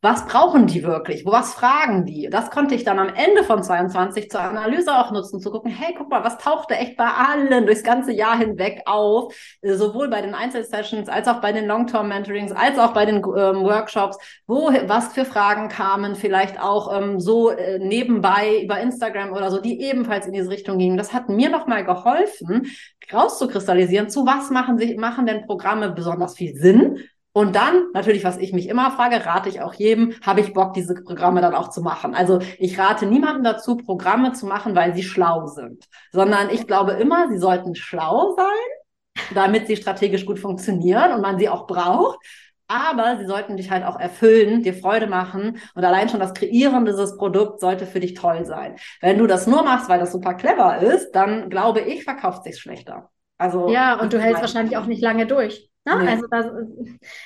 was 0.00 0.26
brauchen 0.26 0.66
die 0.66 0.82
wirklich? 0.82 1.24
Was 1.24 1.54
fragen 1.54 2.04
die? 2.04 2.28
Das 2.30 2.50
konnte 2.50 2.74
ich 2.74 2.84
dann 2.84 2.98
am 2.98 3.08
Ende 3.08 3.42
von 3.42 3.62
22 3.62 4.30
zur 4.30 4.42
Analyse 4.42 4.94
auch 4.94 5.10
nutzen, 5.12 5.40
zu 5.40 5.50
gucken, 5.50 5.70
hey, 5.70 5.94
guck 5.96 6.10
mal, 6.10 6.22
was 6.22 6.36
tauchte 6.36 6.74
echt 6.74 6.98
bei 6.98 7.06
allen 7.06 7.64
durchs 7.64 7.82
ganze 7.82 8.12
Jahr 8.12 8.36
hinweg 8.36 8.82
auf, 8.84 9.34
sowohl 9.62 10.08
bei 10.08 10.20
den 10.20 10.34
Einzelsessions 10.34 11.08
als 11.08 11.26
auch 11.26 11.40
bei 11.40 11.52
den 11.52 11.66
Long-Term-Mentorings, 11.66 12.52
als 12.52 12.78
auch 12.78 12.92
bei 12.92 13.06
den 13.06 13.16
ähm, 13.16 13.64
Workshops, 13.64 14.18
wo 14.46 14.70
was 14.86 15.14
für 15.14 15.24
Fragen 15.24 15.70
kamen, 15.70 16.16
vielleicht 16.16 16.60
auch 16.60 16.94
ähm, 16.94 17.18
so 17.18 17.48
äh, 17.48 17.78
nebenbei 17.78 18.62
über 18.62 18.78
Instagram 18.80 19.32
oder 19.32 19.50
so, 19.50 19.58
die 19.58 19.80
ebenfalls 19.80 20.26
in 20.26 20.34
diese 20.34 20.50
Richtung 20.50 20.76
gingen. 20.76 20.98
Das 20.98 21.14
hat 21.14 21.30
mir 21.30 21.48
nochmal 21.48 21.82
geholfen, 21.82 22.66
rauszukristallisieren, 23.10 24.10
zu 24.10 24.26
was 24.26 24.50
machen 24.50 24.76
sich, 24.76 24.98
machen 24.98 25.24
denn 25.24 25.46
Programme 25.46 25.92
besonders 25.92 26.34
viel 26.36 26.54
Sinn 26.54 26.98
und 27.36 27.56
dann, 27.56 27.90
natürlich, 27.92 28.22
was 28.22 28.38
ich 28.38 28.52
mich 28.52 28.68
immer 28.68 28.92
frage, 28.92 29.26
rate 29.26 29.48
ich 29.48 29.60
auch 29.60 29.74
jedem, 29.74 30.14
habe 30.24 30.40
ich 30.40 30.52
Bock, 30.54 30.72
diese 30.72 30.94
Programme 30.94 31.40
dann 31.40 31.56
auch 31.56 31.68
zu 31.68 31.82
machen. 31.82 32.14
Also 32.14 32.38
ich 32.60 32.78
rate 32.78 33.06
niemandem 33.06 33.42
dazu, 33.42 33.76
Programme 33.76 34.32
zu 34.34 34.46
machen, 34.46 34.76
weil 34.76 34.94
sie 34.94 35.02
schlau 35.02 35.48
sind, 35.48 35.84
sondern 36.12 36.48
ich 36.50 36.68
glaube 36.68 36.92
immer, 36.92 37.28
sie 37.28 37.38
sollten 37.38 37.74
schlau 37.74 38.36
sein, 38.36 39.34
damit 39.34 39.66
sie 39.66 39.74
strategisch 39.74 40.26
gut 40.26 40.38
funktionieren 40.38 41.12
und 41.12 41.22
man 41.22 41.36
sie 41.40 41.48
auch 41.48 41.66
braucht. 41.66 42.20
Aber 42.68 43.16
sie 43.18 43.26
sollten 43.26 43.56
dich 43.56 43.68
halt 43.68 43.84
auch 43.84 43.98
erfüllen, 43.98 44.62
dir 44.62 44.72
Freude 44.72 45.08
machen 45.08 45.58
und 45.74 45.84
allein 45.84 46.08
schon 46.08 46.20
das 46.20 46.34
Kreieren 46.34 46.86
dieses 46.86 47.16
Produkts 47.16 47.60
sollte 47.60 47.86
für 47.86 47.98
dich 47.98 48.14
toll 48.14 48.44
sein. 48.44 48.76
Wenn 49.00 49.18
du 49.18 49.26
das 49.26 49.48
nur 49.48 49.64
machst, 49.64 49.88
weil 49.88 49.98
das 49.98 50.12
super 50.12 50.34
clever 50.34 50.78
ist, 50.78 51.10
dann 51.10 51.50
glaube 51.50 51.80
ich, 51.80 52.04
verkauft 52.04 52.44
sich 52.44 52.60
schlechter. 52.60 53.10
Also 53.38 53.70
ja, 53.70 54.00
und 54.00 54.12
du 54.12 54.20
hältst 54.20 54.40
wahrscheinlich 54.40 54.76
auch 54.76 54.86
nicht 54.86 55.02
lange 55.02 55.26
durch. 55.26 55.68
Ne? 55.84 55.96
Nee. 56.02 56.08
Also 56.08 56.26
das, 56.30 56.46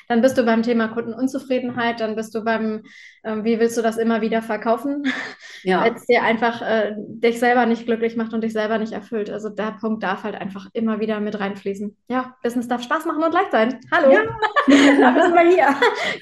dann 0.08 0.20
bist 0.20 0.36
du 0.36 0.44
beim 0.44 0.62
Thema 0.62 0.88
Kundenunzufriedenheit, 0.88 2.00
dann 2.00 2.16
bist 2.16 2.34
du 2.34 2.42
beim, 2.42 2.82
äh, 3.22 3.36
wie 3.44 3.60
willst 3.60 3.78
du 3.78 3.82
das 3.82 3.98
immer 3.98 4.20
wieder 4.20 4.42
verkaufen, 4.42 5.04
ja. 5.62 5.82
weil 5.82 5.94
es 5.94 6.06
dir 6.06 6.22
einfach 6.24 6.60
äh, 6.60 6.94
dich 6.96 7.38
selber 7.38 7.66
nicht 7.66 7.86
glücklich 7.86 8.16
macht 8.16 8.34
und 8.34 8.42
dich 8.42 8.52
selber 8.52 8.78
nicht 8.78 8.92
erfüllt. 8.92 9.30
Also 9.30 9.48
der 9.48 9.76
Punkt 9.80 10.02
darf 10.02 10.24
halt 10.24 10.34
einfach 10.34 10.66
immer 10.72 10.98
wieder 10.98 11.20
mit 11.20 11.38
reinfließen. 11.38 11.96
Ja, 12.08 12.34
Business 12.42 12.66
darf 12.66 12.82
Spaß 12.82 13.06
machen 13.06 13.22
und 13.22 13.32
leicht 13.32 13.52
sein. 13.52 13.80
Hallo, 13.92 14.10
ja. 14.10 14.22
da 14.66 15.10
bist 15.12 15.32
wir 15.32 15.50
hier. 15.50 15.68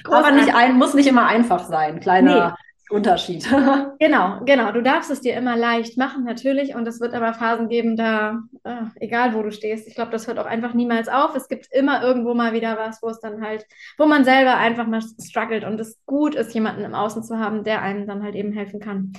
Aber 0.05 0.30
nicht 0.30 0.55
ein, 0.55 0.76
muss 0.76 0.93
nicht 0.93 1.07
immer 1.07 1.26
einfach 1.26 1.64
sein. 1.64 2.01
Kleiner. 2.01 2.57
Unterschied. 2.89 3.45
genau, 3.99 4.41
genau. 4.45 4.70
Du 4.70 4.80
darfst 4.80 5.11
es 5.11 5.20
dir 5.20 5.34
immer 5.34 5.57
leicht 5.57 5.99
machen, 5.99 6.22
natürlich. 6.22 6.74
Und 6.76 6.87
es 6.87 7.01
wird 7.01 7.14
aber 7.14 7.34
Phasen 7.34 7.68
geben, 7.68 7.97
da, 7.97 8.43
äh, 8.62 8.82
egal 9.01 9.34
wo 9.34 9.43
du 9.43 9.51
stehst, 9.51 9.89
ich 9.89 9.97
glaube, 9.97 10.12
das 10.12 10.28
hört 10.28 10.39
auch 10.39 10.47
einfach 10.47 10.72
niemals 10.72 11.09
auf. 11.09 11.34
Es 11.34 11.49
gibt 11.49 11.66
immer 11.72 12.03
irgendwo 12.03 12.32
mal 12.34 12.53
wieder 12.53 12.78
was, 12.78 13.03
wo 13.03 13.09
es 13.09 13.18
dann 13.18 13.43
halt, 13.43 13.66
wo 13.99 14.07
man 14.07 14.24
selber 14.24 14.57
einfach 14.57 14.87
mal 14.87 15.01
struggelt 15.20 15.64
und 15.64 15.80
es 15.80 15.99
gut 16.07 16.37
ist, 16.37 16.55
jemanden 16.55 16.84
im 16.84 16.95
Außen 16.95 17.24
zu 17.24 17.39
haben, 17.39 17.64
der 17.64 17.82
einem 17.82 18.07
dann 18.07 18.22
halt 18.22 18.37
eben 18.37 18.53
helfen 18.53 18.78
kann. 18.78 19.12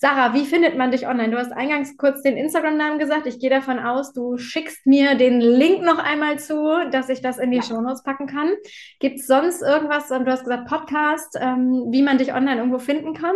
Sarah, 0.00 0.32
wie 0.32 0.44
findet 0.44 0.78
man 0.78 0.92
dich 0.92 1.08
online? 1.08 1.32
Du 1.32 1.38
hast 1.38 1.50
eingangs 1.50 1.96
kurz 1.96 2.22
den 2.22 2.36
Instagram-Namen 2.36 3.00
gesagt. 3.00 3.26
Ich 3.26 3.40
gehe 3.40 3.50
davon 3.50 3.80
aus, 3.80 4.12
du 4.12 4.38
schickst 4.38 4.86
mir 4.86 5.16
den 5.16 5.40
Link 5.40 5.82
noch 5.82 5.98
einmal 5.98 6.38
zu, 6.38 6.88
dass 6.92 7.08
ich 7.08 7.20
das 7.20 7.38
in 7.38 7.50
die 7.50 7.56
ja. 7.56 7.64
Shownotes 7.64 8.04
packen 8.04 8.28
kann. 8.28 8.52
Gibt 9.00 9.18
es 9.18 9.26
sonst 9.26 9.60
irgendwas, 9.60 10.06
du 10.06 10.24
hast 10.24 10.44
gesagt 10.44 10.68
Podcast, 10.68 11.36
ähm, 11.40 11.88
wie 11.90 12.02
man 12.02 12.16
dich 12.16 12.32
online 12.32 12.58
irgendwo 12.58 12.78
finden 12.78 13.12
kann? 13.12 13.34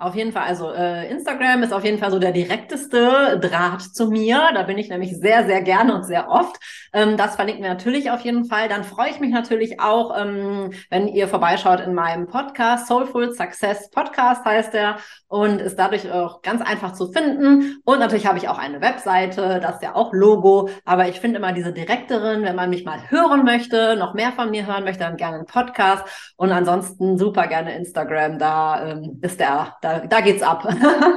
Auf 0.00 0.14
jeden 0.14 0.32
Fall, 0.32 0.44
also 0.44 0.72
äh, 0.72 1.10
Instagram 1.10 1.62
ist 1.62 1.74
auf 1.74 1.84
jeden 1.84 1.98
Fall 1.98 2.10
so 2.10 2.18
der 2.18 2.32
direkteste 2.32 3.38
Draht 3.38 3.82
zu 3.82 4.08
mir. 4.08 4.48
Da 4.54 4.62
bin 4.62 4.78
ich 4.78 4.88
nämlich 4.88 5.14
sehr, 5.14 5.44
sehr 5.44 5.60
gerne 5.60 5.94
und 5.94 6.04
sehr 6.04 6.30
oft. 6.30 6.56
Ähm, 6.94 7.18
das 7.18 7.36
verlinken 7.36 7.62
wir 7.62 7.68
natürlich 7.68 8.10
auf 8.10 8.22
jeden 8.22 8.46
Fall. 8.46 8.68
Dann 8.68 8.82
freue 8.82 9.10
ich 9.10 9.20
mich 9.20 9.30
natürlich 9.30 9.78
auch, 9.78 10.18
ähm, 10.18 10.72
wenn 10.88 11.06
ihr 11.06 11.28
vorbeischaut 11.28 11.80
in 11.80 11.92
meinem 11.92 12.28
Podcast. 12.28 12.86
Soulful 12.86 13.34
Success 13.34 13.90
Podcast 13.90 14.42
heißt 14.46 14.74
er 14.74 14.96
und 15.28 15.60
ist 15.60 15.78
dadurch 15.78 16.10
auch 16.10 16.40
ganz 16.40 16.62
einfach 16.62 16.94
zu 16.94 17.12
finden. 17.12 17.80
Und 17.84 17.98
natürlich 17.98 18.26
habe 18.26 18.38
ich 18.38 18.48
auch 18.48 18.58
eine 18.58 18.80
Webseite, 18.80 19.60
das 19.60 19.74
ist 19.76 19.82
ja 19.82 19.94
auch 19.94 20.14
Logo. 20.14 20.70
Aber 20.86 21.08
ich 21.08 21.20
finde 21.20 21.40
immer 21.40 21.52
diese 21.52 21.74
direkteren, 21.74 22.42
wenn 22.42 22.56
man 22.56 22.70
mich 22.70 22.86
mal 22.86 23.10
hören 23.10 23.44
möchte, 23.44 23.96
noch 23.96 24.14
mehr 24.14 24.32
von 24.32 24.50
mir 24.50 24.66
hören 24.66 24.84
möchte, 24.84 25.04
dann 25.04 25.18
gerne 25.18 25.36
einen 25.36 25.46
Podcast. 25.46 26.04
Und 26.36 26.52
ansonsten 26.52 27.18
super 27.18 27.48
gerne 27.48 27.76
Instagram. 27.76 28.38
Da 28.38 28.92
ähm, 28.92 29.18
ist 29.20 29.38
der, 29.38 29.76
da 29.82 29.89
da, 29.98 30.20
geht's 30.20 30.42
ab. 30.42 30.62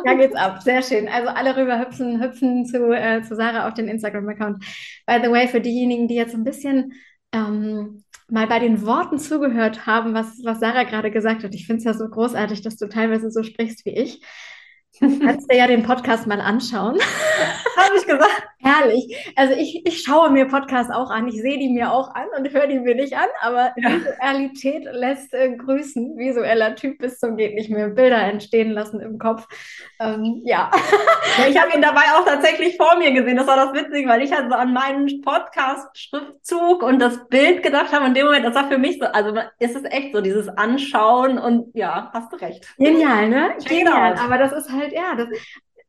da 0.05 0.13
geht's 0.15 0.35
ab, 0.35 0.61
sehr 0.61 0.81
schön. 0.81 1.07
Also 1.07 1.29
alle 1.29 1.55
rüber 1.55 1.79
hüpfen, 1.79 2.21
hüpfen 2.21 2.65
zu, 2.65 2.91
äh, 2.91 3.21
zu 3.21 3.35
Sarah 3.35 3.67
auf 3.67 3.73
den 3.73 3.87
Instagram-Account. 3.87 4.63
By 5.05 5.19
the 5.23 5.31
way, 5.31 5.47
für 5.47 5.61
diejenigen, 5.61 6.07
die 6.07 6.15
jetzt 6.15 6.33
ein 6.33 6.43
bisschen 6.43 6.93
ähm, 7.31 8.03
mal 8.29 8.47
bei 8.47 8.59
den 8.59 8.85
Worten 8.85 9.19
zugehört 9.19 9.85
haben, 9.85 10.13
was, 10.13 10.39
was 10.43 10.59
Sarah 10.59 10.83
gerade 10.83 11.11
gesagt 11.11 11.43
hat. 11.43 11.53
Ich 11.53 11.67
finde 11.67 11.79
es 11.79 11.83
ja 11.85 11.93
so 11.93 12.07
großartig, 12.07 12.61
dass 12.61 12.77
du 12.77 12.87
teilweise 12.87 13.31
so 13.31 13.43
sprichst 13.43 13.85
wie 13.85 13.91
ich. 13.91 14.21
Kannst 14.99 15.51
dir 15.51 15.57
ja 15.57 15.67
den 15.67 15.83
Podcast 15.83 16.27
mal 16.27 16.39
anschauen. 16.39 16.99
Habe 17.77 17.97
ich 17.97 18.05
gesagt. 18.05 18.47
Herrlich. 18.63 19.33
Also 19.35 19.55
ich, 19.55 19.85
ich 19.85 20.03
schaue 20.03 20.29
mir 20.29 20.45
Podcasts 20.45 20.93
auch 20.93 21.09
an, 21.09 21.27
ich 21.27 21.41
sehe 21.41 21.57
die 21.59 21.67
mir 21.67 21.91
auch 21.91 22.15
an 22.15 22.27
und 22.37 22.49
höre 22.53 22.67
die 22.67 22.79
mir 22.79 22.95
nicht 22.95 23.13
an, 23.13 23.27
aber 23.41 23.73
ja. 23.75 23.89
Visualität 23.89 24.85
lässt 24.89 25.33
äh, 25.33 25.53
grüßen. 25.57 26.17
Visueller 26.17 26.75
Typ 26.75 26.99
bis 26.99 27.19
zum 27.19 27.35
geht 27.35 27.55
nicht 27.55 27.69
mehr. 27.69 27.89
Bilder 27.89 28.23
entstehen 28.23 28.71
lassen 28.71 29.01
im 29.01 29.19
Kopf. 29.19 29.47
Ähm, 29.99 30.41
ja. 30.45 30.71
ja. 31.37 31.47
Ich 31.49 31.59
habe 31.59 31.75
ihn 31.75 31.81
dabei 31.81 32.03
auch 32.15 32.25
tatsächlich 32.25 32.77
vor 32.77 32.95
mir 32.97 33.11
gesehen. 33.11 33.35
Das 33.35 33.47
war 33.47 33.57
das 33.57 33.73
Witzige, 33.73 34.07
weil 34.07 34.21
ich 34.21 34.31
halt 34.31 34.49
so 34.49 34.55
an 34.55 34.71
meinen 34.71 35.21
Podcast-Schriftzug 35.21 36.83
und 36.83 36.99
das 36.99 37.27
Bild 37.27 37.63
gedacht 37.63 37.91
habe. 37.91 38.05
In 38.05 38.13
dem 38.13 38.27
Moment, 38.27 38.45
das 38.45 38.55
war 38.55 38.69
für 38.69 38.77
mich 38.77 38.97
so, 38.97 39.07
also 39.07 39.35
ist 39.59 39.75
es 39.75 39.83
echt 39.83 40.15
so, 40.15 40.21
dieses 40.21 40.47
Anschauen 40.47 41.37
und 41.37 41.75
ja, 41.75 42.11
hast 42.13 42.31
du 42.31 42.37
recht. 42.37 42.65
Genial, 42.77 43.27
ne? 43.27 43.55
Genial. 43.67 44.15
Aber 44.23 44.37
das 44.37 44.53
ist 44.53 44.71
halt, 44.71 44.82
ja, 44.91 45.15
das, 45.15 45.29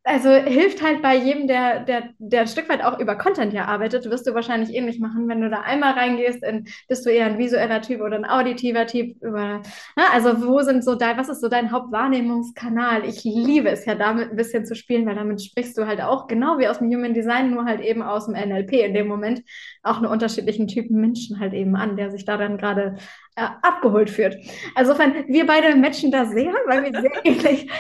also 0.06 0.28
hilft 0.30 0.82
halt 0.82 1.00
bei 1.00 1.16
jedem, 1.16 1.48
der, 1.48 1.80
der, 1.80 2.10
der 2.18 2.42
ein 2.42 2.46
Stück 2.46 2.68
weit 2.68 2.84
auch 2.84 2.98
über 3.00 3.16
Content 3.16 3.54
ja 3.54 3.64
arbeitet, 3.64 4.04
wirst 4.10 4.26
du 4.26 4.34
wahrscheinlich 4.34 4.74
ähnlich 4.74 5.00
machen, 5.00 5.28
wenn 5.28 5.40
du 5.40 5.48
da 5.48 5.62
einmal 5.62 5.94
reingehst, 5.94 6.44
in, 6.44 6.66
bist 6.88 7.06
du 7.06 7.10
eher 7.10 7.24
ein 7.24 7.38
visueller 7.38 7.80
Typ 7.80 8.02
oder 8.02 8.16
ein 8.16 8.26
auditiver 8.26 8.86
Typ. 8.86 9.16
Über, 9.22 9.62
ne? 9.96 10.02
also 10.12 10.46
wo 10.46 10.60
sind 10.60 10.84
so 10.84 10.94
dein, 10.94 11.16
was 11.16 11.30
ist 11.30 11.40
so 11.40 11.48
dein 11.48 11.72
Hauptwahrnehmungskanal? 11.72 13.06
Ich 13.06 13.24
liebe 13.24 13.70
es 13.70 13.86
ja 13.86 13.94
damit 13.94 14.30
ein 14.30 14.36
bisschen 14.36 14.66
zu 14.66 14.74
spielen, 14.74 15.06
weil 15.06 15.14
damit 15.14 15.42
sprichst 15.42 15.78
du 15.78 15.86
halt 15.86 16.02
auch 16.02 16.26
genau 16.26 16.58
wie 16.58 16.68
aus 16.68 16.80
dem 16.80 16.92
Human 16.92 17.14
Design, 17.14 17.50
nur 17.50 17.64
halt 17.64 17.80
eben 17.80 18.02
aus 18.02 18.26
dem 18.26 18.34
NLP 18.34 18.72
in 18.72 18.92
dem 18.92 19.08
Moment 19.08 19.42
auch 19.82 19.96
einen 19.96 20.06
unterschiedlichen 20.06 20.68
Typen 20.68 21.00
Menschen 21.00 21.40
halt 21.40 21.54
eben 21.54 21.76
an, 21.76 21.96
der 21.96 22.10
sich 22.10 22.26
da 22.26 22.36
dann 22.36 22.58
gerade 22.58 22.96
äh, 23.36 23.46
abgeholt 23.62 24.10
führt. 24.10 24.36
Also 24.74 24.92
insofern, 24.92 25.24
wir 25.28 25.46
beide 25.46 25.74
matchen 25.76 26.10
da 26.10 26.26
sehr, 26.26 26.52
weil 26.66 26.84
wir 26.84 27.00
sehr 27.00 27.10
ähnlich 27.24 27.70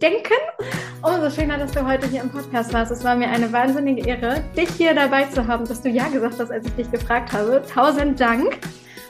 denken. 0.00 0.34
Umso 1.02 1.30
schöner, 1.30 1.58
dass 1.58 1.72
du 1.72 1.86
heute 1.86 2.06
hier 2.06 2.22
im 2.22 2.30
Podcast 2.30 2.72
warst. 2.72 2.90
Es 2.90 3.04
war 3.04 3.16
mir 3.16 3.28
eine 3.28 3.52
wahnsinnige 3.52 4.06
Ehre, 4.06 4.42
dich 4.56 4.70
hier 4.70 4.94
dabei 4.94 5.24
zu 5.24 5.46
haben, 5.46 5.66
dass 5.66 5.82
du 5.82 5.88
Ja 5.88 6.08
gesagt 6.08 6.38
hast, 6.38 6.50
als 6.50 6.66
ich 6.66 6.72
dich 6.74 6.90
gefragt 6.90 7.32
habe. 7.32 7.62
Tausend 7.72 8.20
Dank. 8.20 8.58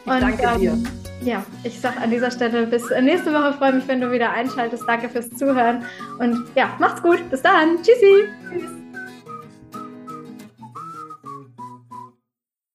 Und, 0.06 0.20
danke 0.20 0.42
ähm, 0.42 0.60
dir. 0.60 0.78
Ja, 1.22 1.44
ich 1.64 1.78
sage 1.78 2.00
an 2.00 2.10
dieser 2.10 2.30
Stelle 2.30 2.66
bis 2.66 2.88
nächste 2.90 3.32
Woche. 3.32 3.52
Freue 3.54 3.74
mich, 3.74 3.86
wenn 3.88 4.00
du 4.00 4.10
wieder 4.10 4.32
einschaltest. 4.32 4.84
Danke 4.86 5.08
fürs 5.08 5.30
Zuhören. 5.30 5.84
Und 6.18 6.46
ja, 6.54 6.70
macht's 6.78 7.02
gut. 7.02 7.28
Bis 7.30 7.42
dann. 7.42 7.76
Tschüssi. 7.82 8.28
Tschüss. 8.50 8.89